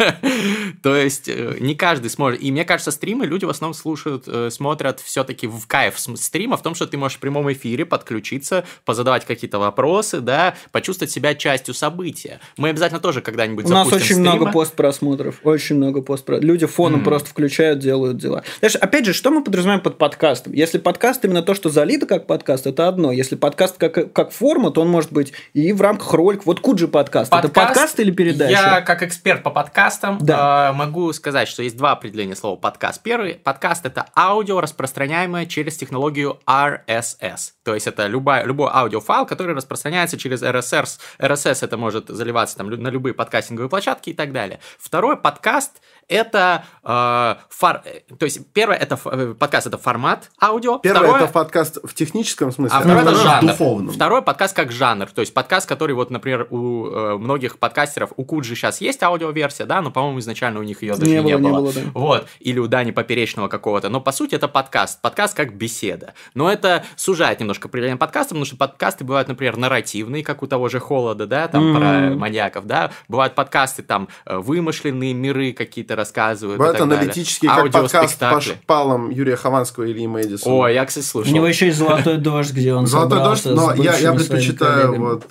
То 0.82 0.96
есть 0.96 1.30
э, 1.30 1.58
не 1.60 1.76
каждый 1.76 2.10
сможет. 2.10 2.42
И 2.42 2.52
мне 2.52 2.66
кажется, 2.66 2.90
стримы 2.90 3.28
люди 3.28 3.46
в 3.46 3.50
основном 3.52 3.76
слушают, 3.76 4.24
э, 4.26 4.50
смотрят 4.50 5.00
все-таки 5.02 5.46
в 5.46 5.68
кайф 5.68 6.00
стрима, 6.00 6.58
в 6.58 6.64
том, 6.64 6.74
что 6.74 6.88
ты 6.88 6.98
можешь 6.98 7.18
в 7.18 7.20
прямом 7.20 7.54
эфире 7.54 7.86
подключиться, 7.86 8.66
позадавать 8.86 9.24
какие-то 9.24 9.60
вопросы, 9.60 10.20
да, 10.20 10.56
почувствовать 10.72 11.12
себя 11.12 11.36
частью 11.36 11.76
события. 11.76 12.40
Мы 12.58 12.65
обязательно 12.70 13.00
тоже 13.00 13.22
когда-нибудь 13.22 13.66
У 13.66 13.70
нас 13.70 13.92
очень 13.92 14.20
много 14.20 14.52
постпросмотров, 14.52 15.40
очень 15.44 15.76
много 15.76 16.02
постпросмотров. 16.02 16.48
Люди 16.48 16.66
фоном 16.66 17.04
просто 17.04 17.30
включают, 17.30 17.80
делают 17.80 18.18
дела. 18.18 18.44
Знаешь, 18.60 18.76
опять 18.76 19.06
же, 19.06 19.14
что 19.14 19.32
мы 19.32 19.44
подразумеваем 19.44 19.82
под 19.82 19.98
подкастом? 19.98 20.54
Если 20.54 20.78
подкаст 20.78 21.24
именно 21.26 21.42
то, 21.42 21.54
что 21.54 21.70
залито 21.70 22.06
как 22.06 22.28
подкаст, 22.28 22.68
это 22.68 22.88
одно. 22.88 23.12
Если 23.12 23.36
подкаст 23.36 23.78
как, 23.78 24.14
как 24.14 24.32
форма, 24.32 24.72
то 24.72 24.82
он 24.82 24.90
может 24.90 25.12
быть 25.12 25.34
и 25.54 25.74
в 25.74 25.82
рамках 25.82 26.14
ролик. 26.14 26.46
Вот 26.46 26.60
Куджи 26.60 26.88
подкаст. 26.88 27.32
подкаст. 27.32 27.52
Это 27.52 27.66
подкаст 27.66 28.00
или 28.00 28.12
передача? 28.12 28.52
Я, 28.52 28.82
как 28.82 29.04
эксперт 29.04 29.44
по 29.44 29.50
подкастам, 29.50 30.20
да. 30.22 30.72
э, 30.72 30.78
могу 30.78 31.12
сказать, 31.14 31.48
что 31.48 31.64
есть 31.64 31.78
два 31.78 31.92
определения 31.92 32.36
слова 32.36 32.56
подкаст. 32.56 33.02
Первый 33.02 33.36
подкаст 33.36 33.86
это 33.86 34.06
аудио, 34.16 34.62
распространяемое 34.62 35.46
через 35.46 35.78
технологию 35.78 36.40
RSS. 36.48 37.54
То 37.64 37.74
есть 37.74 37.88
это 37.88 38.06
любая, 38.08 38.46
любой 38.46 38.70
аудиофайл, 38.72 39.26
который 39.26 39.56
распространяется 39.56 40.18
через 40.18 40.44
RSS. 40.44 41.00
RSS 41.20 41.64
это 41.64 41.78
может 41.78 42.10
заливаться 42.10 42.45
там 42.54 42.70
на 42.70 42.90
любые 42.90 43.14
подкастинговые 43.14 43.70
площадки 43.70 44.12
и 44.12 44.14
так 44.14 44.32
далее. 44.32 44.60
Второй 44.78 45.18
подкаст 45.18 45.82
это 46.08 46.66
э, 46.84 47.36
фар... 47.50 47.84
то 48.18 48.26
есть 48.26 48.52
первое 48.54 48.78
это 48.78 49.00
э, 49.06 49.34
подкаст 49.38 49.68
это 49.68 49.78
формат 49.78 50.32
аудио. 50.42 50.80
Первое 50.80 51.02
второе... 51.02 51.24
это 51.24 51.34
подкаст 51.34 51.78
в 51.84 51.94
техническом 51.94 52.52
смысле, 52.52 52.78
а 52.78 52.82
второе 52.82 53.02
это 53.02 53.16
жанр. 53.16 53.52
Духовном. 53.52 53.94
Второй 53.94 54.22
подкаст 54.22 54.56
как 54.56 54.72
жанр, 54.72 55.08
то 55.08 55.22
есть 55.22 55.34
подкаст, 55.34 55.68
который 55.68 55.96
вот, 55.96 56.12
например, 56.12 56.48
у 56.50 56.88
э, 56.88 57.18
многих 57.18 57.58
подкастеров, 57.58 58.12
у 58.16 58.24
Куджи 58.24 58.56
сейчас 58.56 58.82
есть 58.82 59.02
аудиоверсия, 59.02 59.66
да, 59.66 59.82
но 59.82 59.92
по-моему 59.92 60.20
изначально 60.20 60.60
у 60.60 60.64
них 60.64 60.82
ее 60.84 60.96
даже 60.96 61.10
не, 61.10 61.24
не 61.24 61.38
было. 61.38 61.48
Не 61.48 61.58
было 61.58 61.74
да. 61.74 61.82
Вот 61.94 62.28
или 62.40 62.60
у 62.60 62.68
Дани 62.68 62.92
Поперечного 62.92 63.48
какого-то, 63.48 63.90
но 63.90 64.02
по 64.02 64.12
сути 64.12 64.36
это 64.36 64.48
подкаст, 64.48 65.02
подкаст 65.02 65.36
как 65.36 65.56
беседа, 65.56 66.14
но 66.34 66.52
это 66.52 66.84
сужает 66.96 67.40
немножко 67.40 67.68
определение 67.68 67.98
подкаста, 67.98 68.30
потому 68.30 68.46
что 68.46 68.58
подкасты 68.58 69.04
бывают, 69.04 69.28
например, 69.28 69.58
нарративные, 69.58 70.24
как 70.24 70.44
у 70.44 70.48
того 70.48 70.70
же 70.70 70.80
Холода, 70.80 71.26
да, 71.26 71.48
там 71.48 71.64
mm-hmm. 71.64 72.10
про 72.10 72.16
маньяков, 72.16 72.66
да, 72.66 72.92
бывают 73.08 73.34
подкасты 73.34 73.82
там 73.82 74.08
э, 74.26 74.38
вымышленные 74.38 75.14
миры 75.14 75.54
какие-то 75.54 75.95
рассказывают. 75.96 76.58
Бывает 76.58 76.80
аналитические, 76.80 77.52
как 77.52 77.72
подкаст 77.72 78.20
по 78.20 78.42
шпалам 78.42 79.10
Юрия 79.10 79.36
Хованского 79.36 79.86
или 79.86 80.06
Мэдисона. 80.06 80.66
О, 80.66 80.68
я, 80.68 80.86
кстати, 80.86 81.06
слушал. 81.06 81.32
У 81.32 81.36
него 81.36 81.48
еще 81.48 81.68
есть 81.68 81.78
«Золотой 81.78 82.18
дождь», 82.18 82.52
где 82.52 82.74
он 82.74 82.88
«Золотой 82.88 83.20
дождь», 83.20 83.46
но 83.46 83.74
я, 83.74 83.98
я 83.98 84.14
предпочитаю 84.14 85.00
вот 85.00 85.26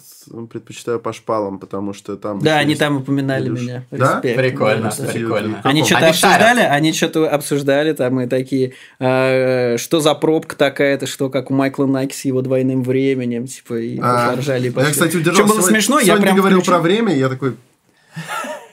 предпочитаю 0.51 1.01
по 1.01 1.13
шпалам, 1.13 1.59
потому 1.59 1.93
что 1.93 2.17
там... 2.17 2.41
Да, 2.41 2.59
они 2.59 2.75
там 2.77 2.99
упоминали 2.99 3.49
видишь. 3.49 3.63
меня. 3.63 3.85
Да? 3.91 4.15
Респект. 4.17 4.37
Прикольно, 4.37 4.93
да, 4.97 5.05
прикольно. 5.07 5.61
Они 5.63 5.85
что-то 5.85 6.09
обсуждали, 6.09 6.59
шарят. 6.59 6.73
они 6.73 6.93
что-то 6.93 7.29
обсуждали, 7.29 7.93
там 7.93 8.21
и 8.21 8.27
такие, 8.27 8.73
э, 8.99 9.77
что 9.79 10.01
за 10.01 10.15
пробка 10.15 10.57
такая-то, 10.57 11.07
что 11.07 11.31
как 11.31 11.51
у 11.51 11.55
Майкла 11.55 11.87
Найки 11.87 12.15
с 12.15 12.25
его 12.25 12.43
двойным 12.43 12.83
временем, 12.83 13.47
типа, 13.47 13.75
и 13.75 13.99
а, 14.01 14.31
поржали. 14.31 14.69
И 14.69 14.73
я, 14.75 14.91
кстати, 14.91 15.17
удержал. 15.17 15.47
Что 15.47 15.55
было 15.55 15.63
смешно, 15.63 16.01
я 16.01 16.17
прям 16.17 16.37
говорил 16.37 16.63
про 16.63 16.79
время, 16.79 17.15
я 17.15 17.29
такой... 17.29 17.55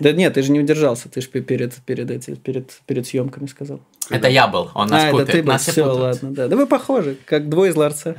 Да 0.01 0.11
нет, 0.11 0.33
ты 0.33 0.41
же 0.41 0.51
не 0.51 0.59
удержался, 0.59 1.09
ты 1.09 1.21
же 1.21 1.27
перед, 1.27 1.75
перед, 1.75 2.09
этим, 2.09 2.35
перед, 2.35 2.71
перед 2.85 3.07
съемками 3.07 3.45
сказал. 3.47 3.81
Это 4.09 4.27
я 4.27 4.47
был, 4.47 4.71
он 4.73 4.87
нас 4.87 5.05
а, 5.05 5.11
путает. 5.11 5.29
это 5.29 5.37
ты 5.37 5.43
был, 5.43 5.57
все, 5.57 5.83
ладно, 5.83 6.31
да. 6.31 6.47
Да 6.47 6.55
вы 6.55 6.67
похожи, 6.67 7.17
как 7.25 7.49
двое 7.49 7.71
из 7.71 7.75
ларца. 7.75 8.15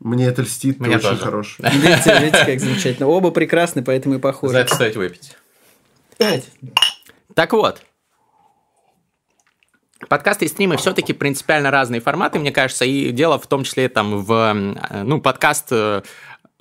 Мне 0.00 0.26
это 0.26 0.42
льстит, 0.42 0.80
Мне 0.80 0.96
ты 0.96 1.02
тоже. 1.02 1.14
очень 1.14 1.24
хорош. 1.24 1.56
Видите, 1.60 2.18
видите, 2.20 2.44
как 2.44 2.60
замечательно. 2.60 3.06
Оба 3.08 3.30
прекрасны, 3.30 3.82
поэтому 3.82 4.16
и 4.16 4.18
похожи. 4.18 4.52
За 4.52 4.58
это 4.60 4.74
стоит 4.74 4.96
выпить. 4.96 5.36
Так 7.34 7.52
вот, 7.52 7.80
Подкасты 10.08 10.44
и 10.44 10.48
стримы 10.48 10.76
все-таки 10.76 11.12
принципиально 11.12 11.70
разные 11.70 12.00
форматы, 12.00 12.38
мне 12.38 12.52
кажется, 12.52 12.84
и 12.84 13.10
дело 13.10 13.38
в 13.38 13.46
том 13.46 13.64
числе 13.64 13.88
там 13.88 14.22
в, 14.22 14.54
ну, 15.04 15.20
подкаст 15.20 15.68
э, 15.70 16.02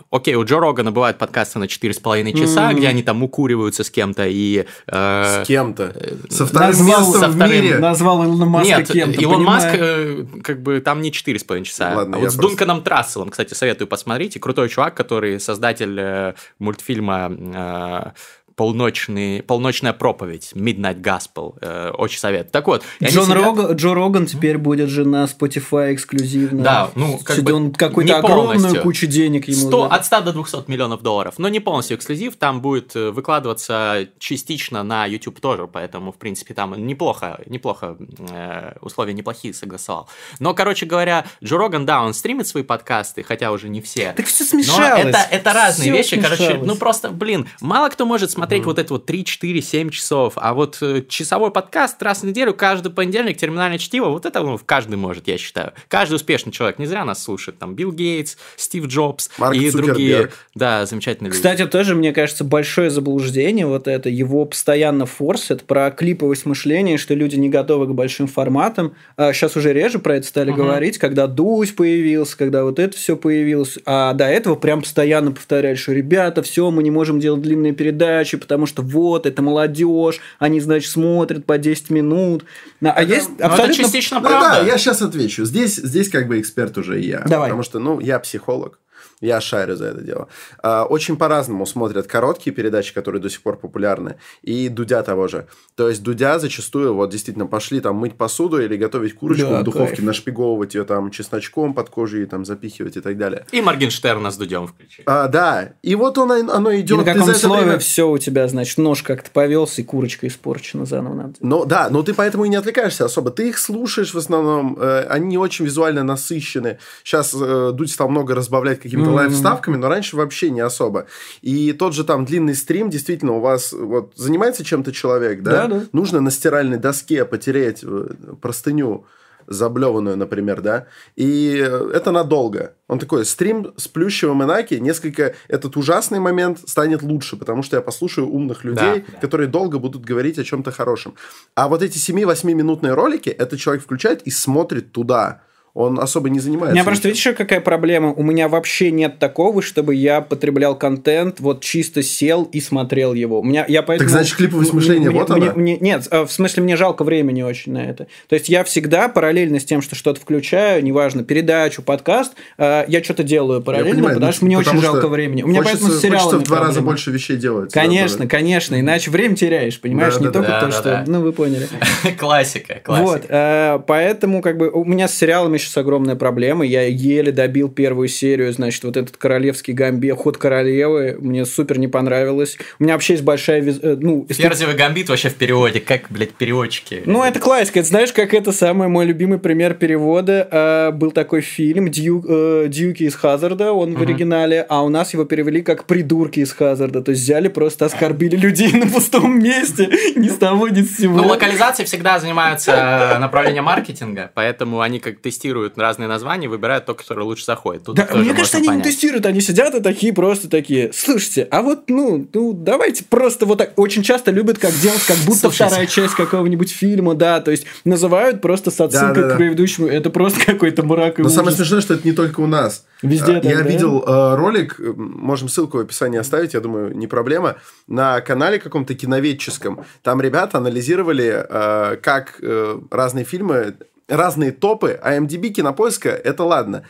Окей, 0.10 0.36
у 0.36 0.44
Джо 0.46 0.60
Рогана 0.60 0.92
бывают 0.92 1.18
подкасты 1.18 1.60
на 1.60 1.66
4,5 1.66 2.38
часа, 2.38 2.72
mm-hmm. 2.72 2.76
где 2.76 2.88
они 2.88 3.04
там 3.04 3.24
укуриваются 3.24 3.84
с 3.84 3.90
кем-то 3.90 4.26
и... 4.28 4.66
Э, 4.88 5.44
с 5.44 5.48
кем-то? 5.48 5.92
Э, 5.96 6.16
со 6.30 6.46
вторым 6.46 6.70
назвал, 6.70 7.00
местом 7.00 7.22
со 7.22 7.30
вторым... 7.32 7.50
в 7.50 7.64
мире? 7.64 7.78
Назвал 7.80 8.24
Илона 8.24 8.46
Маска 8.46 8.78
Нет, 8.78 8.92
кем-то, 8.92 9.22
Илон 9.22 9.38
понимаю. 9.38 9.62
Маск, 9.62 9.70
э, 9.74 10.26
как 10.44 10.62
бы, 10.62 10.80
там 10.82 11.02
не 11.02 11.12
4,5 11.12 11.64
часа. 11.64 11.94
Ладно, 11.96 12.18
а 12.18 12.20
вот 12.20 12.32
с 12.32 12.36
просто... 12.36 12.50
Дунканом 12.50 12.84
Трасселом, 12.84 13.30
кстати, 13.30 13.54
советую 13.54 13.88
посмотреть. 13.88 14.36
И 14.36 14.40
крутой 14.40 14.70
чувак, 14.70 14.96
который 14.96 15.40
создатель 15.40 16.00
э, 16.00 16.34
мультфильма... 16.60 17.32
Э, 17.32 18.12
полночный, 18.56 19.42
полночная 19.44 19.94
проповедь, 19.94 20.52
Midnight 20.54 21.02
Gospel, 21.02 21.58
э, 21.62 21.92
очень 21.92 22.20
совет. 22.20 22.52
Так 22.52 22.68
вот, 22.68 22.84
Джон 23.02 23.26
себя... 23.26 23.36
Рог... 23.36 23.72
Джо 23.74 23.94
Роган 23.94 24.26
теперь 24.26 24.58
будет 24.58 24.90
же 24.90 25.06
на 25.06 25.26
Spotify 25.26 25.94
эксклюзивно. 25.94 26.64
Да, 26.64 26.92
ну, 26.96 27.20
как 27.24 27.40
бы 27.44 27.54
он 27.54 27.72
какую-то 27.72 28.18
огромную 28.18 28.82
кучу 28.82 29.08
денег 29.08 29.48
ему 29.48 29.68
100, 29.68 29.92
От 29.92 30.06
100 30.06 30.22
до 30.22 30.34
200 30.34 30.70
миллионов 30.70 31.02
долларов, 31.02 31.36
но 31.38 31.50
не 31.50 31.60
полностью 31.60 31.98
эксклюзив, 31.98 32.36
там 32.36 32.62
будет 32.62 32.96
э, 32.96 33.12
выкладываться 33.12 34.08
частично 34.20 34.84
на 34.84 35.06
YouTube 35.06 35.40
тоже, 35.40 35.68
поэтому, 35.68 36.12
в 36.12 36.18
принципе, 36.18 36.54
там 36.54 36.74
неплохо, 36.86 37.42
неплохо, 37.48 37.98
э, 38.30 38.76
условия 38.82 39.14
неплохие 39.14 39.54
согласовал. 39.54 40.08
Но, 40.40 40.54
короче 40.54 40.86
говоря, 40.86 41.26
Джо 41.44 41.58
Роган, 41.58 41.86
да, 41.86 42.04
он 42.04 42.14
стримит 42.14 42.48
свои 42.48 42.64
подкасты, 42.64 43.24
хотя 43.24 43.52
уже 43.52 43.70
не 43.70 43.82
все. 43.82 44.14
Так 44.14 44.28
все 44.28 44.44
смешалось. 44.44 45.04
Но 45.04 45.10
это, 45.10 45.28
это 45.32 45.54
разные 45.54 45.92
все 45.92 45.98
вещи, 45.98 46.14
смешалось. 46.16 46.40
короче, 46.40 46.60
ну 46.64 46.76
просто, 46.76 47.10
блин, 47.10 47.48
мало 47.60 47.90
кто 47.90 48.06
может 48.06 48.30
смотреть 48.32 48.43
смотреть 48.44 48.64
mm-hmm. 48.64 48.66
вот 48.66 48.80
это 48.80 48.94
вот 48.94 49.06
3, 49.06 49.24
4, 49.24 49.62
7 49.62 49.90
часов, 49.90 50.34
а 50.36 50.54
вот 50.54 50.78
э, 50.82 51.04
часовой 51.08 51.50
подкаст 51.52 52.04
раз 52.04 52.24
в 52.24 52.26
неделю, 52.26 52.54
каждый 52.54 52.92
понедельник, 52.92 53.38
терминальное 53.38 53.78
чтиво, 53.78 54.10
вот 54.10 54.26
это 54.26 54.42
ну, 54.42 54.60
каждый 54.66 54.98
может, 54.98 55.30
я 55.30 55.38
считаю. 55.38 55.72
Каждый 55.88 56.16
успешный 56.16 56.52
человек, 56.52 56.78
не 56.78 56.86
зря 56.86 57.06
нас 57.06 57.24
слушает, 57.24 57.58
там, 57.58 57.74
Билл 57.74 57.94
Гейтс, 57.94 58.36
Стив 58.58 58.88
Джобс 58.88 59.30
Марк 59.38 59.56
и 59.56 59.70
Цукерберг. 59.72 59.86
другие, 59.86 60.30
да, 60.56 60.86
замечательные 60.86 61.30
люди. 61.30 61.38
Кстати, 61.38 61.66
тоже, 61.66 61.96
мне 61.96 62.12
кажется, 62.12 62.44
большое 62.44 62.90
заблуждение 62.90 63.66
вот 63.66 63.88
это, 63.88 64.10
его 64.10 64.44
постоянно 64.44 65.06
форсит 65.06 65.64
про 65.64 65.90
клиповость 65.92 66.46
мышления, 66.46 66.98
что 66.98 67.14
люди 67.14 67.38
не 67.38 67.48
готовы 67.48 67.88
к 67.88 67.92
большим 67.92 68.28
форматам. 68.28 68.94
А 69.16 69.32
сейчас 69.32 69.56
уже 69.56 69.72
реже 69.72 70.00
про 70.00 70.18
это 70.18 70.28
стали 70.28 70.52
uh-huh. 70.52 70.58
говорить, 70.58 70.98
когда 70.98 71.28
Дусь 71.28 71.72
появился, 71.72 72.38
когда 72.38 72.66
вот 72.66 72.80
это 72.80 72.98
все 72.98 73.16
появилось, 73.16 73.80
а 73.86 74.12
до 74.14 74.26
этого 74.26 74.56
прям 74.56 74.82
постоянно 74.82 75.32
повторяли, 75.32 75.76
что 75.76 75.94
ребята, 75.94 76.42
все, 76.44 76.70
мы 76.72 76.84
не 76.84 76.92
можем 76.92 77.22
делать 77.22 77.42
длинные 77.42 77.72
передачи, 77.72 78.33
передачи, 78.34 78.38
потому 78.38 78.66
что 78.66 78.82
вот, 78.82 79.26
это 79.26 79.42
молодежь, 79.42 80.20
они, 80.40 80.60
значит, 80.60 80.92
смотрят 80.92 81.46
по 81.46 81.58
10 81.58 81.90
минут. 81.90 82.46
А 82.82 82.88
это, 82.88 83.14
есть 83.14 83.30
ну, 83.30 83.46
абсолютно... 83.46 83.74
Это 83.74 83.84
частично 83.84 84.22
правда. 84.22 84.40
Да, 84.40 84.62
да, 84.62 84.66
я 84.66 84.78
сейчас 84.78 85.02
отвечу. 85.02 85.46
Здесь, 85.46 85.76
здесь 85.76 86.10
как 86.10 86.28
бы 86.28 86.40
эксперт 86.40 86.78
уже 86.78 87.02
и 87.02 87.08
я. 87.08 87.20
Давай. 87.28 87.50
Потому 87.50 87.64
что, 87.64 87.80
ну, 87.80 88.00
я 88.00 88.20
психолог. 88.20 88.80
Я 89.22 89.42
шарю 89.42 89.76
за 89.76 89.86
это 89.86 90.02
дело. 90.02 90.28
А, 90.62 90.86
очень 90.86 91.18
по-разному 91.18 91.66
смотрят 91.66 92.08
короткие 92.08 92.54
передачи, 92.54 92.94
которые 92.94 93.22
до 93.22 93.30
сих 93.30 93.42
пор 93.42 93.58
популярны, 93.58 94.18
и 94.42 94.70
Дудя 94.70 95.04
того 95.04 95.28
же. 95.28 95.48
То 95.76 95.90
есть 95.90 96.04
Дудя 96.04 96.40
зачастую 96.40 96.94
вот 96.94 97.10
действительно 97.10 97.48
пошли 97.48 97.80
там 97.80 97.96
мыть 97.96 98.16
посуду 98.16 98.62
или 98.62 98.76
готовить 98.76 99.16
курочку 99.16 99.50
да, 99.50 99.62
в 99.62 99.64
духовке, 99.64 99.96
кайф. 99.96 100.06
нашпиговывать 100.06 100.76
ее 100.76 100.84
там 100.84 101.12
чесночком 101.12 101.74
под 101.74 101.90
кожей, 101.90 102.26
там 102.26 102.46
запихивать 102.46 102.98
и 102.98 103.02
так 103.02 103.18
далее. 103.18 103.46
И 103.52 103.62
Моргенштерна 103.62 104.32
с 104.32 104.38
Дудем 104.38 104.68
включили. 104.68 105.04
А, 105.06 105.28
да. 105.28 105.74
И 105.82 105.96
вот 105.96 106.18
он, 106.18 106.32
оно 106.50 106.76
идет. 106.76 107.02
И 107.02 107.06
на 107.06 107.14
каком 107.14 107.34
слове 107.34 107.64
время... 107.64 107.80
все 107.80 108.10
у 108.10 108.18
тебя, 108.18 108.48
значит, 108.48 108.78
нож 108.78 109.04
как-то 109.04 109.32
повелся, 109.32 109.82
и 109.82 109.86
курочка 109.86 110.28
испорчена 110.28 110.86
заново 110.86 111.14
надо. 111.14 111.34
Ну 111.40 111.66
да, 111.66 111.90
но 111.90 112.04
ты 112.04 112.14
поэтому 112.14 112.46
и 112.46 112.50
не 112.50 112.56
отвлекаешься 112.56 113.06
особо. 113.06 113.32
Ты 113.32 113.50
их 113.50 113.58
слушаешь 113.58 114.14
в 114.14 114.18
основном, 114.18 114.78
э, 114.80 115.06
они 115.10 115.28
не 115.28 115.38
очень 115.38 115.66
визуально 115.66 116.04
насыщены. 116.04 116.80
Сейчас 117.04 117.34
э, 117.34 117.72
Дудь 117.74 117.92
стал 117.92 118.10
много 118.10 118.36
разбавлять 118.36 118.80
каких 118.80 118.93
какими-то 118.94 119.12
mm-hmm. 119.12 119.16
лайв-ставками, 119.16 119.76
но 119.78 119.90
раньше 119.90 120.16
вообще 120.16 120.52
не 120.52 120.62
особо. 120.62 121.08
И 121.42 121.74
тот 121.74 121.94
же 121.94 122.04
там 122.04 122.26
длинный 122.26 122.56
стрим, 122.56 122.90
действительно, 122.90 123.34
у 123.34 123.40
вас 123.40 123.74
вот 123.74 124.14
занимается 124.16 124.64
чем-то 124.64 124.92
человек, 124.92 125.42
да? 125.42 125.68
Да, 125.68 125.80
да. 125.80 125.86
Нужно 125.92 126.22
на 126.22 126.30
стиральной 126.30 126.78
доске 126.78 127.26
потереть 127.26 127.80
э, 127.84 128.10
простыню 128.42 129.06
заблеванную, 129.48 130.16
например, 130.16 130.62
да, 130.62 130.86
и 131.18 131.70
это 131.94 132.12
надолго. 132.12 132.76
Он 132.88 132.98
такой, 132.98 133.26
стрим 133.26 133.74
с 133.76 133.90
Плющевым 133.90 134.42
и 134.42 134.46
Наки, 134.46 134.76
несколько, 134.76 135.36
этот 135.50 135.76
ужасный 135.76 136.20
момент 136.20 136.60
станет 136.66 137.02
лучше, 137.02 137.36
потому 137.36 137.62
что 137.62 137.76
я 137.76 137.82
послушаю 137.82 138.30
умных 138.30 138.64
людей, 138.64 139.04
да, 139.06 139.20
которые 139.20 139.50
долго 139.50 139.80
будут 139.80 140.06
говорить 140.06 140.40
о 140.40 140.46
чем-то 140.46 140.72
хорошем. 140.72 141.16
А 141.56 141.68
вот 141.68 141.82
эти 141.82 141.98
7-8 141.98 142.54
минутные 142.54 142.94
ролики, 142.94 143.28
этот 143.28 143.60
человек 143.60 143.84
включает 143.84 144.22
и 144.22 144.32
смотрит 144.32 144.94
туда 144.94 145.42
он 145.74 146.00
особо 146.00 146.30
не 146.30 146.40
занимается. 146.40 146.72
У 146.72 146.76
меня 146.76 146.84
просто, 146.84 147.08
видишь, 147.08 147.24
какая 147.36 147.60
проблема? 147.60 148.14
У 148.14 148.22
меня 148.22 148.48
вообще 148.48 148.92
нет 148.92 149.18
такого, 149.18 149.64
чтобы 149.64 149.96
я 149.96 150.22
потреблял 150.22 150.78
контент, 150.78 151.40
вот 151.40 151.62
чисто 151.62 152.04
сел 152.04 152.44
и 152.44 152.62
смотрел 152.62 153.14
его. 153.14 153.40
У 153.40 153.44
меня, 153.44 153.66
я 153.68 153.82
поэтому... 153.82 154.08
Так 154.08 154.20
значит, 154.20 154.38
клиповое 154.38 154.68
мышление, 154.72 155.10
мне, 155.10 155.20
вот 155.20 155.30
мне, 155.30 155.48
она? 155.48 155.54
Мне, 155.56 155.78
нет, 155.78 156.08
э, 156.12 156.26
в 156.26 156.32
смысле, 156.32 156.62
мне 156.62 156.76
жалко 156.76 157.04
времени 157.04 157.42
очень 157.42 157.74
на 157.74 157.80
это. 157.80 158.06
То 158.28 158.36
есть, 158.36 158.50
я 158.50 158.64
всегда 158.64 159.08
параллельно 159.08 159.60
с 159.60 159.66
тем, 159.66 159.82
что 159.82 159.96
что-то 159.96 160.22
включаю, 160.22 160.84
неважно, 160.84 161.24
передачу, 161.24 161.82
подкаст, 161.82 162.34
э, 162.60 162.86
я 162.88 163.04
что-то 163.04 163.24
делаю 163.24 163.64
параллельно, 163.64 163.96
понимаю, 163.96 164.16
потому 164.16 164.32
что 164.32 164.46
мне 164.46 164.58
потому 164.60 164.78
очень 164.78 164.86
жалко 164.86 165.08
времени. 165.08 165.42
У 165.42 165.48
меня 165.48 165.64
хочется, 165.64 165.80
поэтому 165.80 166.00
с 166.00 166.02
сериалами 166.04 166.40
в 166.40 166.44
два 166.44 166.60
раза 166.60 166.82
больше 166.82 167.10
вещей 167.10 167.38
делать. 167.38 167.74
Конечно, 167.74 168.28
конечно, 168.28 168.80
иначе 168.80 169.10
время 169.10 169.36
теряешь, 169.36 169.82
понимаешь? 169.82 170.14
Да, 170.16 170.20
не 170.20 170.26
да, 170.28 170.32
только 170.32 170.50
да, 170.50 170.60
то, 170.60 170.66
да, 170.68 170.72
что... 170.72 170.84
Да. 170.84 171.04
Ну, 171.08 171.22
вы 171.22 171.34
поняли. 171.34 171.68
Классика, 172.20 172.80
классика. 172.84 173.08
Вот, 173.08 173.26
э, 173.28 173.80
поэтому, 173.88 174.44
как 174.44 174.58
бы, 174.58 174.70
у 174.70 174.86
меня 174.86 175.08
с 175.08 175.16
сериалами 175.16 175.63
сейчас 175.64 175.78
огромная 175.78 176.16
проблема 176.16 176.44
проблемы. 176.44 176.66
Я 176.66 176.84
еле 176.84 177.32
добил 177.32 177.70
первую 177.70 178.08
серию, 178.08 178.52
значит, 178.54 178.84
вот 178.84 178.98
этот 178.98 179.18
королевский 179.18 179.74
гамбит, 179.74 180.16
ход 180.16 180.38
королевы. 180.38 181.18
Мне 181.20 181.46
супер 181.46 181.80
не 181.80 181.88
понравилось. 181.88 182.58
У 182.80 182.84
меня 182.84 182.94
вообще 182.94 183.14
есть 183.14 183.24
большая... 183.24 183.64
Э, 183.64 183.98
ну, 184.00 184.28
Ферзевый 184.30 184.76
гамбит 184.76 185.10
вообще 185.10 185.30
в 185.30 185.36
переводе. 185.36 185.80
Как, 185.80 186.04
блядь, 186.10 186.34
переводчики? 186.34 187.04
Ну, 187.06 187.24
это 187.24 187.40
классика. 187.40 187.80
Это, 187.80 187.88
знаешь, 187.88 188.12
как 188.12 188.34
это 188.34 188.52
самый 188.52 188.88
мой 188.88 189.06
любимый 189.06 189.40
пример 189.40 189.74
перевода. 189.74 190.48
А, 190.52 190.92
был 190.92 191.12
такой 191.12 191.42
фильм 191.42 191.90
Дью, 191.90 192.24
э, 192.28 192.66
«Дьюки 192.68 193.04
из 193.04 193.16
Хазарда», 193.16 193.72
он 193.72 193.96
в 193.96 194.02
оригинале, 194.02 194.66
а 194.68 194.84
у 194.84 194.90
нас 194.90 195.14
его 195.14 195.26
перевели 195.26 195.62
как 195.62 195.86
«Придурки 195.86 196.40
из 196.42 196.52
Хазарда». 196.52 197.02
То 197.02 197.12
есть 197.12 197.24
взяли, 197.24 197.48
просто 197.48 197.86
оскорбили 197.86 198.36
людей 198.36 198.74
на 198.74 198.88
пустом 198.88 199.40
месте, 199.40 199.90
ни 200.16 200.30
с 200.30 200.38
того, 200.38 200.68
ни 200.68 200.82
с 200.82 200.98
сего. 200.98 201.18
Ну, 201.18 201.28
локализации 201.28 201.84
всегда 201.86 202.20
занимаются 202.20 203.18
направлением 203.20 203.66
маркетинга, 203.66 204.32
поэтому 204.34 204.82
они 204.82 205.00
как 205.00 205.20
тестируют 205.20 205.53
разные 205.76 206.08
названия, 206.08 206.48
выбирают 206.48 206.86
то, 206.86 206.94
которое 206.94 207.24
лучше 207.24 207.46
заходит. 207.46 207.84
Тут 207.84 207.96
да, 207.96 208.08
мне 208.14 208.34
кажется, 208.34 208.58
они 208.58 208.68
понять. 208.68 208.86
не 208.86 208.92
тестируют, 208.92 209.26
они 209.26 209.42
сидят 209.42 209.76
и 209.76 209.82
такие 209.82 210.14
просто 210.14 210.50
такие, 210.50 210.92
слушайте, 210.94 211.48
а 211.52 211.62
вот, 211.62 211.90
ну, 211.90 212.28
ну, 212.34 212.54
давайте 212.54 213.04
просто 213.04 213.46
вот 213.46 213.58
так, 213.58 213.74
очень 213.78 214.04
часто 214.04 214.32
любят 214.32 214.58
как 214.58 214.74
делать, 214.74 215.04
как 215.06 215.18
будто 215.18 215.40
Слушайте. 215.40 215.66
вторая 215.66 215.88
часть 215.88 216.16
какого-нибудь 216.16 216.72
фильма, 216.72 217.16
да, 217.16 217.42
то 217.42 217.52
есть 217.52 217.66
называют 217.86 218.42
просто 218.42 218.72
с 218.72 218.80
отсылкой 218.80 219.16
да, 219.16 219.22
да, 219.22 219.28
да. 219.30 219.34
к 219.36 219.38
предыдущему, 219.38 219.88
это 219.88 220.10
просто 220.10 220.46
какой-то 220.46 220.84
мрак 220.84 221.20
и 221.20 221.22
Но 221.22 221.28
ужас. 221.28 221.36
самое 221.36 221.56
смешное, 221.56 221.82
что 221.82 221.94
это 221.94 222.08
не 222.08 222.14
только 222.14 222.40
у 222.40 222.48
нас. 222.48 222.86
Везде 223.02 223.34
так, 223.34 223.46
Я 223.46 223.58
да? 223.58 223.70
видел 223.70 224.04
э, 224.06 224.36
ролик, 224.36 224.80
можем 224.80 225.50
ссылку 225.50 225.78
в 225.78 225.82
описании 225.82 226.20
оставить, 226.20 226.54
я 226.54 226.62
думаю, 226.62 226.96
не 226.96 227.08
проблема, 227.08 227.58
на 227.88 228.22
канале 228.22 228.60
каком-то 228.60 228.96
киноведческом. 228.96 229.86
Там 230.02 230.22
ребята 230.22 230.58
анализировали, 230.58 231.46
э, 231.48 231.98
как 231.98 232.38
э, 232.42 232.80
разные 232.90 233.26
фильмы 233.26 233.76
разные 234.08 234.52
топы, 234.52 235.00
а 235.02 235.18
MDB 235.18 235.50
кинопоиска 235.50 236.10
это 236.10 236.44
ладно. 236.44 236.86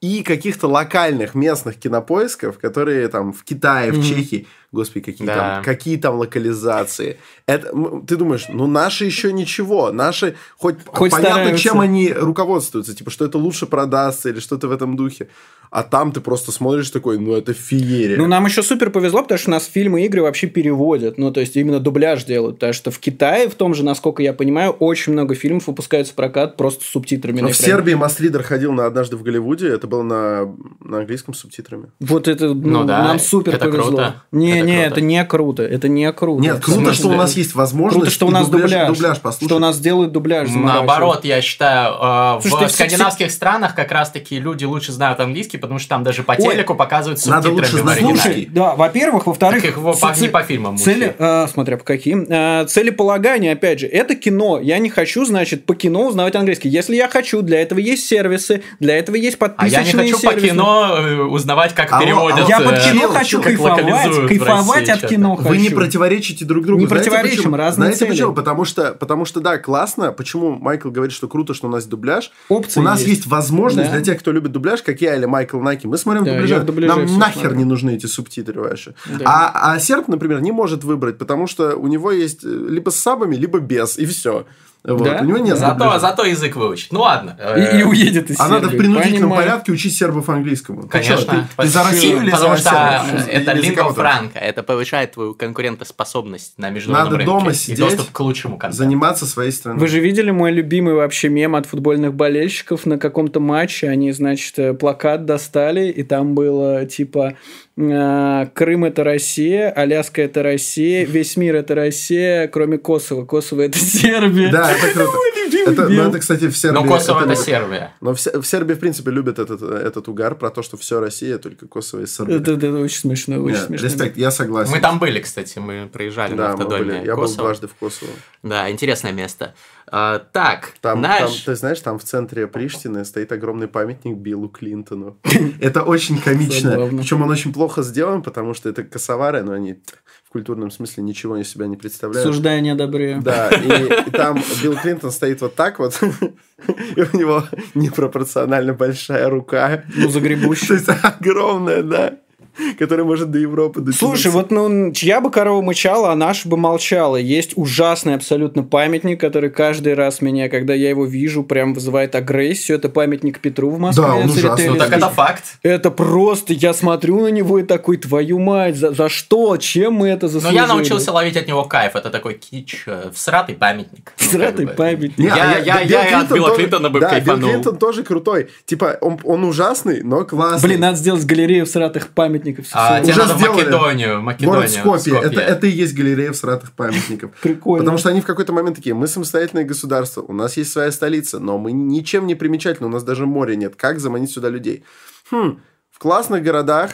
И 0.00 0.22
каких-то 0.22 0.68
локальных 0.68 1.34
местных 1.34 1.76
кинопоисков, 1.76 2.58
которые 2.58 3.08
там 3.08 3.32
в 3.32 3.44
Китае, 3.44 3.92
в 3.92 3.98
mm-hmm. 3.98 4.02
Чехии, 4.02 4.46
господи, 4.76 5.04
какие, 5.04 5.26
да. 5.26 5.34
там, 5.34 5.64
какие 5.64 5.96
там 5.96 6.16
локализации. 6.16 7.18
Это, 7.46 7.72
ты 8.06 8.16
думаешь, 8.16 8.46
ну 8.48 8.66
наши 8.66 9.04
еще 9.04 9.32
ничего, 9.32 9.90
наши 9.92 10.36
хоть, 10.56 10.76
хоть 10.86 11.10
понятно, 11.10 11.34
стараются. 11.34 11.62
чем 11.62 11.80
они 11.80 12.12
руководствуются, 12.12 12.94
типа, 12.94 13.10
что 13.10 13.24
это 13.24 13.38
лучше 13.38 13.66
продастся 13.66 14.28
или 14.28 14.40
что-то 14.40 14.68
в 14.68 14.72
этом 14.72 14.96
духе. 14.96 15.28
А 15.70 15.82
там 15.82 16.12
ты 16.12 16.20
просто 16.20 16.52
смотришь 16.52 16.90
такой, 16.90 17.18
ну 17.18 17.34
это 17.34 17.52
феерия. 17.52 18.16
Ну 18.16 18.26
нам 18.26 18.46
еще 18.46 18.62
супер 18.62 18.90
повезло, 18.90 19.22
потому 19.22 19.38
что 19.38 19.50
у 19.50 19.52
нас 19.52 19.66
фильмы 19.66 20.02
и 20.02 20.04
игры 20.06 20.22
вообще 20.22 20.46
переводят, 20.46 21.18
ну 21.18 21.30
то 21.32 21.40
есть 21.40 21.56
именно 21.56 21.80
дубляж 21.80 22.24
делают, 22.24 22.56
потому 22.56 22.72
что 22.72 22.90
в 22.90 22.98
Китае, 22.98 23.48
в 23.48 23.54
том 23.54 23.74
же, 23.74 23.84
насколько 23.84 24.22
я 24.22 24.32
понимаю, 24.32 24.70
очень 24.70 25.12
много 25.12 25.34
фильмов 25.34 25.66
выпускаются 25.66 26.12
в 26.12 26.16
прокат 26.16 26.56
просто 26.56 26.84
с 26.84 26.88
субтитрами. 26.88 27.40
Ну, 27.40 27.48
в 27.48 27.56
Сербии 27.56 27.94
Мастридер 27.94 28.42
ходил 28.42 28.72
на 28.72 28.86
однажды 28.86 29.16
в 29.16 29.22
Голливуде, 29.22 29.68
это 29.68 29.86
было 29.86 30.02
на, 30.02 30.54
на 30.80 30.98
английском 30.98 31.34
с 31.34 31.40
субтитрами. 31.40 31.88
Вот 32.00 32.28
это, 32.28 32.54
ну, 32.54 32.80
ну 32.80 32.84
да, 32.84 33.04
нам 33.04 33.18
супер 33.18 33.56
это 33.56 33.66
повезло. 33.66 33.84
Круто. 33.84 34.22
Не, 34.32 34.58
это 34.60 34.65
не, 34.66 34.76
круто. 34.76 34.86
это 34.86 35.00
не 35.00 35.24
круто, 35.24 35.62
это 35.62 35.88
не 35.88 36.12
круто. 36.12 36.42
Нет, 36.42 36.64
круто, 36.64 36.94
что 36.94 37.08
у 37.08 37.14
нас 37.14 37.36
есть 37.36 37.54
возможность 37.54 37.96
круто, 37.96 38.10
что 38.10 38.26
у 38.26 38.30
нас 38.30 38.48
дубляж, 38.48 38.70
дубляж, 38.70 38.88
дубляж 38.96 39.20
послушать. 39.20 39.48
Что 39.48 39.56
у 39.56 39.58
нас 39.60 39.78
делают 39.78 40.12
дубляж. 40.12 40.48
Наоборот, 40.50 41.24
я 41.24 41.40
считаю, 41.40 41.94
э, 42.38 42.40
Слушайте, 42.42 42.66
в 42.66 42.70
скандинавских 42.72 43.30
странах 43.30 43.74
как 43.74 43.92
раз-таки 43.92 44.38
люди 44.38 44.64
лучше 44.64 44.92
знают 44.92 45.20
английский, 45.20 45.58
потому 45.58 45.78
что 45.78 45.88
там 45.88 46.04
даже 46.04 46.22
по 46.22 46.36
телеку 46.36 46.74
показывают 46.74 47.24
Надо 47.26 47.50
лучше 47.50 47.78
знать 47.78 47.98
Слушай, 47.98 48.48
да, 48.50 48.74
во-первых, 48.74 49.26
во-вторых... 49.26 49.62
Так 49.62 49.76
его 49.76 49.92
по, 49.92 50.14
не 50.18 50.28
по 50.28 50.42
фильмам. 50.42 50.76
Цели, 50.76 51.14
э, 51.18 51.46
смотря 51.52 51.76
по 51.76 51.84
каким. 51.84 52.26
Э, 52.28 52.66
целеполагание, 52.68 53.52
опять 53.52 53.80
же, 53.80 53.86
это 53.86 54.14
кино. 54.14 54.60
Я 54.60 54.78
не 54.78 54.90
хочу, 54.90 55.24
значит, 55.24 55.66
по 55.66 55.74
кино 55.74 56.06
узнавать 56.06 56.34
английский. 56.34 56.68
Если 56.68 56.96
я 56.96 57.08
хочу, 57.08 57.42
для 57.42 57.60
этого 57.60 57.78
есть 57.78 58.06
сервисы, 58.06 58.62
для 58.80 58.98
этого 58.98 59.16
есть 59.16 59.38
подписочные 59.38 59.84
сервисы. 59.84 59.96
А 59.96 60.00
я 60.00 60.04
не 60.04 60.12
хочу 60.12 60.20
сервисы. 60.20 60.46
по 60.46 60.52
кино 60.52 60.96
э, 60.98 61.20
узнавать, 61.22 61.74
как 61.74 61.92
а 61.92 62.00
переводят. 62.00 62.48
Я 62.48 62.60
под 62.60 62.78
кино 62.80 63.04
э, 63.04 63.08
хочу 63.08 63.42
кайфовать, 63.42 64.28
кайфовать 64.28 64.55
от 64.88 65.06
кино 65.06 65.36
хочу. 65.36 65.48
Вы 65.48 65.56
не 65.58 65.70
противоречите 65.70 66.44
друг 66.44 66.64
другу. 66.64 66.80
Не 66.80 66.86
противоречим, 66.86 67.54
разные 67.54 67.92
Знаете 67.92 68.06
почему? 68.06 68.32
Потому 68.34 68.64
что, 68.64 68.92
потому 68.92 69.24
что, 69.24 69.40
да, 69.40 69.58
классно. 69.58 70.12
Почему 70.12 70.56
Майкл 70.56 70.90
говорит, 70.90 71.14
что 71.14 71.28
круто, 71.28 71.54
что 71.54 71.68
у 71.68 71.70
нас 71.70 71.86
дубляж? 71.86 72.30
Опции 72.48 72.80
у 72.80 72.82
нас 72.82 73.00
есть, 73.00 73.10
есть 73.10 73.26
возможность 73.26 73.90
для 73.90 74.00
тех, 74.00 74.18
кто 74.18 74.32
любит 74.32 74.52
дубляж, 74.52 74.82
как 74.82 75.00
я 75.00 75.16
или 75.16 75.26
Майкл 75.26 75.58
Наки. 75.58 75.86
Мы 75.86 75.98
смотрим 75.98 76.24
да, 76.24 76.60
дубляж. 76.60 76.88
Нам 76.88 77.18
нахер 77.18 77.40
смотрю. 77.40 77.58
не 77.58 77.64
нужны 77.64 77.96
эти 77.96 78.06
субтитры 78.06 78.60
ваши. 78.60 78.94
Да. 79.06 79.24
А, 79.24 79.72
а 79.72 79.78
серб, 79.78 80.08
например, 80.08 80.40
не 80.40 80.52
может 80.52 80.84
выбрать, 80.84 81.18
потому 81.18 81.46
что 81.46 81.76
у 81.76 81.86
него 81.86 82.12
есть 82.12 82.44
э, 82.44 82.48
либо 82.48 82.90
с 82.90 82.96
сабами, 82.96 83.36
либо 83.36 83.58
без, 83.58 83.98
и 83.98 84.06
все. 84.06 84.46
Вот. 84.86 85.02
Да? 85.02 85.18
У 85.20 85.24
него 85.24 85.38
нет 85.38 85.58
зато, 85.58 85.98
зато 85.98 86.24
язык 86.24 86.56
выучит. 86.56 86.92
Ну 86.92 87.00
ладно. 87.00 87.36
И, 87.56 87.80
и 87.80 87.82
уедет 87.82 88.30
из 88.30 88.38
А 88.40 88.48
надо 88.48 88.68
в 88.68 88.76
принудительном 88.76 89.30
Понимаю. 89.30 89.42
порядке 89.44 89.72
учить 89.72 89.96
сербов 89.96 90.28
английскому. 90.28 90.88
Конечно. 90.88 91.46
Ты, 91.56 91.62
ты 91.62 91.68
за 91.68 91.82
Россию 91.82 92.22
или 92.22 92.30
Потому 92.30 92.56
за 92.56 92.62
что 92.62 93.04
это 93.28 93.52
лингва 93.52 93.92
франка. 93.92 94.38
Это 94.38 94.62
повышает 94.62 95.12
твою 95.12 95.34
конкурентоспособность 95.34 96.58
на 96.58 96.70
международном 96.70 97.12
надо 97.12 97.24
рынке. 97.24 97.38
дома 97.44 97.54
сидеть, 97.54 97.78
и 97.78 97.82
доступ 97.82 98.10
к 98.12 98.20
лучшему 98.20 98.58
контенту. 98.58 98.76
Заниматься 98.84 99.26
своей 99.26 99.50
страной. 99.52 99.80
Вы 99.80 99.88
же 99.88 100.00
видели 100.00 100.30
мой 100.30 100.52
любимый 100.52 100.94
вообще 100.94 101.28
мем 101.28 101.56
от 101.56 101.66
футбольных 101.66 102.14
болельщиков 102.14 102.86
на 102.86 102.98
каком-то 102.98 103.40
матче? 103.40 103.88
Они, 103.88 104.12
значит, 104.12 104.58
э, 104.58 104.74
плакат 104.74 105.24
достали, 105.24 105.88
и 105.88 106.02
там 106.02 106.34
было 106.34 106.84
типа 106.86 107.34
Крым 107.76 108.86
это 108.86 109.04
Россия, 109.04 109.70
Аляска 109.70 110.22
это 110.22 110.42
Россия, 110.42 111.04
весь 111.04 111.36
мир 111.36 111.56
это 111.56 111.74
Россия, 111.74 112.48
кроме 112.48 112.78
Косово. 112.78 113.26
Косово 113.26 113.62
это 113.62 113.78
Сербия. 113.78 114.50
Да, 114.50 114.72
это 114.72 114.92
круто. 114.92 115.18
Это, 115.66 115.88
ну, 115.88 116.08
это, 116.08 116.18
кстати, 116.18 116.48
в 116.48 116.56
Сербии... 116.56 116.78
Но 116.78 116.84
Косово 116.86 117.20
это, 117.20 117.32
это 117.32 117.42
Сербия. 117.42 117.92
Но 118.00 118.14
в, 118.14 118.18
в 118.18 118.44
Сербии, 118.44 118.74
в 118.74 118.78
принципе, 118.78 119.10
любят 119.10 119.38
этот, 119.38 119.60
этот 119.62 120.08
угар 120.08 120.34
про 120.34 120.50
то, 120.50 120.62
что 120.62 120.76
все 120.76 121.00
Россия, 121.00 121.38
только 121.38 121.68
Косово 121.68 122.02
и 122.02 122.06
Сербия. 122.06 122.36
Это, 122.36 122.52
это 122.52 122.72
очень 122.72 122.98
смешно, 122.98 123.36
очень 123.42 123.56
Нет, 123.56 123.66
смешно. 123.66 123.86
Респект, 123.86 124.16
я 124.16 124.30
согласен. 124.30 124.72
Мы 124.72 124.80
там 124.80 124.98
были, 124.98 125.20
кстати, 125.20 125.58
мы 125.58 125.88
проезжали 125.92 126.34
да, 126.34 126.48
на 126.48 126.52
автодоме 126.54 126.84
мы 126.84 126.92
были. 126.92 127.06
Я 127.06 127.14
Косово. 127.14 127.26
был 127.26 127.36
дважды 127.36 127.68
в 127.68 127.74
Косово. 127.74 128.10
Да, 128.42 128.70
интересное 128.70 129.12
место. 129.12 129.54
А, 129.88 130.18
так, 130.18 130.74
там, 130.80 131.00
наш... 131.00 131.20
там, 131.20 131.30
ты 131.44 131.54
знаешь, 131.54 131.80
там 131.80 131.98
в 131.98 132.04
центре 132.04 132.48
Приштины 132.48 133.04
стоит 133.04 133.30
огромный 133.30 133.68
памятник 133.68 134.16
Биллу 134.16 134.48
Клинтону. 134.48 135.18
Это 135.60 135.82
очень 135.82 136.18
комично. 136.18 136.88
Причем 136.88 137.22
он 137.22 137.30
очень 137.30 137.52
плохо 137.52 137.82
сделан, 137.82 138.22
потому 138.22 138.52
что 138.54 138.68
это 138.68 138.82
косовары, 138.82 139.42
но 139.42 139.52
они 139.52 139.80
в 140.24 140.30
культурном 140.30 140.70
смысле 140.70 141.04
ничего 141.04 141.36
из 141.36 141.48
себя 141.48 141.66
не 141.66 141.76
представляют. 141.76 142.26
Суждая 142.26 142.60
не 142.60 142.70
одобряю. 142.70 143.22
Да, 143.22 143.48
и, 143.50 144.08
и 144.08 144.10
там 144.10 144.42
Билл 144.62 144.76
Клинтон 144.76 145.12
стоит 145.12 145.40
вот 145.40 145.54
так 145.54 145.78
вот, 145.78 145.98
и 146.96 147.00
у 147.00 147.16
него 147.16 147.44
непропорционально 147.74 148.74
большая 148.74 149.28
рука. 149.28 149.84
Ну, 149.94 150.08
загребущая. 150.08 150.66
То 150.84 150.92
есть 150.92 151.04
огромная, 151.04 151.82
да. 151.82 152.18
который 152.78 153.04
может 153.04 153.30
до 153.30 153.38
Европы 153.38 153.80
дотянуться. 153.80 154.06
Слушай, 154.06 154.30
вот 154.30 154.50
ну, 154.50 154.92
чья 154.92 155.20
бы 155.20 155.30
корова 155.30 155.62
мычала, 155.62 156.12
а 156.12 156.14
наша 156.14 156.48
бы 156.48 156.56
молчала. 156.56 157.16
Есть 157.16 157.52
ужасный 157.56 158.14
абсолютно 158.14 158.62
памятник, 158.62 159.20
который 159.20 159.50
каждый 159.50 159.94
раз 159.94 160.20
меня, 160.20 160.48
когда 160.48 160.74
я 160.74 160.88
его 160.88 161.04
вижу, 161.04 161.42
прям 161.42 161.74
вызывает 161.74 162.14
агрессию. 162.14 162.78
Это 162.78 162.88
памятник 162.88 163.40
Петру 163.40 163.70
в 163.70 163.78
Москве. 163.78 164.04
Да, 164.04 164.14
он 164.14 164.30
ужасный. 164.30 164.68
Ну, 164.68 164.76
так 164.76 164.92
это 164.92 165.08
факт. 165.10 165.44
Это 165.62 165.90
просто, 165.90 166.52
я 166.52 166.72
смотрю 166.72 167.20
на 167.20 167.28
него 167.28 167.58
и 167.58 167.62
такой, 167.62 167.96
твою 167.96 168.38
мать, 168.38 168.76
за, 168.76 168.92
за 168.92 169.08
что? 169.08 169.56
Чем 169.56 169.94
мы 169.94 170.08
это 170.08 170.28
заслужили? 170.28 170.58
Но 170.58 170.66
я 170.66 170.68
научился 170.68 171.12
ловить 171.12 171.36
от 171.36 171.46
него 171.46 171.64
кайф. 171.64 171.96
Это 171.96 172.10
такой 172.10 172.34
кич, 172.34 172.84
э, 172.86 173.10
всратый 173.14 173.54
памятник. 173.54 174.12
Ну, 174.18 174.26
Всратый 174.26 174.66
памятник. 174.66 175.18
Не, 175.18 175.26
Я- 175.26 175.34
а 175.34 175.58
я- 175.60 175.84
Билл 175.84 175.98
я 175.98 176.08
и 176.08 176.12
от 176.14 176.32
Билла 176.32 176.48
тоже- 176.48 176.60
Клинтона 176.60 176.90
бы 176.90 177.00
да, 177.00 177.10
кайфанул. 177.10 177.40
Билл 177.40 177.48
Клинтон 177.50 177.76
тоже 177.78 178.02
крутой. 178.02 178.48
Типа, 178.64 178.98
он, 179.00 179.18
он 179.24 179.44
ужасный, 179.44 180.02
но 180.02 180.24
классный. 180.24 180.68
Блин, 180.68 180.80
надо 180.80 180.96
сделать 180.96 181.24
галерею 181.24 181.66
всратых 181.66 182.08
памятников. 182.08 182.45
А, 182.72 182.96
Всё. 182.96 183.02
тебе 183.04 183.12
Уже 183.12 183.20
надо 183.22 183.34
в 183.34 183.38
сделали. 183.38 183.56
Македонию. 183.64 184.22
Македонию. 184.22 184.54
Город 184.60 184.70
Скопье. 184.70 185.14
Скопье. 185.14 185.30
Это, 185.30 185.40
это 185.40 185.66
и 185.66 185.70
есть 185.70 185.94
галерея 185.94 186.32
всратых 186.32 186.72
памятников. 186.72 187.30
Прикольно. 187.42 187.84
Потому 187.84 187.98
что 187.98 188.08
они 188.10 188.20
в 188.20 188.26
какой-то 188.26 188.52
момент 188.52 188.76
такие, 188.76 188.94
мы 188.94 189.06
самостоятельное 189.06 189.64
государство, 189.64 190.22
у 190.22 190.32
нас 190.32 190.56
есть 190.56 190.72
своя 190.72 190.90
столица, 190.92 191.38
но 191.38 191.58
мы 191.58 191.72
ничем 191.72 192.26
не 192.26 192.34
примечательны, 192.34 192.88
у 192.88 192.90
нас 192.90 193.02
даже 193.04 193.26
моря 193.26 193.54
нет. 193.56 193.76
Как 193.76 194.00
заманить 194.00 194.30
сюда 194.30 194.48
людей? 194.48 194.84
Хм, 195.30 195.60
в 195.90 195.98
классных 195.98 196.42
городах 196.42 196.90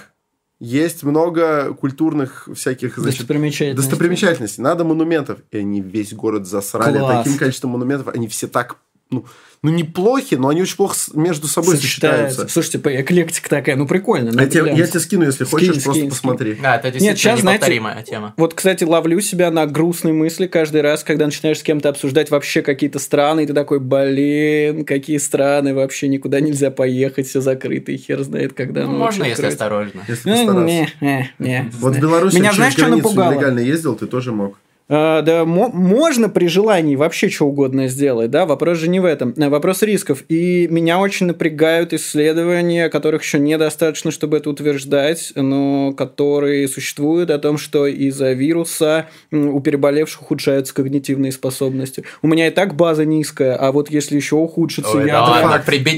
есть 0.61 1.03
много 1.03 1.74
культурных 1.74 2.48
всяких 2.55 2.96
значит, 2.96 3.18
Достопримечательности. 3.20 3.88
достопримечательностей. 3.90 4.62
Надо 4.62 4.84
монументов. 4.84 5.40
И 5.50 5.59
они 5.59 5.80
весь 5.80 6.12
город 6.14 6.46
засрали 6.46 6.98
Класс. 6.98 7.24
таким 7.24 7.36
количеством 7.38 7.72
монументов. 7.72 8.14
Они 8.14 8.28
все 8.28 8.46
так, 8.46 8.76
ну, 9.11 9.24
ну 9.64 9.70
неплохи, 9.70 10.34
но 10.34 10.48
они 10.48 10.62
очень 10.62 10.76
плохо 10.76 10.96
между 11.14 11.46
собой 11.46 11.76
Сочетается. 11.76 12.18
сочетаются. 12.30 12.52
Слушайте, 12.52 12.78
по- 12.80 13.00
эклектика 13.00 13.48
такая, 13.48 13.76
ну 13.76 13.86
прикольно. 13.86 14.30
Я 14.30 14.34
надо 14.34 14.50
тебе, 14.50 14.74
я 14.74 14.86
тебе 14.86 14.98
скину, 14.98 15.24
если 15.24 15.44
Скинь, 15.44 15.50
хочешь, 15.68 15.82
просто 15.84 15.92
скинь, 15.92 16.08
посмотри. 16.10 16.54
Да, 16.60 16.76
это 16.76 16.90
действительно 16.90 17.16
щас, 17.16 17.40
знаете, 17.40 17.58
неповторимая 17.58 18.02
тема. 18.02 18.34
Вот, 18.36 18.54
кстати, 18.54 18.82
ловлю 18.82 19.20
себя 19.20 19.50
на 19.52 19.66
грустные 19.66 20.12
мысли 20.12 20.48
каждый 20.48 20.80
раз, 20.80 21.04
когда 21.04 21.26
начинаешь 21.26 21.60
с 21.60 21.62
кем-то 21.62 21.90
обсуждать 21.90 22.30
вообще 22.30 22.62
какие-то 22.62 22.98
страны, 22.98 23.44
и 23.44 23.46
ты 23.46 23.54
такой, 23.54 23.78
блин, 23.78 24.84
какие 24.84 25.18
страны, 25.18 25.74
вообще 25.74 26.08
никуда 26.08 26.40
нельзя 26.40 26.72
поехать, 26.72 27.28
все 27.28 27.40
закрыто, 27.40 27.92
и 27.92 27.96
хер 27.96 28.20
знает, 28.24 28.54
когда 28.54 28.84
Ну, 28.84 28.96
можно, 28.96 29.22
если 29.22 29.46
откроется. 29.46 29.64
осторожно. 29.64 30.00
Если 30.08 30.28
Ну, 30.28 30.64
не, 30.64 30.88
не, 31.00 31.30
не. 31.38 31.70
Вот 31.78 31.94
в 31.94 32.00
Беларуси 32.00 32.34
Меня 32.34 32.46
через 32.46 32.56
знаешь, 32.56 32.72
что 32.72 32.82
границу 32.82 33.04
напугало? 33.08 33.32
нелегально 33.32 33.60
ездил, 33.60 33.94
ты 33.94 34.06
тоже 34.06 34.32
мог. 34.32 34.58
А, 34.89 35.22
да, 35.22 35.45
мо- 35.45 35.70
можно 35.72 36.28
при 36.28 36.47
желании 36.49 36.97
вообще 36.97 37.28
что 37.30 37.47
угодно 37.47 37.89
сделать, 37.89 38.30
да, 38.30 38.47
вопрос 38.47 38.78
же 38.78 38.89
не 38.89 39.01
в 39.01 39.05
этом, 39.05 39.35
а 39.39 39.49
вопрос 39.49 39.83
рисков. 39.83 40.24
И 40.28 40.66
меня 40.70 40.99
очень 40.99 41.26
напрягают 41.26 41.93
исследования, 41.93 42.89
которых 42.89 43.22
еще 43.22 43.39
недостаточно, 43.39 44.11
чтобы 44.11 44.37
это 44.37 44.51
утверждать, 44.51 45.33
но 45.35 45.93
которые 45.93 46.68
существуют 46.68 47.30
о 47.30 47.39
том, 47.39 47.59
что 47.59 47.87
из-за 47.87 48.33
вируса 48.33 49.07
у 49.30 49.61
переболевших 49.61 50.22
ухудшаются 50.22 50.74
когнитивные 50.74 51.33
способности. 51.33 52.05
У 52.20 52.28
меня 52.28 52.49
и 52.49 52.51
так 52.51 52.74
база 52.74 53.05
низкая, 53.05 53.57
а 53.57 53.72
вот 53.72 53.91
если 53.91 54.16
еще 54.16 54.37
ухудшится, 54.37 54.99
Ой, 54.99 55.07
я 55.07 55.12
да 55.12 55.26
прям- 55.41 55.51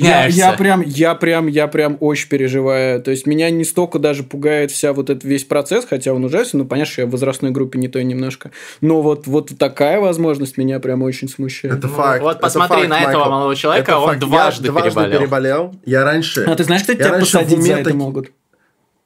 я, 0.09 0.26
я 0.37 0.53
прям, 0.53 0.82
я 0.87 1.14
прям, 1.14 1.47
я 1.47 1.66
прям 1.68 1.97
очень 2.01 2.28
переживаю. 2.28 3.03
То 3.03 3.11
есть 3.11 3.26
меня 3.26 3.51
не 3.51 3.64
столько 3.64 3.99
даже 3.99 4.22
пугает 4.22 4.70
вся 4.70 4.93
вот 4.93 5.11
этот 5.11 5.24
весь 5.24 5.45
процесс, 5.45 5.85
хотя 5.89 6.12
он 6.12 6.24
ужасен, 6.24 6.61
ну 6.61 6.64
понятно, 6.64 6.93
что 6.93 7.03
я 7.03 7.07
в 7.07 7.11
возрастной 7.11 7.51
группе 7.51 7.78
не 7.78 7.89
той 7.89 8.05
немножко. 8.05 8.51
Но 8.80 9.02
вот, 9.02 9.26
вот 9.26 9.52
такая 9.58 10.00
возможность 10.00 10.56
меня 10.58 10.80
прям 10.80 11.02
очень 11.02 11.28
смущает. 11.28 11.74
Это 11.78 11.88
Ну, 11.88 11.94
факт. 11.94 12.22
вот 12.22 12.30
это 12.32 12.40
посмотри 12.40 12.76
факт, 12.78 12.88
на 12.88 13.00
этого 13.00 13.14
Майкл. 13.20 13.30
молодого 13.30 13.56
человека, 13.56 13.92
Это 13.92 13.98
он 14.00 14.08
факт. 14.08 14.20
дважды 14.20 14.66
я 14.66 14.72
дважды 14.72 14.90
переболел. 14.90 15.20
переболел. 15.20 15.74
Я 15.84 16.04
раньше... 16.04 16.44
А 16.44 16.54
ты 16.56 16.64
знаешь, 16.64 16.82
кстати, 16.82 16.98
я 16.98 17.08
тебя 17.08 17.18
посадить 17.18 17.62
за 17.62 17.72
это 17.74 17.84
таки- 17.84 17.96
могут? 17.96 18.30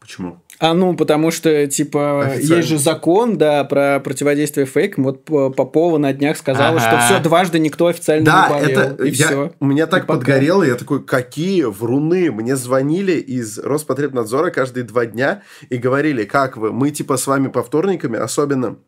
Почему? 0.01 0.39
А 0.61 0.75
ну, 0.75 0.97
потому 0.97 1.31
что, 1.31 1.69
типа, 1.69 2.23
Официально. 2.27 2.57
есть 2.57 2.69
же 2.69 2.79
закон, 2.79 3.39
да, 3.39 3.63
про 3.63 4.01
противодействие 4.01 4.67
фейкам. 4.67 5.05
Вот 5.05 5.25
Попова 5.25 5.99
на 5.99 6.13
днях 6.13 6.37
сказала, 6.37 6.79
Ага. 6.81 6.81
что 6.81 6.99
все, 7.15 7.23
дважды 7.23 7.61
никто 7.61 7.87
официально 7.87 8.25
Да, 8.25 8.49
не 8.49 8.55
болел. 8.65 8.81
это 8.81 9.05
и 9.05 9.11
я- 9.11 9.27
все. 9.27 9.53
у 9.61 9.67
меня 9.67 9.87
так 9.87 10.05
И 10.05 10.07
пока. 10.07 10.19
подгорело, 10.19 10.65
я 10.65 10.75
такой, 10.75 11.05
какие 11.05 11.63
вруны. 11.63 12.33
Мне 12.33 12.57
звонили 12.57 13.13
из 13.13 13.59
Роспотребнадзора 13.59 14.51
каждые 14.51 14.83
два 14.83 15.07
дня 15.07 15.43
и 15.71 15.77
говорили, 15.77 16.25
как 16.25 16.57
вы, 16.57 16.73
мы 16.73 16.91
типа 16.91 17.19
с 17.19 17.27
вами 17.29 17.47
по 17.49 17.63
вторниками, 17.63 18.19
особенно 18.19 18.79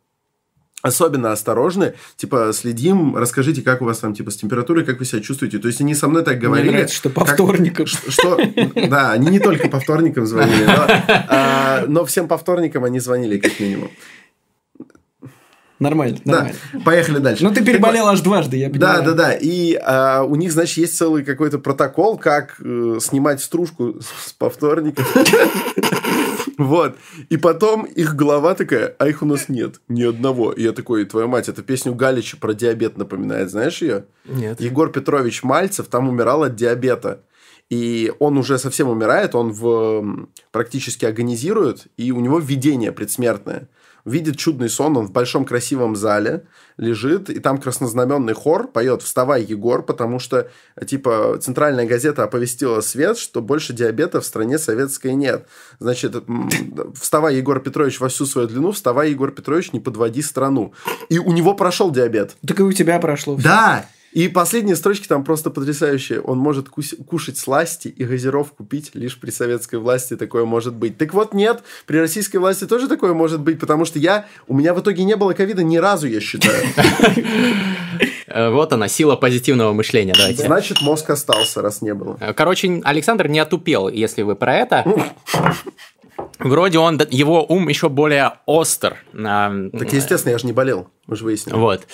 особенно 0.82 1.32
осторожны, 1.32 1.94
типа 2.16 2.50
следим, 2.54 3.16
расскажите, 3.16 3.62
как 3.62 3.82
у 3.82 3.84
вас 3.84 3.98
там 3.98 4.14
типа 4.14 4.30
с 4.30 4.36
температурой, 4.36 4.84
как 4.84 4.98
вы 4.98 5.04
себя 5.04 5.20
чувствуете. 5.20 5.58
То 5.58 5.68
есть 5.68 5.80
они 5.80 5.94
со 5.94 6.08
мной 6.08 6.22
так 6.24 6.36
Мне 6.38 6.46
говорили. 6.46 6.70
нравится, 6.70 6.94
что 6.96 7.10
по 7.10 7.24
как- 7.24 7.34
вторникам. 7.34 7.86
Что, 8.08 8.38
да, 8.88 9.12
они 9.12 9.28
не 9.28 9.40
только 9.40 9.68
по 9.68 9.78
вторникам 9.80 10.26
звонили, 10.26 10.64
но, 10.64 10.86
а, 11.28 11.84
но 11.86 12.04
всем 12.04 12.28
по 12.28 12.38
вторникам 12.38 12.84
они 12.84 12.98
звонили, 13.00 13.38
как 13.38 13.58
минимум. 13.60 13.90
Нормально, 15.78 16.18
Да, 16.26 16.32
нормально. 16.32 16.58
поехали 16.84 17.18
дальше. 17.20 17.42
Ну, 17.42 17.54
ты 17.54 17.64
переболел 17.64 18.06
аж 18.08 18.20
дважды, 18.20 18.58
я 18.58 18.68
Да, 18.68 18.72
понимаю. 18.96 19.04
да, 19.04 19.12
да. 19.14 19.32
И 19.32 19.74
а, 19.82 20.24
у 20.24 20.34
них, 20.36 20.52
значит, 20.52 20.76
есть 20.76 20.94
целый 20.96 21.24
какой-то 21.24 21.58
протокол, 21.58 22.18
как 22.18 22.56
э, 22.62 22.98
снимать 23.00 23.40
стружку 23.40 23.94
с 24.26 24.32
повторника. 24.34 25.02
Вот. 26.60 26.96
И 27.30 27.38
потом 27.38 27.84
их 27.84 28.14
голова 28.14 28.54
такая, 28.54 28.94
а 28.98 29.08
их 29.08 29.22
у 29.22 29.26
нас 29.26 29.48
нет. 29.48 29.80
Ни 29.88 30.02
одного. 30.02 30.52
И 30.52 30.62
я 30.62 30.72
такой, 30.72 31.06
твоя 31.06 31.26
мать, 31.26 31.48
это 31.48 31.62
песню 31.62 31.94
Галича 31.94 32.36
про 32.36 32.52
диабет 32.52 32.98
напоминает. 32.98 33.50
Знаешь 33.50 33.80
ее? 33.80 34.04
Нет. 34.26 34.60
Егор 34.60 34.92
Петрович 34.92 35.42
Мальцев 35.42 35.86
там 35.86 36.10
умирал 36.10 36.42
от 36.42 36.56
диабета. 36.56 37.22
И 37.70 38.12
он 38.18 38.36
уже 38.36 38.58
совсем 38.58 38.90
умирает, 38.90 39.34
он 39.34 39.52
в, 39.52 40.28
практически 40.50 41.06
агонизирует, 41.06 41.86
и 41.96 42.10
у 42.10 42.20
него 42.20 42.40
видение 42.40 42.92
предсмертное. 42.92 43.68
Видит 44.04 44.36
чудный 44.36 44.68
сон, 44.68 44.96
он 44.96 45.06
в 45.06 45.12
большом 45.12 45.44
красивом 45.44 45.96
зале 45.96 46.46
лежит, 46.80 47.28
и 47.28 47.38
там 47.40 47.58
краснознаменный 47.58 48.32
хор 48.32 48.66
поет 48.66 49.02
«Вставай, 49.02 49.42
Егор», 49.42 49.82
потому 49.82 50.18
что, 50.18 50.50
типа, 50.84 51.38
центральная 51.40 51.86
газета 51.86 52.24
оповестила 52.24 52.80
свет, 52.80 53.18
что 53.18 53.42
больше 53.42 53.74
диабета 53.74 54.20
в 54.20 54.24
стране 54.24 54.58
советской 54.58 55.12
нет. 55.12 55.46
Значит, 55.78 56.16
«Вставай, 56.94 57.36
Егор 57.36 57.60
Петрович, 57.60 58.00
во 58.00 58.08
всю 58.08 58.24
свою 58.24 58.48
длину, 58.48 58.72
вставай, 58.72 59.10
Егор 59.10 59.30
Петрович, 59.30 59.72
не 59.72 59.80
подводи 59.80 60.22
страну». 60.22 60.72
И 61.10 61.18
у 61.18 61.32
него 61.32 61.54
прошел 61.54 61.90
диабет. 61.90 62.36
Так 62.46 62.60
и 62.60 62.62
у 62.62 62.72
тебя 62.72 62.98
прошло. 62.98 63.36
Да! 63.36 63.84
И 64.12 64.26
последние 64.28 64.74
строчки 64.74 65.06
там 65.06 65.22
просто 65.24 65.50
потрясающие. 65.50 66.20
Он 66.20 66.38
может 66.38 66.68
кушать 66.68 67.38
сласти 67.38 67.88
и 67.88 68.04
газировку 68.04 68.64
пить, 68.64 68.90
лишь 68.94 69.18
при 69.18 69.30
советской 69.30 69.76
власти 69.76 70.16
такое 70.16 70.44
может 70.44 70.74
быть. 70.74 70.98
Так 70.98 71.14
вот, 71.14 71.32
нет, 71.32 71.62
при 71.86 71.98
российской 71.98 72.38
власти 72.38 72.66
тоже 72.66 72.88
такое 72.88 73.14
может 73.14 73.40
быть, 73.40 73.60
потому 73.60 73.84
что 73.84 73.98
я, 74.00 74.26
у 74.48 74.54
меня 74.54 74.74
в 74.74 74.80
итоге 74.80 75.04
не 75.04 75.14
было 75.14 75.32
ковида 75.32 75.62
ни 75.62 75.76
разу, 75.76 76.08
я 76.08 76.20
считаю. 76.20 76.64
Э, 78.26 78.50
Вот 78.50 78.72
она, 78.72 78.88
сила 78.88 79.16
позитивного 79.16 79.72
мышления. 79.72 80.14
Давайте. 80.16 80.44
Значит, 80.44 80.80
мозг 80.80 81.10
остался, 81.10 81.62
раз 81.62 81.82
не 81.82 81.94
было. 81.94 82.16
Э, 82.20 82.32
Короче, 82.32 82.80
Александр 82.84 83.28
не 83.28 83.38
отупел, 83.38 83.88
если 83.88 84.22
вы 84.22 84.34
про 84.36 84.56
это. 84.56 84.84
Вроде 86.38 86.78
он, 86.78 87.00
его 87.10 87.44
ум 87.44 87.68
еще 87.68 87.88
более 87.88 88.34
остр. 88.46 88.96
Так, 89.12 89.92
естественно, 89.92 90.32
я 90.32 90.38
же 90.38 90.46
не 90.46 90.52
болел, 90.52 90.88
мы 91.06 91.16
же 91.16 91.24
выяснили. 91.24 91.56
Вот. 91.56 91.86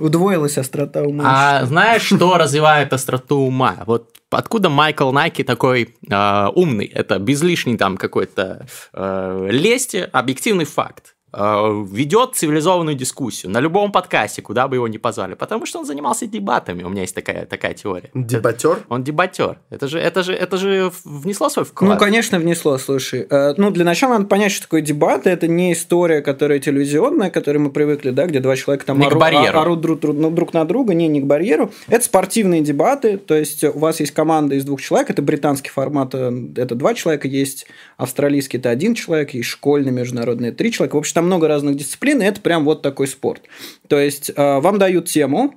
Удвоилась 0.00 0.58
острота 0.58 1.02
ума. 1.02 1.24
А 1.26 1.64
знаешь, 1.66 2.02
что 2.02 2.36
развивает 2.38 2.92
остроту 2.92 3.36
ума? 3.36 3.76
Вот 3.86 4.14
откуда 4.30 4.68
Майкл 4.68 5.10
Найки 5.12 5.44
такой 5.44 5.94
э, 6.08 6.46
умный? 6.54 6.86
Это 6.86 7.18
без 7.18 7.42
лишней 7.42 7.76
там 7.76 7.96
какой-то 7.96 8.66
э, 8.92 9.48
лести, 9.50 10.08
объективный 10.12 10.64
факт. 10.64 11.14
Э, 11.30 11.84
ведет 11.92 12.36
цивилизованную 12.36 12.96
дискуссию 12.96 13.52
на 13.52 13.60
любом 13.60 13.92
подкасте, 13.92 14.40
куда 14.40 14.66
бы 14.66 14.76
его 14.76 14.88
ни 14.88 14.96
позвали, 14.96 15.34
потому 15.34 15.66
что 15.66 15.78
он 15.80 15.84
занимался 15.84 16.26
дебатами. 16.26 16.82
У 16.84 16.88
меня 16.88 17.02
есть 17.02 17.14
такая, 17.14 17.44
такая 17.44 17.74
теория. 17.74 18.08
Дебатер? 18.14 18.78
Он 18.88 19.04
дебатер. 19.04 19.58
Это 19.68 19.88
же, 19.88 19.98
это 19.98 20.22
же, 20.22 20.32
это 20.32 20.56
же 20.56 20.90
внесло 21.04 21.50
свой 21.50 21.66
вклад. 21.66 21.92
Ну, 21.92 21.98
конечно, 21.98 22.38
внесло, 22.38 22.78
слушай. 22.78 23.26
Э, 23.28 23.52
Ну, 23.58 23.70
для 23.70 23.84
начала 23.84 24.14
надо 24.14 24.24
понять, 24.24 24.52
что 24.52 24.62
такое 24.62 24.80
дебаты. 24.80 25.28
Это 25.28 25.48
не 25.48 25.74
история, 25.74 26.22
которая 26.22 26.60
телевизионная, 26.60 27.28
к 27.30 27.34
которой 27.34 27.58
мы 27.58 27.70
привыкли, 27.70 28.10
да, 28.10 28.24
где 28.26 28.40
два 28.40 28.56
человека 28.56 28.86
там 28.86 28.96
ору- 29.08 29.18
а- 29.58 29.60
орут 29.60 29.80
друг, 29.82 30.00
друг- 30.00 30.34
друг 30.34 30.54
на 30.54 30.64
друга, 30.64 30.94
не, 30.94 31.08
не 31.08 31.20
к 31.20 31.24
барьеру. 31.26 31.70
Это 31.88 32.02
спортивные 32.04 32.62
дебаты, 32.62 33.18
то 33.18 33.34
есть 33.34 33.64
у 33.64 33.78
вас 33.78 34.00
есть 34.00 34.12
команда 34.12 34.54
из 34.54 34.64
двух 34.64 34.80
человек, 34.80 35.10
это 35.10 35.20
британский 35.20 35.68
формат, 35.70 36.14
э, 36.14 36.32
это 36.56 36.74
два 36.74 36.94
человека, 36.94 37.28
есть 37.28 37.66
австралийский, 37.98 38.56
это 38.56 38.70
один 38.70 38.94
человек, 38.94 39.34
есть 39.34 39.48
школьный, 39.48 39.92
международный, 39.92 40.48
это 40.48 40.58
три 40.58 40.72
человека. 40.72 40.96
В 40.96 40.98
общем, 41.00 41.14
там 41.14 41.27
много 41.28 41.46
разных 41.46 41.76
дисциплин, 41.76 42.20
и 42.20 42.24
это 42.24 42.40
прям 42.40 42.64
вот 42.64 42.82
такой 42.82 43.06
спорт. 43.06 43.42
То 43.86 43.98
есть 43.98 44.30
э, 44.34 44.60
вам 44.60 44.78
дают 44.78 45.08
тему, 45.08 45.54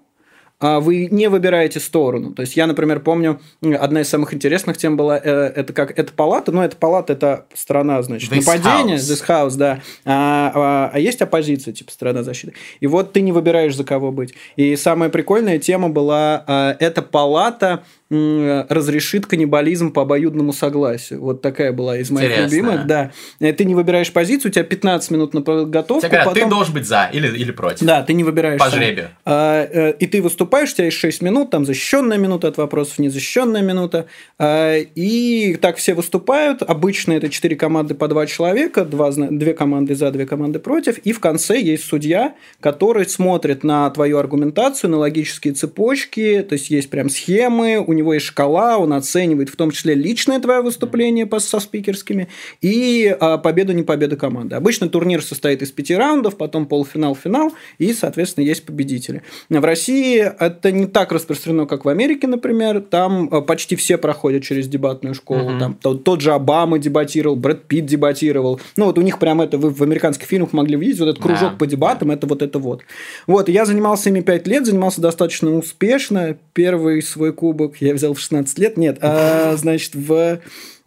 а, 0.61 0.79
вы 0.79 1.07
не 1.09 1.27
выбираете 1.27 1.79
сторону. 1.79 2.33
То 2.33 2.41
есть 2.41 2.55
я, 2.55 2.67
например, 2.67 2.99
помню, 2.99 3.41
одна 3.79 4.01
из 4.01 4.09
самых 4.09 4.33
интересных 4.33 4.77
тем 4.77 4.95
была, 4.95 5.17
э, 5.17 5.51
это 5.55 5.73
как, 5.73 5.97
это 5.97 6.13
палата, 6.13 6.51
но 6.51 6.63
это 6.63 6.77
палата, 6.77 7.13
это 7.13 7.47
страна, 7.55 8.01
значит, 8.03 8.31
this 8.31 8.45
нападения, 8.45 8.95
house. 8.95 8.99
this 8.99 9.27
house, 9.27 9.57
да, 9.57 9.81
а, 10.05 10.51
а, 10.53 10.91
а 10.93 10.99
есть 10.99 11.19
оппозиция, 11.19 11.73
типа 11.73 11.91
страна 11.91 12.21
защиты. 12.21 12.53
И 12.79 12.85
вот 12.85 13.11
ты 13.11 13.21
не 13.21 13.31
выбираешь, 13.31 13.75
за 13.75 13.83
кого 13.83 14.11
быть. 14.11 14.35
И 14.55 14.75
самая 14.75 15.09
прикольная 15.09 15.57
тема 15.57 15.89
была, 15.89 16.43
а, 16.45 16.77
это 16.79 17.01
палата, 17.01 17.83
разрешит 18.11 19.25
каннибализм 19.25 19.91
по 19.93 20.01
обоюдному 20.01 20.51
согласию. 20.51 21.21
Вот 21.21 21.41
такая 21.41 21.71
была 21.71 21.97
из 21.97 22.11
моих 22.11 22.29
Интересно. 22.29 22.55
любимых. 22.55 22.87
Да. 22.87 23.11
Э, 23.39 23.53
ты 23.53 23.63
не 23.63 23.73
выбираешь 23.73 24.11
позицию, 24.11 24.51
у 24.51 24.53
тебя 24.53 24.65
15 24.65 25.11
минут 25.11 25.33
на 25.33 25.41
подготовку. 25.41 26.01
Тебе 26.01 26.09
говорят, 26.09 26.27
потом... 26.27 26.43
ты 26.43 26.49
должен 26.49 26.73
быть 26.73 26.85
за 26.85 27.09
или, 27.13 27.27
или 27.27 27.51
против. 27.51 27.87
Да, 27.87 28.03
ты 28.03 28.13
не 28.13 28.25
выбираешь. 28.25 28.59
По 28.59 28.69
жребию. 28.69 29.09
А, 29.23 29.63
э, 29.63 29.93
и 29.93 30.07
ты 30.07 30.21
выступаешь, 30.21 30.71
у 30.73 30.75
тебя 30.75 30.85
есть 30.85 30.97
6 30.97 31.21
минут, 31.21 31.51
там 31.51 31.65
защищенная 31.65 32.17
минута 32.17 32.49
от 32.49 32.57
вопросов, 32.57 32.99
незащищенная 32.99 33.61
минута. 33.61 34.07
А, 34.37 34.77
и 34.77 35.55
так 35.61 35.77
все 35.77 35.93
выступают. 35.93 36.63
Обычно 36.63 37.13
это 37.13 37.29
4 37.29 37.55
команды 37.55 37.95
по 37.95 38.09
2 38.09 38.25
человека, 38.25 38.83
2, 38.83 39.11
2 39.11 39.53
команды 39.53 39.95
за, 39.95 40.11
2 40.11 40.25
команды 40.25 40.59
против. 40.59 40.97
И 40.97 41.13
в 41.13 41.21
конце 41.21 41.61
есть 41.61 41.85
судья, 41.85 42.35
который 42.59 43.05
смотрит 43.05 43.63
на 43.63 43.89
твою 43.89 44.17
аргументацию, 44.17 44.89
на 44.89 44.97
логические 44.97 45.53
цепочки. 45.53 46.45
То 46.47 46.53
есть 46.53 46.69
есть 46.69 46.89
прям 46.89 47.09
схемы, 47.09 47.77
у 47.77 47.93
него 47.93 48.00
него 48.01 48.13
есть 48.13 48.25
шкала, 48.25 48.77
он 48.77 48.93
оценивает 48.93 49.49
в 49.49 49.55
том 49.55 49.71
числе 49.71 49.93
личное 49.93 50.39
твое 50.39 50.61
выступление 50.61 51.29
со 51.39 51.59
спикерскими 51.59 52.27
и 52.61 53.15
а, 53.19 53.37
победу, 53.37 53.73
не 53.73 53.83
победу 53.83 54.17
команды. 54.17 54.55
Обычно 54.55 54.89
турнир 54.89 55.23
состоит 55.23 55.61
из 55.61 55.71
пяти 55.71 55.95
раундов, 55.95 56.37
потом 56.37 56.65
полуфинал, 56.65 57.15
финал, 57.15 57.53
и, 57.77 57.93
соответственно, 57.93 58.45
есть 58.45 58.65
победители. 58.65 59.23
В 59.49 59.63
России 59.63 60.19
это 60.19 60.71
не 60.71 60.85
так 60.85 61.11
распространено, 61.11 61.65
как 61.65 61.85
в 61.85 61.89
Америке, 61.89 62.27
например. 62.27 62.81
Там 62.81 63.29
а, 63.31 63.41
почти 63.41 63.75
все 63.75 63.97
проходят 63.97 64.43
через 64.43 64.67
дебатную 64.67 65.15
школу. 65.15 65.51
Угу. 65.51 65.59
Там 65.59 65.73
тот, 65.75 66.03
тот 66.03 66.21
же 66.21 66.31
Обама 66.31 66.79
дебатировал, 66.79 67.35
Брэд 67.35 67.63
Питт 67.63 67.85
дебатировал. 67.85 68.59
Ну, 68.75 68.85
вот 68.85 68.97
у 68.97 69.01
них 69.01 69.19
прям 69.19 69.41
это, 69.41 69.57
вы 69.57 69.69
в 69.69 69.81
американских 69.81 70.27
фильмах 70.27 70.53
могли 70.53 70.77
видеть, 70.77 70.99
вот 70.99 71.09
этот 71.09 71.21
кружок 71.21 71.51
да. 71.51 71.57
по 71.57 71.67
дебатам, 71.67 72.11
это 72.11 72.27
вот 72.27 72.41
это 72.41 72.59
вот. 72.59 72.83
Вот, 73.27 73.49
я 73.49 73.65
занимался 73.65 74.09
ими 74.09 74.21
пять 74.21 74.47
лет, 74.47 74.65
занимался 74.65 75.01
достаточно 75.01 75.55
успешно. 75.55 76.37
Первый 76.53 77.01
свой 77.01 77.33
кубок 77.33 77.77
я 77.79 77.90
я 77.91 77.95
взял 77.95 78.13
в 78.13 78.19
16 78.19 78.57
лет. 78.59 78.77
Нет, 78.77 78.97
а, 79.01 79.55
значит, 79.57 79.95
в 79.95 80.39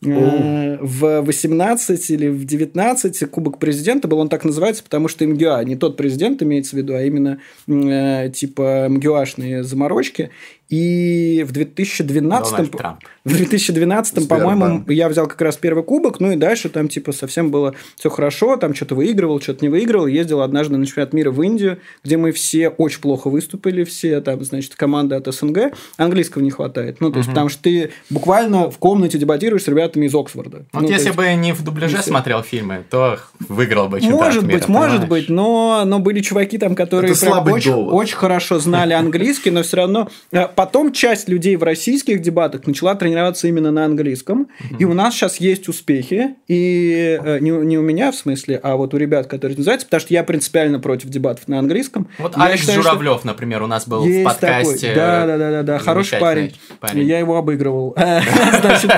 Э, 0.04 0.78
в 0.80 1.22
18 1.22 2.10
или 2.10 2.28
в 2.28 2.44
19 2.44 3.30
Кубок 3.30 3.58
президента 3.58 4.08
был, 4.08 4.18
он 4.18 4.28
так 4.28 4.44
называется, 4.44 4.82
потому 4.82 5.08
что 5.08 5.26
МГА, 5.26 5.64
не 5.64 5.76
тот 5.76 5.96
президент 5.96 6.42
имеется 6.42 6.76
в 6.76 6.78
виду, 6.78 6.94
а 6.94 7.02
именно 7.02 7.38
э, 7.66 8.30
типа 8.30 8.86
МГУашные 8.88 9.64
заморочки. 9.64 10.30
И 10.70 11.44
в 11.46 11.52
2012, 11.52 12.72
в 13.24 13.36
2012 13.36 14.28
по-моему, 14.28 14.84
я 14.90 15.08
взял 15.08 15.26
как 15.28 15.40
раз 15.40 15.56
первый 15.56 15.84
кубок, 15.84 16.18
ну 16.18 16.32
и 16.32 16.36
дальше 16.36 16.68
там 16.68 16.88
типа 16.88 17.12
совсем 17.12 17.50
было 17.50 17.74
все 17.96 18.10
хорошо, 18.10 18.56
там 18.56 18.74
что-то 18.74 18.96
выигрывал, 18.96 19.40
что-то 19.40 19.64
не 19.64 19.68
выигрывал. 19.68 20.06
Ездил 20.06 20.40
однажды 20.40 20.76
на 20.76 20.86
чемпионат 20.86 21.12
мира 21.12 21.30
в 21.30 21.40
Индию, 21.42 21.78
где 22.02 22.16
мы 22.16 22.32
все 22.32 22.70
очень 22.70 23.00
плохо 23.00 23.28
выступили, 23.28 23.84
все 23.84 24.20
там, 24.20 24.42
значит, 24.42 24.74
команда 24.74 25.16
от 25.16 25.32
СНГ, 25.32 25.74
английского 25.96 26.42
не 26.42 26.50
хватает. 26.50 27.00
Ну, 27.00 27.12
то 27.12 27.18
есть, 27.18 27.28
угу. 27.28 27.34
потому 27.34 27.48
что 27.50 27.62
ты 27.62 27.90
буквально 28.10 28.68
в 28.68 28.78
комнате 28.78 29.16
дебатируешь 29.16 29.62
с 29.62 29.68
ребятами 29.68 29.93
ребятами 29.94 30.06
из 30.06 30.14
Оксфорда. 30.14 30.64
Вот 30.72 30.82
ну, 30.82 30.88
если 30.88 31.06
есть... 31.06 31.16
бы 31.16 31.32
не 31.34 31.52
в 31.52 31.62
дубляже 31.62 32.02
смотрел 32.02 32.42
фильмы, 32.42 32.84
то 32.88 33.18
выиграл 33.48 33.88
бы 33.88 34.00
чемпионат 34.00 34.26
Может 34.26 34.42
мира, 34.42 34.54
быть, 34.54 34.66
понимаешь? 34.66 34.92
может 34.92 35.08
быть, 35.08 35.28
но, 35.28 35.82
но 35.84 35.98
были 35.98 36.20
чуваки 36.20 36.58
там, 36.58 36.74
которые 36.74 37.14
прям 37.14 37.46
очень, 37.52 37.72
очень 37.72 38.16
хорошо 38.16 38.58
знали 38.58 38.92
английский, 39.04 39.50
но 39.50 39.62
все 39.62 39.78
равно... 39.78 40.08
Э, 40.32 40.46
потом 40.54 40.92
часть 40.92 41.28
людей 41.28 41.56
в 41.56 41.62
российских 41.62 42.20
дебатах 42.20 42.66
начала 42.66 42.94
тренироваться 42.94 43.48
именно 43.48 43.70
на 43.70 43.84
английском, 43.84 44.48
и 44.78 44.84
у 44.84 44.94
нас 44.94 45.14
сейчас 45.14 45.38
есть 45.38 45.68
успехи, 45.68 46.34
и 46.48 47.18
э, 47.22 47.38
не, 47.40 47.50
не 47.50 47.78
у 47.78 47.82
меня 47.82 48.12
в 48.12 48.16
смысле, 48.16 48.60
а 48.62 48.76
вот 48.76 48.94
у 48.94 48.96
ребят, 48.96 49.26
которые 49.26 49.56
называются, 49.56 49.86
потому 49.86 50.00
что 50.00 50.14
я 50.14 50.24
принципиально 50.24 50.80
против 50.80 51.08
дебатов 51.08 51.48
на 51.48 51.58
английском. 51.58 52.08
Вот 52.18 52.36
я 52.36 52.44
Алекс 52.44 52.60
считаю, 52.60 52.82
Журавлев, 52.82 53.18
что... 53.18 53.26
например, 53.28 53.62
у 53.62 53.66
нас 53.66 53.86
был 53.86 54.04
в 54.04 54.24
подкасте. 54.24 54.88
Такой. 54.88 54.94
Да, 54.94 55.26
да, 55.26 55.38
да, 55.38 55.50
да, 55.50 55.62
да, 55.62 55.78
хороший 55.78 56.18
парень. 56.18 56.54
парень. 56.80 57.06
Я 57.06 57.18
его 57.18 57.36
обыгрывал. 57.36 57.94
Значит, 58.60 58.90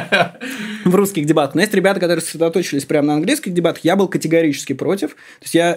в 0.91 0.95
русских 0.95 1.27
дебатах. 1.27 1.55
Но 1.55 1.61
есть 1.61 1.75
ребята, 1.75 2.01
которые 2.01 2.23
сосредоточились 2.23 2.85
прямо 2.85 3.09
на 3.09 3.15
английских 3.15 3.53
дебатах. 3.53 3.85
Я 3.85 3.97
был 3.97 4.09
категорически 4.09 4.73
против. 4.73 5.11
То 5.11 5.43
есть 5.43 5.55
я 5.55 5.77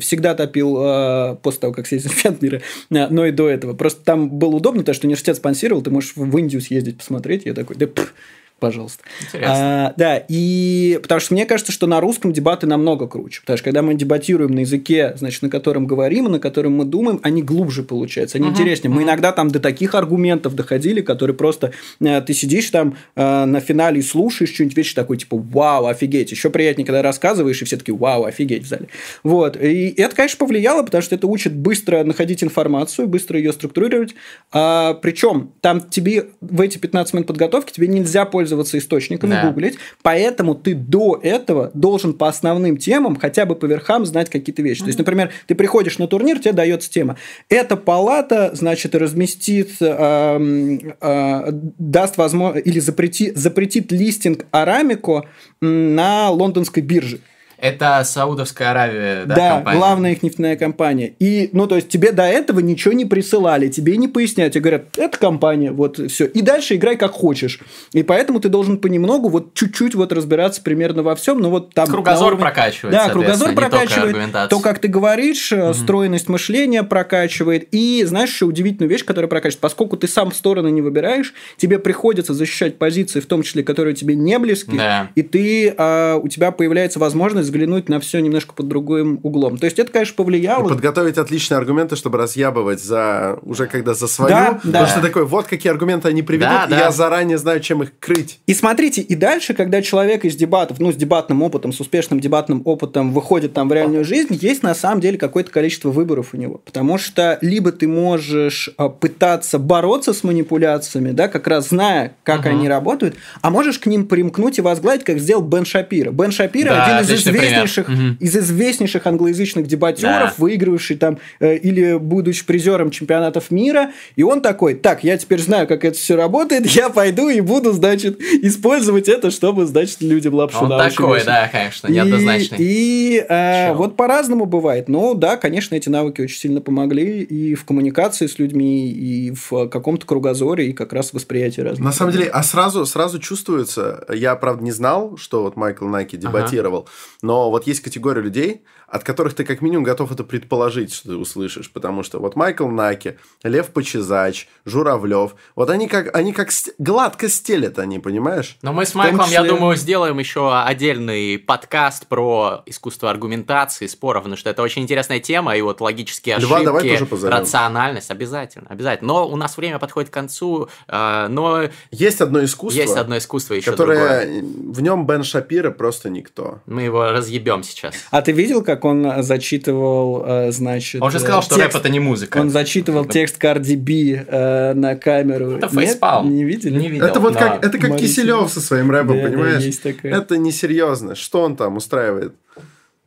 всегда 0.00 0.34
топил 0.34 0.76
э, 0.80 1.36
после 1.42 1.60
того, 1.60 1.72
как 1.74 1.86
съездил 1.86 2.10
в 2.10 2.14
чемпионат 2.14 2.42
мира, 2.42 2.62
э, 2.90 3.08
но 3.08 3.26
и 3.26 3.30
до 3.30 3.48
этого. 3.48 3.74
Просто 3.74 4.04
там 4.04 4.30
было 4.30 4.56
удобно, 4.56 4.82
то, 4.82 4.94
что 4.94 5.06
университет 5.06 5.36
спонсировал, 5.36 5.82
ты 5.82 5.90
можешь 5.90 6.12
в 6.16 6.38
Индию 6.38 6.60
съездить 6.60 6.98
посмотреть. 6.98 7.46
Я 7.46 7.54
такой, 7.54 7.76
да 7.76 7.86
пфф, 7.86 8.12
пожалуйста. 8.58 9.02
Интересно. 9.20 9.86
А, 9.86 9.94
да, 9.96 10.24
и 10.28 10.98
потому 11.02 11.20
что 11.20 11.34
мне 11.34 11.46
кажется, 11.46 11.72
что 11.72 11.86
на 11.86 12.00
русском 12.00 12.32
дебаты 12.32 12.66
намного 12.66 13.06
круче. 13.06 13.40
Потому 13.40 13.56
что 13.56 13.64
когда 13.64 13.82
мы 13.82 13.94
дебатируем 13.94 14.52
на 14.52 14.60
языке, 14.60 15.14
значит, 15.16 15.42
на 15.42 15.50
котором 15.50 15.86
говорим 15.86 16.18
на 16.28 16.38
котором 16.38 16.72
мы 16.72 16.84
думаем, 16.84 17.20
они 17.22 17.42
глубже 17.42 17.82
получаются, 17.82 18.38
они 18.38 18.48
uh-huh, 18.48 18.50
интереснее. 18.50 18.92
Uh-huh. 18.92 18.96
Мы 18.96 19.02
иногда 19.04 19.32
там 19.32 19.50
до 19.50 19.60
таких 19.60 19.94
аргументов 19.94 20.54
доходили, 20.54 21.00
которые 21.00 21.36
просто 21.36 21.72
э, 22.00 22.20
ты 22.20 22.34
сидишь 22.34 22.70
там 22.70 22.96
э, 23.14 23.44
на 23.44 23.60
финале 23.60 24.00
и 24.00 24.02
слушаешь 24.02 24.52
что-нибудь 24.52 24.76
вещи 24.76 24.94
такой, 24.94 25.16
типа, 25.18 25.36
вау, 25.36 25.86
офигеть. 25.86 26.30
Еще 26.30 26.50
приятнее, 26.50 26.86
когда 26.86 27.02
рассказываешь, 27.02 27.60
и 27.62 27.64
все 27.64 27.76
таки 27.76 27.92
вау, 27.92 28.24
офигеть 28.24 28.64
в 28.64 28.68
зале. 28.68 28.88
Вот. 29.22 29.56
И 29.56 29.94
это, 29.96 30.14
конечно, 30.14 30.38
повлияло, 30.38 30.82
потому 30.82 31.02
что 31.02 31.14
это 31.14 31.26
учит 31.26 31.54
быстро 31.54 32.04
находить 32.04 32.42
информацию, 32.42 33.06
быстро 33.06 33.38
ее 33.38 33.52
структурировать. 33.52 34.14
А, 34.52 34.94
причем 34.94 35.52
там 35.60 35.80
тебе 35.80 36.26
в 36.40 36.60
эти 36.60 36.78
15 36.78 37.14
минут 37.14 37.26
подготовки 37.26 37.72
тебе 37.72 37.86
нельзя 37.88 38.24
пользоваться 38.24 38.47
пользоваться 38.48 38.78
источниками, 38.78 39.30
да. 39.30 39.46
гуглить. 39.46 39.76
Поэтому 40.02 40.54
ты 40.54 40.74
до 40.74 41.20
этого 41.22 41.70
должен 41.74 42.14
по 42.14 42.28
основным 42.28 42.78
темам 42.78 43.16
хотя 43.16 43.44
бы 43.44 43.54
по 43.54 43.66
верхам 43.66 44.06
знать 44.06 44.30
какие-то 44.30 44.62
вещи. 44.62 44.80
Mm-hmm. 44.80 44.84
То 44.84 44.88
есть, 44.88 44.98
например, 44.98 45.30
ты 45.46 45.54
приходишь 45.54 45.98
на 45.98 46.06
турнир, 46.06 46.38
тебе 46.38 46.52
дается 46.52 46.90
тема. 46.90 47.16
Эта 47.50 47.76
палата, 47.76 48.50
значит, 48.54 48.94
разместит, 48.94 49.72
э, 49.80 50.78
э, 51.00 51.48
даст 51.78 52.16
возможность 52.16 52.66
или 52.66 52.80
запретит, 52.80 53.36
запретит 53.36 53.92
листинг 53.92 54.46
Арамико 54.50 55.24
на 55.60 56.30
лондонской 56.30 56.82
бирже. 56.82 57.20
Это 57.58 58.02
Саудовская 58.04 58.70
Аравия, 58.70 59.24
да, 59.26 59.34
Да, 59.34 59.54
компания? 59.56 59.78
главная 59.78 60.12
их 60.12 60.22
нефтяная 60.22 60.56
компания. 60.56 61.14
И, 61.18 61.50
ну, 61.52 61.66
то 61.66 61.74
есть, 61.74 61.88
тебе 61.88 62.12
до 62.12 62.22
этого 62.22 62.60
ничего 62.60 62.94
не 62.94 63.04
присылали, 63.04 63.68
тебе 63.68 63.96
не 63.96 64.06
поясняют. 64.06 64.54
Тебе 64.54 64.62
говорят, 64.62 64.84
это 64.96 65.18
компания, 65.18 65.72
вот 65.72 65.98
все. 66.10 66.26
И 66.26 66.40
дальше 66.40 66.76
играй 66.76 66.96
как 66.96 67.10
хочешь. 67.10 67.60
И 67.92 68.04
поэтому 68.04 68.38
ты 68.38 68.48
должен 68.48 68.78
понемногу 68.78 69.28
вот 69.28 69.54
чуть-чуть 69.54 69.96
вот 69.96 70.12
разбираться 70.12 70.62
примерно 70.62 71.02
во 71.02 71.16
всем. 71.16 71.40
Ну, 71.40 71.50
вот 71.50 71.74
там... 71.74 71.88
Кругозор 71.88 72.28
уровне... 72.28 72.44
прокачивает, 72.44 72.94
Да, 72.94 73.08
кругозор 73.08 73.52
прокачивает. 73.54 74.48
То, 74.48 74.60
как 74.60 74.78
ты 74.78 74.88
говоришь, 74.88 75.52
mm 75.52 75.74
стройность 75.78 76.28
мышления 76.28 76.82
прокачивает. 76.82 77.68
И, 77.72 78.04
знаешь, 78.04 78.30
еще 78.30 78.44
удивительную 78.44 78.90
вещь, 78.90 79.04
которая 79.04 79.28
прокачивает. 79.28 79.60
Поскольку 79.60 79.96
ты 79.96 80.08
сам 80.08 80.32
стороны 80.32 80.70
не 80.70 80.82
выбираешь, 80.82 81.34
тебе 81.56 81.78
приходится 81.78 82.34
защищать 82.34 82.78
позиции, 82.78 83.20
в 83.20 83.26
том 83.26 83.42
числе, 83.42 83.62
которые 83.62 83.94
тебе 83.94 84.14
не 84.14 84.38
близки. 84.38 84.76
Да. 84.76 85.10
И 85.14 85.22
ты, 85.22 85.74
а, 85.76 86.16
у 86.16 86.28
тебя 86.28 86.50
появляется 86.50 86.98
возможность 86.98 87.47
взглянуть 87.48 87.88
на 87.88 88.00
все 88.00 88.20
немножко 88.20 88.54
под 88.54 88.68
другим 88.68 89.20
углом. 89.22 89.58
То 89.58 89.64
есть 89.64 89.78
это, 89.78 89.90
конечно, 89.90 90.14
повлияло. 90.14 90.66
И 90.66 90.68
подготовить 90.68 91.18
отличные 91.18 91.58
аргументы, 91.58 91.96
чтобы 91.96 92.18
разъябывать 92.18 92.82
за 92.82 93.38
уже 93.42 93.66
когда 93.66 93.94
за 93.94 94.06
свою. 94.06 94.30
Да, 94.30 94.52
потому 94.62 94.72
да. 94.72 94.86
что 94.86 95.00
такой, 95.00 95.24
вот 95.24 95.46
какие 95.46 95.72
аргументы 95.72 96.08
они 96.08 96.22
приведут, 96.22 96.48
да, 96.48 96.66
да. 96.66 96.78
я 96.78 96.90
заранее 96.90 97.38
знаю, 97.38 97.60
чем 97.60 97.82
их 97.82 97.98
крыть. 97.98 98.40
И 98.46 98.54
смотрите, 98.54 99.00
и 99.00 99.14
дальше, 99.14 99.54
когда 99.54 99.82
человек 99.82 100.24
из 100.24 100.36
дебатов, 100.36 100.78
ну, 100.78 100.92
с 100.92 100.96
дебатным 100.96 101.42
опытом, 101.42 101.72
с 101.72 101.80
успешным 101.80 102.20
дебатным 102.20 102.62
опытом 102.64 103.12
выходит 103.12 103.52
там 103.54 103.68
в 103.68 103.72
реальную 103.72 104.04
жизнь, 104.04 104.38
есть 104.40 104.62
на 104.62 104.74
самом 104.74 105.00
деле 105.00 105.18
какое-то 105.18 105.50
количество 105.50 105.90
выборов 105.90 106.28
у 106.32 106.36
него. 106.36 106.60
Потому 106.64 106.98
что 106.98 107.38
либо 107.40 107.72
ты 107.72 107.88
можешь 107.88 108.70
а, 108.76 108.88
пытаться 108.88 109.58
бороться 109.58 110.12
с 110.12 110.22
манипуляциями, 110.22 111.12
да, 111.12 111.28
как 111.28 111.46
раз 111.46 111.68
зная, 111.68 112.14
как 112.22 112.40
угу. 112.40 112.50
они 112.50 112.68
работают, 112.68 113.16
а 113.40 113.50
можешь 113.50 113.78
к 113.78 113.86
ним 113.86 114.06
примкнуть 114.06 114.58
и 114.58 114.60
возглавить, 114.60 115.04
как 115.04 115.18
сделал 115.18 115.42
Бен 115.42 115.64
Шапира. 115.64 116.10
Бен 116.10 116.30
Шапира 116.30 116.70
да, 116.70 116.98
один 116.98 117.14
из 117.14 117.24
известнейших, 117.38 117.88
угу. 117.88 118.16
из 118.20 118.36
известнейших 118.36 119.06
англоязычных 119.06 119.66
дебатеров, 119.66 120.30
да. 120.30 120.34
выигрывавший 120.38 120.96
там 120.96 121.18
э, 121.40 121.56
или 121.56 121.96
будучи 121.98 122.44
призером 122.44 122.90
чемпионатов 122.90 123.50
мира, 123.50 123.92
и 124.16 124.22
он 124.22 124.40
такой, 124.40 124.74
так, 124.74 125.04
я 125.04 125.16
теперь 125.16 125.40
знаю, 125.40 125.66
как 125.66 125.84
это 125.84 125.96
все 125.96 126.16
работает, 126.16 126.66
я 126.66 126.88
пойду 126.88 127.28
и 127.28 127.40
буду, 127.40 127.72
значит, 127.72 128.20
использовать 128.20 129.08
это, 129.08 129.30
чтобы, 129.30 129.66
значит, 129.66 130.00
людям 130.00 130.34
лапшу 130.34 130.64
Он 130.64 130.70
такой, 130.70 131.24
да, 131.24 131.48
конечно, 131.48 131.88
неоднозначный. 131.88 132.58
И, 132.58 133.16
и 133.16 133.26
э, 133.28 133.72
вот 133.74 133.96
по-разному 133.96 134.46
бывает. 134.46 134.88
Но 134.88 135.14
да, 135.14 135.36
конечно, 135.36 135.74
эти 135.74 135.88
навыки 135.88 136.20
очень 136.20 136.38
сильно 136.38 136.60
помогли 136.60 137.22
и 137.22 137.54
в 137.54 137.64
коммуникации 137.64 138.26
с 138.26 138.38
людьми, 138.38 138.90
и 138.90 139.32
в 139.32 139.68
каком-то 139.68 140.06
кругозоре, 140.06 140.68
и 140.68 140.72
как 140.72 140.92
раз 140.92 141.12
восприятии 141.12 141.60
разных. 141.60 141.84
На 141.84 141.92
самом 141.92 142.12
деле, 142.12 142.26
а 142.26 142.42
сразу, 142.42 142.84
сразу 142.86 143.18
чувствуется, 143.18 144.04
я, 144.12 144.34
правда, 144.36 144.64
не 144.64 144.72
знал, 144.72 145.16
что 145.16 145.42
вот 145.42 145.56
Майкл 145.56 145.86
Найки 145.86 146.16
дебатировал, 146.16 146.80
ага 146.80 146.90
но 147.28 147.50
вот 147.50 147.66
есть 147.66 147.80
категория 147.80 148.22
людей, 148.22 148.64
от 148.88 149.04
которых 149.04 149.34
ты 149.34 149.44
как 149.44 149.60
минимум 149.60 149.84
готов 149.84 150.12
это 150.12 150.24
предположить, 150.24 150.94
что 150.94 151.10
ты 151.10 151.16
услышишь. 151.16 151.70
Потому 151.70 152.02
что 152.02 152.18
вот 152.18 152.36
Майкл 152.36 152.66
Наки, 152.68 153.18
Лев 153.42 153.68
Почезач, 153.68 154.48
Журавлев, 154.64 155.34
вот 155.54 155.70
они 155.70 155.88
как, 155.88 156.14
они 156.16 156.32
как 156.32 156.48
гладко 156.78 157.28
стелят 157.28 157.78
они, 157.78 157.98
понимаешь? 157.98 158.56
Но 158.62 158.72
мы 158.72 158.86
с 158.86 158.94
Майклом, 158.94 159.26
числе... 159.26 159.34
я 159.34 159.44
думаю, 159.44 159.76
сделаем 159.76 160.18
еще 160.18 160.58
отдельный 160.58 161.38
подкаст 161.38 162.06
про 162.06 162.62
искусство 162.66 163.10
аргументации, 163.10 163.86
споров, 163.86 164.22
потому 164.22 164.36
что 164.36 164.50
это 164.50 164.62
очень 164.62 164.82
интересная 164.82 165.20
тема, 165.20 165.56
и 165.56 165.60
вот 165.60 165.80
логические 165.80 166.36
ошибки, 166.36 166.52
Льва, 166.52 166.64
давай 166.64 166.98
тоже 166.98 167.06
рациональность, 167.28 168.10
обязательно, 168.10 168.66
обязательно. 168.70 169.08
Но 169.08 169.28
у 169.28 169.36
нас 169.36 169.56
время 169.56 169.78
подходит 169.78 170.10
к 170.10 170.14
концу, 170.14 170.68
э, 170.86 171.26
но... 171.28 171.64
Есть 171.90 172.20
одно 172.20 172.42
искусство. 172.42 172.80
Есть 172.80 172.96
одно 172.96 173.18
искусство 173.18 173.54
еще 173.54 173.70
которое... 173.70 174.24
другое. 174.26 174.72
В 174.72 174.80
нем 174.80 175.06
Бен 175.06 175.22
Шапира 175.22 175.70
просто 175.70 176.08
никто. 176.08 176.60
Мы 176.66 176.82
его 176.82 177.10
разъебем 177.10 177.62
сейчас. 177.62 177.94
А 178.10 178.22
ты 178.22 178.32
видел, 178.32 178.62
как 178.62 178.77
он 178.84 179.22
зачитывал, 179.22 180.24
э, 180.26 180.52
значит... 180.52 181.02
Он 181.02 181.10
же 181.10 181.18
сказал, 181.18 181.42
что 181.42 181.56
текст... 181.56 181.74
рэп 181.74 181.82
это 181.82 181.88
не 181.88 182.00
музыка. 182.00 182.38
Он 182.38 182.50
зачитывал 182.50 183.04
текст 183.04 183.38
Карди 183.38 183.76
Би 183.76 184.20
э, 184.26 184.74
на 184.74 184.96
камеру. 184.96 185.52
Это 185.52 185.68
фейспалм. 185.68 186.34
Не 186.34 186.44
видели? 186.44 186.78
Не 186.78 186.88
видел. 186.88 187.06
Это 187.06 187.20
вот 187.20 187.36
как, 187.36 187.64
это 187.64 187.78
как 187.78 187.96
Киселев 187.96 188.50
со 188.50 188.60
своим 188.60 188.90
рэпом, 188.90 189.18
да, 189.18 189.28
понимаешь? 189.28 189.60
Да, 189.60 189.66
есть 189.66 189.82
такое. 189.82 190.14
Это 190.14 190.36
несерьезно. 190.36 191.14
Что 191.14 191.42
он 191.42 191.56
там 191.56 191.76
устраивает? 191.76 192.34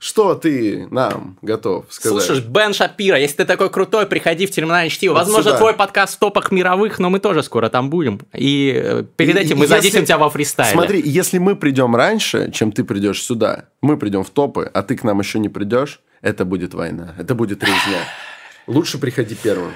Что 0.02 0.34
ты 0.34 0.88
нам 0.90 1.38
готов 1.44 1.86
сказать? 1.90 2.24
Слушай, 2.24 2.42
Бен 2.42 2.74
Шапира, 2.74 3.20
если 3.20 3.38
ты 3.38 3.46
такой 3.46 3.70
крутой, 3.70 4.08
приходи 4.08 4.48
в 4.48 4.52
терминальное 4.52 4.90
чтиво. 4.90 5.14
Вот 5.14 5.20
Возможно, 5.20 5.52
сюда. 5.52 5.58
твой 5.60 5.74
подкаст 5.76 6.16
в 6.16 6.18
топах 6.18 6.52
мировых, 6.52 6.98
но 6.98 7.12
мы 7.12 7.20
тоже 7.20 7.44
скоро 7.44 7.70
там 7.70 7.92
будем. 7.92 8.20
И 8.34 8.74
э, 8.84 9.04
перед 9.16 9.36
этим 9.36 9.58
мы 9.58 9.66
если... 9.66 9.76
зададим 9.76 10.06
тебя 10.06 10.18
во 10.18 10.32
фристайле. 10.32 10.72
Смотри, 10.72 11.04
если 11.06 11.38
мы 11.38 11.56
придем 11.56 11.96
раньше, 11.96 12.50
чем 12.52 12.72
ты 12.72 12.84
придешь 12.84 13.22
сюда, 13.22 13.66
мы 13.82 13.96
придем 13.96 14.24
в 14.24 14.32
топы, 14.32 14.68
а 14.74 14.82
ты 14.82 14.96
к 14.96 15.04
нам 15.04 15.20
еще 15.20 15.38
не 15.38 15.50
придешь, 15.50 16.02
это 16.24 16.46
будет 16.46 16.74
война, 16.74 17.14
это 17.20 17.36
будет 17.36 17.62
резня. 17.62 18.00
Лучше 18.66 18.98
приходи 18.98 19.36
первым. 19.36 19.74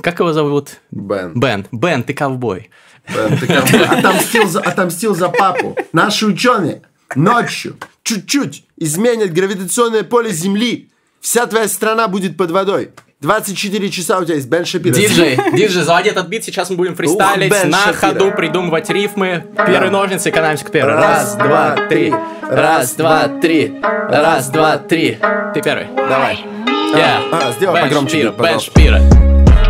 Как 0.00 0.20
его 0.20 0.32
зовут? 0.32 0.78
Бен. 0.92 1.32
Бен. 1.34 1.66
Бен, 1.72 2.04
ты 2.04 2.14
ковбой. 2.14 2.70
Бен, 3.12 3.36
ты 3.36 3.48
ковбой. 3.48 3.84
Отомстил 3.98 4.46
за, 4.46 4.60
отомстил 4.60 5.16
за 5.16 5.28
папу. 5.28 5.76
Наши 5.92 6.24
ученые 6.24 6.82
ночью 7.16 7.76
чуть-чуть 8.02 8.64
изменят 8.76 9.32
гравитационное 9.32 10.02
поле 10.02 10.30
Земли. 10.30 10.88
Вся 11.20 11.46
твоя 11.46 11.68
страна 11.68 12.08
будет 12.08 12.36
под 12.36 12.50
водой. 12.50 12.90
24 13.20 13.90
часа 13.90 14.18
у 14.18 14.24
тебя 14.24 14.34
есть 14.34 14.48
Бен 14.48 14.64
Шапира. 14.64 14.94
Диджей, 14.94 15.38
диджей, 15.52 15.82
заводи 15.84 16.08
этот 16.08 16.26
бит, 16.26 16.42
сейчас 16.42 16.70
мы 16.70 16.76
будем 16.76 16.96
фристайлить, 16.96 17.52
Ух, 17.52 17.64
на 17.66 17.78
Шапира. 17.78 17.94
ходу 17.94 18.32
придумывать 18.32 18.90
рифмы. 18.90 19.44
Первые 19.56 19.90
ножницы, 19.92 20.30
экономимся 20.30 20.64
к 20.64 20.72
первой. 20.72 20.94
Раз, 20.94 21.36
два, 21.36 21.76
три. 21.88 22.12
Раз, 22.42 22.94
два, 22.94 23.28
три. 23.28 23.78
Раз, 23.82 24.48
два, 24.48 24.76
три. 24.78 25.18
Ты 25.54 25.62
первый. 25.62 25.86
Давай. 25.94 26.44
Yeah. 26.94 27.28
А, 27.30 27.48
а, 27.48 27.52
сделай 27.52 27.74
Бен 27.80 27.84
погромче. 27.84 28.22
Шапира, 28.24 28.42
Бен 28.42 28.60
Шапира. 28.60 28.98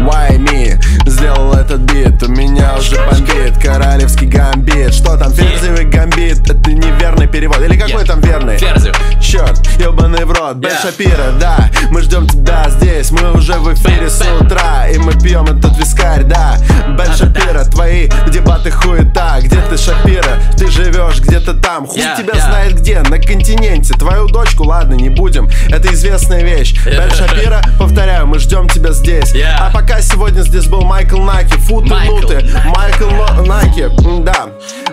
Why 0.01 0.38
me? 0.38 0.80
Сделал 1.23 1.53
этот 1.53 1.83
бит, 1.83 2.20
у 2.25 2.29
меня 2.29 2.75
уже 2.77 2.97
бомбит 2.97 3.57
Королевский 3.62 4.27
гамбит. 4.27 4.93
Что 4.93 5.16
там, 5.16 5.33
ферзевый 5.33 5.85
гамбит? 5.85 6.51
Это 6.51 6.73
неверный 6.73 7.29
перевод. 7.29 7.61
Или 7.61 7.79
какой 7.79 8.05
там 8.05 8.20
верный? 8.20 8.59
Ферзев 8.59 8.97
Черт, 9.20 9.64
ебаный 9.79 10.25
в 10.25 10.33
рот. 10.33 10.57
Бен. 10.57 10.73
Шапира, 10.83 11.31
да 11.39 11.70
Мы 11.91 12.03
ждем 12.03 12.27
тебя 12.27 12.66
здесь. 12.70 13.12
Мы 13.12 13.33
уже 13.35 13.53
в 13.53 13.73
эфире 13.73 14.11
с 14.11 14.20
утра 14.41 14.89
И 14.89 14.99
мы 14.99 15.12
пьем 15.12 15.45
этот 15.45 15.79
вискарь, 15.79 16.25
да. 16.25 16.57
Бен 16.99 17.14
Шапира, 17.14 17.64
твои 17.66 18.09
дебаты 18.29 18.73
хуета. 18.73 19.39
Где 19.43 19.61
ты, 19.70 19.77
Шапира? 19.77 20.41
Ты 20.59 20.68
живешь 20.73 21.20
где-то 21.20 21.55
там. 21.55 21.87
Хуй 21.87 22.03
тебя 22.18 22.35
знает 22.41 22.81
где, 22.81 23.01
на 23.01 23.18
континенте. 23.18 23.95
Твою 23.95 24.27
дочку, 24.27 24.64
ладно, 24.64 24.95
не 24.95 25.09
будем. 25.09 25.49
Это 25.68 25.95
известная 25.95 26.43
вещь. 26.43 26.75
Бен 26.85 27.11
Шапира, 27.16 27.62
повторяю, 27.79 28.27
мы 28.27 28.41
ждем 28.41 28.68
тебя 28.68 28.91
здесь. 28.91 29.33
А 29.61 29.70
пока 29.70 30.01
сегодня 30.01 30.41
здесь 30.43 30.66
был 30.66 30.83
Майкл 31.13 31.25
Наки, 31.25 31.59
футы, 31.59 31.95
нуты 32.07 32.43
Майкл 32.65 33.43
Наки, 33.45 33.87
да. 34.23 34.49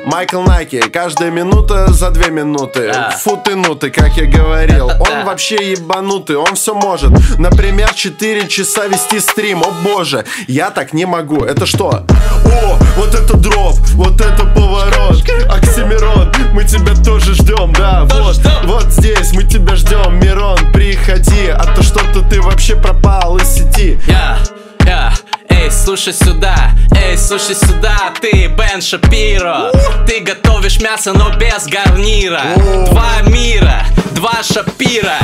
Майкл 0.05 0.41
Наки, 0.41 0.81
каждая 0.81 1.31
минута 1.31 1.93
за 1.93 2.11
две 2.11 2.29
минуты. 2.29 2.93
Футы, 3.23 3.55
нуты, 3.55 3.89
как 3.89 4.17
я 4.17 4.25
говорил. 4.25 4.87
Он 4.87 5.25
вообще 5.25 5.71
ебанутый, 5.71 6.35
он 6.35 6.55
все 6.55 6.73
может. 6.73 7.11
Например, 7.37 7.93
4 7.93 8.49
часа 8.49 8.87
вести 8.87 9.21
стрим, 9.21 9.63
о 9.63 9.71
боже 9.83 10.25
Я 10.47 10.71
так 10.71 10.91
не 10.91 11.05
могу, 11.05 11.45
это 11.45 11.65
что? 11.65 11.89
О, 11.89 12.77
вот 12.97 13.15
это 13.15 13.37
дроп, 13.37 13.77
вот 13.93 14.19
это 14.19 14.45
поворот. 14.45 15.23
Оксимирон, 15.49 16.33
мы 16.53 16.65
тебя 16.65 16.95
тоже 17.01 17.33
ждем, 17.33 17.71
да 17.73 18.05
Вот, 18.05 18.41
вот 18.65 18.91
здесь 18.91 19.31
мы 19.31 19.43
тебя 19.43 19.75
ждем, 19.75 20.19
Мирон, 20.19 20.57
приходи. 20.73 21.47
А 21.47 21.63
то 21.73 21.81
что-то 21.81 22.21
ты 22.29 22.41
вообще 22.41 22.75
пропал 22.75 23.37
из 23.37 23.47
сети. 23.47 23.97
Yeah, 24.05 24.37
yeah. 24.81 25.13
Эй, 25.49 25.71
слушай 25.71 26.13
сюда, 26.13 26.71
эй, 26.95 27.17
слушай 27.17 27.55
сюда 27.55 28.13
Ты 28.21 28.47
Бен 28.47 28.81
Шапиро. 28.81 29.71
Ты 30.07 30.21
готовишь 30.21 30.79
мясо, 30.81 31.13
но 31.13 31.29
без 31.37 31.65
гарнира. 31.67 32.41
Два 32.89 33.21
мира, 33.23 33.85
два 34.11 34.41
Шапира. 34.43 35.17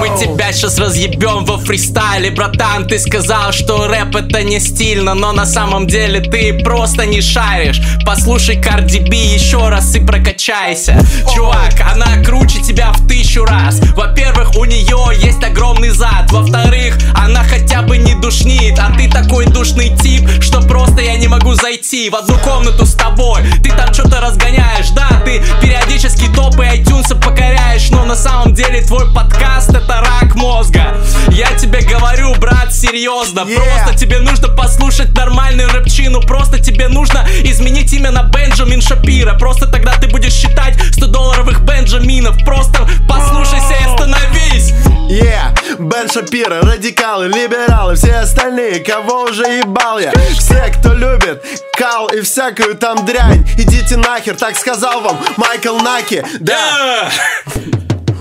Мы 0.00 0.08
тебя 0.18 0.52
сейчас 0.52 0.78
разъебем 0.78 1.44
во 1.44 1.58
фристайле 1.58 2.30
Братан, 2.30 2.86
ты 2.86 2.98
сказал, 2.98 3.52
что 3.52 3.88
рэп 3.88 4.16
это 4.16 4.42
не 4.42 4.60
стильно 4.60 5.14
Но 5.14 5.32
на 5.32 5.46
самом 5.46 5.86
деле 5.86 6.20
ты 6.20 6.60
просто 6.62 7.06
не 7.06 7.20
шаришь. 7.20 7.80
Послушай 8.04 8.60
Карди 8.60 8.98
Би 8.98 9.18
еще 9.18 9.68
раз 9.68 9.94
и 9.94 10.00
прокачайся. 10.00 10.98
Чувак, 11.34 11.74
она 11.92 12.22
круче 12.22 12.60
тебя 12.62 12.92
в 12.92 13.06
тысячу 13.06 13.44
раз. 13.44 13.80
Во-первых, 13.96 14.56
у 14.56 14.64
нее 14.64 15.16
есть 15.18 15.42
огромный 15.42 15.90
зад. 15.90 16.30
Во-вторых, 16.30 16.98
она 17.14 17.42
хотя 17.44 17.82
бы 17.82 17.98
не 17.98 18.14
душнит 18.14 18.78
А 18.78 18.92
ты 18.96 19.08
такой 19.10 19.46
душный 19.72 19.96
тип, 19.96 20.28
что 20.40 20.60
просто 20.60 21.00
я 21.02 21.16
не 21.16 21.28
могу 21.28 21.54
зайти 21.54 22.10
В 22.10 22.16
одну 22.16 22.36
комнату 22.38 22.84
с 22.84 22.94
тобой. 22.94 23.42
Ты 23.62 23.70
там 23.70 23.92
что-то 23.92 24.20
разгоняешь, 24.20 24.90
да 24.90 25.08
Ты 25.24 25.42
периодически 25.60 26.28
топы 26.34 26.64
iTunes 26.64 27.14
покоряешь 27.18 27.90
Но 27.90 28.04
на 28.04 28.16
самом 28.16 28.54
деле 28.54 28.82
твой 28.82 29.12
подкаст 29.12 29.70
это 29.70 30.00
рак 30.00 30.34
мозга. 30.34 30.96
Я 31.30 31.52
тебе 31.52 31.80
говорю, 31.80 32.34
брат, 32.36 32.74
серьезно 32.74 33.40
yeah. 33.40 33.56
Просто 33.56 33.98
тебе 33.98 34.18
нужно 34.18 34.48
послушать 34.48 35.16
нормальную 35.16 35.70
рэпчину 35.70 36.20
Просто 36.20 36.58
тебе 36.58 36.88
нужно 36.88 37.26
изменить 37.44 37.92
имя 37.92 38.10
на 38.10 38.24
Бенджамин 38.24 38.82
Шапира 38.82 39.34
Просто 39.34 39.66
тогда 39.66 39.92
ты 39.94 40.08
будешь 40.08 40.32
считать 40.32 40.76
100 40.92 41.06
долларовых 41.06 41.62
Бенджаминов 41.62 42.44
Просто 42.44 42.86
послушайся 43.08 43.74
и 43.80 43.84
остановись 43.84 44.91
Yeah, 45.12 45.52
Бен 45.78 46.08
Шапира, 46.08 46.62
радикалы, 46.62 47.28
либералы 47.28 47.96
Все 47.96 48.14
остальные, 48.20 48.80
кого 48.80 49.24
уже 49.24 49.42
ебал 49.42 49.98
я? 49.98 50.10
Все, 50.38 50.72
кто 50.78 50.94
любит 50.94 51.44
кал 51.76 52.06
и 52.06 52.22
всякую 52.22 52.76
там 52.76 53.04
дрянь 53.04 53.46
Идите 53.58 53.98
нахер, 53.98 54.36
так 54.36 54.56
сказал 54.56 55.02
вам 55.02 55.18
Майкл 55.36 55.76
Наки. 55.80 56.24
Да. 56.40 57.10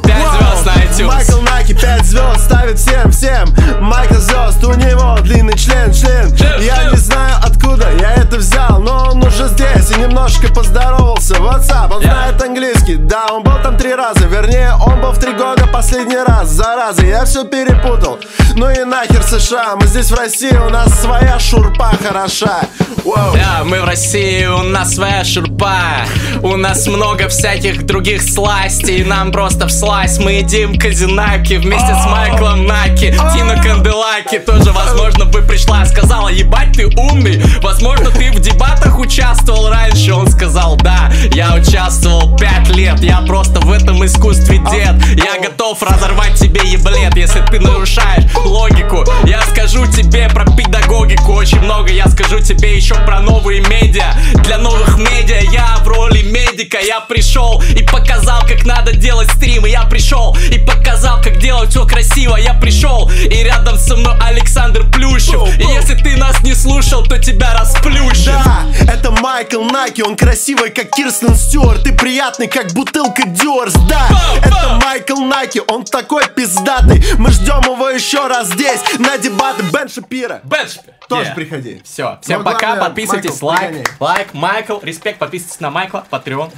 5 0.03 0.15
звезд 0.31 0.65
на 0.65 0.71
iTunes. 0.83 1.05
Майкл 1.05 1.41
Наки 1.41 1.73
5 1.73 2.05
звезд 2.05 2.41
ставит 2.41 2.77
всем, 2.77 3.09
всем. 3.11 3.55
Майкл 3.79 4.15
звезд, 4.15 4.61
у 4.65 4.73
него 4.73 5.17
длинный 5.21 5.57
член, 5.57 5.93
член. 5.93 6.33
Я 6.59 6.91
не 6.91 6.97
знаю 6.97 7.35
откуда 7.41 7.89
я 7.99 8.15
это 8.15 8.37
взял 8.37 8.79
Но 8.79 9.11
он 9.11 9.23
уже 9.23 9.47
здесь 9.47 9.91
и 9.91 9.99
немножко 9.99 10.53
поздоровался. 10.53 11.35
WhatsApp, 11.35 11.93
он 11.93 12.01
знает 12.01 12.41
английский. 12.41 12.95
Да, 12.95 13.27
он 13.31 13.43
был 13.43 13.57
там 13.63 13.77
три 13.77 13.95
раза 13.95 14.25
Вернее, 14.27 14.73
он 14.85 14.99
был 14.99 15.11
в 15.11 15.19
три 15.19 15.31
года 15.31 15.67
последний 15.71 16.17
раз 16.17 16.49
Зараза, 16.49 17.05
я 17.05 17.25
все 17.25 17.45
перепутал. 17.45 18.19
Ну 18.55 18.69
и 18.69 18.83
нахер 18.83 19.23
США, 19.23 19.75
мы 19.75 19.87
здесь 19.87 20.11
в 20.11 20.15
России 20.15 20.55
У 20.55 20.69
нас 20.69 21.01
своя 21.01 21.39
шурпа 21.39 21.91
хороша. 22.03 22.61
Да, 23.05 23.63
мы 23.63 23.81
в 23.81 23.85
России, 23.85 24.45
у 24.45 24.63
нас 24.63 24.95
своя 24.95 25.23
шурпа. 25.23 26.05
У 26.43 26.55
нас 26.57 26.85
много 26.87 27.29
всяких 27.29 27.85
других 27.85 28.21
сластей. 28.21 29.03
Нам 29.03 29.31
просто 29.31 29.67
в 29.67 29.71
сласть 29.71 30.19
мы 30.19 30.33
едим 30.33 30.77
казинаки 30.77 31.55
вместе 31.55 31.95
с 31.95 32.05
Майклом 32.05 32.65
Наки. 32.65 33.15
Тина 33.33 33.61
Канделаки 33.61 34.39
тоже, 34.39 34.71
возможно, 34.71 35.25
бы 35.25 35.41
пришла 35.41 35.85
Сказала, 35.85 36.29
ебать, 36.29 36.73
ты 36.73 36.85
умный 36.85 37.41
Возможно, 37.61 38.11
ты 38.11 38.31
в 38.31 38.39
дебатах 38.39 38.99
участвовал 38.99 39.69
раньше. 39.69 40.13
Он 40.13 40.27
сказал, 40.27 40.75
да, 40.75 41.11
я 41.33 41.55
участвовал 41.55 42.37
пять 42.37 42.69
лет. 42.69 42.99
Я 42.99 43.21
просто 43.21 43.59
в 43.61 43.71
этом 43.71 44.05
искусстве 44.05 44.57
дед. 44.71 44.95
Я 45.15 45.41
готов 45.41 45.70
разорвать 45.81 46.35
тебе 46.39 46.61
еблет 46.65 47.15
Если 47.15 47.41
ты 47.41 47.59
нарушаешь 47.59 48.25
логику. 48.45 49.05
Я 49.25 49.41
скажу 49.43 49.85
тебе 49.85 50.29
про 50.29 50.45
педагогику 50.45 51.33
Очень 51.33 51.59
много. 51.61 51.91
Я 51.91 52.07
скажу 52.07 52.39
тебе 52.39 52.75
еще 52.75 52.95
про 52.95 53.19
новые 53.19 53.61
медиа. 53.61 54.13
Для 54.43 54.57
новых 54.57 54.97
медиа 54.97 55.41
я 55.51 55.77
в 55.83 55.87
роли 55.87 56.23
медика. 56.23 56.79
Я 56.79 57.01
пришел 57.01 57.61
и 57.61 57.83
показал, 57.83 58.41
как 58.47 58.65
надо 58.65 58.93
делать 58.93 59.29
стримы. 59.31 59.69
Я 59.69 59.83
пришел 59.83 60.35
и 60.49 60.57
показал, 60.57 61.21
как 61.21 61.37
делать 61.37 61.69
все 61.69 61.85
красиво. 61.85 62.37
Я 62.37 62.53
пришел 62.53 63.09
и 63.09 63.43
рядом 63.43 63.77
со 63.77 63.95
мной 63.95 64.15
Александр 64.21 64.89
Плющев. 64.91 65.47
И 65.59 65.63
если 65.63 65.95
ты 65.95 66.15
нас 66.17 66.41
не 66.41 66.55
слушал, 66.55 67.03
то 67.03 67.19
тебя 67.19 67.53
расплющит. 67.53 68.25
Да, 68.25 68.65
это 68.91 69.11
Майк 69.11 69.51
Майкл 69.51 69.63
Наки, 69.63 70.01
он 70.01 70.15
красивый, 70.15 70.69
как 70.69 70.91
Кирстен 70.91 71.35
Стюарт 71.35 71.85
И 71.85 71.91
приятный, 71.91 72.47
как 72.47 72.71
бутылка 72.73 73.23
Дюрс 73.25 73.73
Да, 73.89 74.07
это 74.37 74.79
Майкл 74.85 75.19
Наки, 75.21 75.50
он 75.59 75.85
такой 75.85 76.27
пиздатый. 76.29 77.03
Мы 77.17 77.31
ждем 77.31 77.61
его 77.61 77.89
еще 77.89 78.27
раз 78.27 78.49
здесь, 78.49 78.81
на 78.99 79.17
дебаты 79.17 79.63
Бен 79.71 79.89
Шапира. 79.89 80.41
Бен 80.43 80.67
Шапира. 80.67 80.95
Тоже 81.07 81.31
yeah. 81.31 81.35
приходи. 81.35 81.81
Все, 81.83 82.19
всем 82.21 82.43
Но 82.43 82.51
пока, 82.51 82.75
подписывайтесь, 82.77 83.41
Майкл, 83.41 83.45
лайк, 83.45 83.61
погоняй. 83.61 83.85
лайк, 83.99 84.33
Майкл, 84.33 84.79
респект, 84.81 85.19
подписывайтесь 85.19 85.59
на 85.59 85.69
Майкла, 85.69 86.05
Patreon 86.09 86.51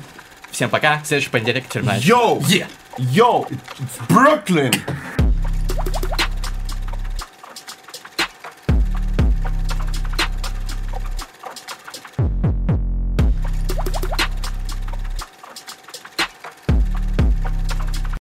Всем 0.51 0.69
пока, 0.69 1.01
следующий 1.03 1.31
понедельник, 1.31 1.65
очередная 1.67 1.99
Йоу! 2.97 3.47
It's 3.79 4.07
Brooklyn! 4.07 4.71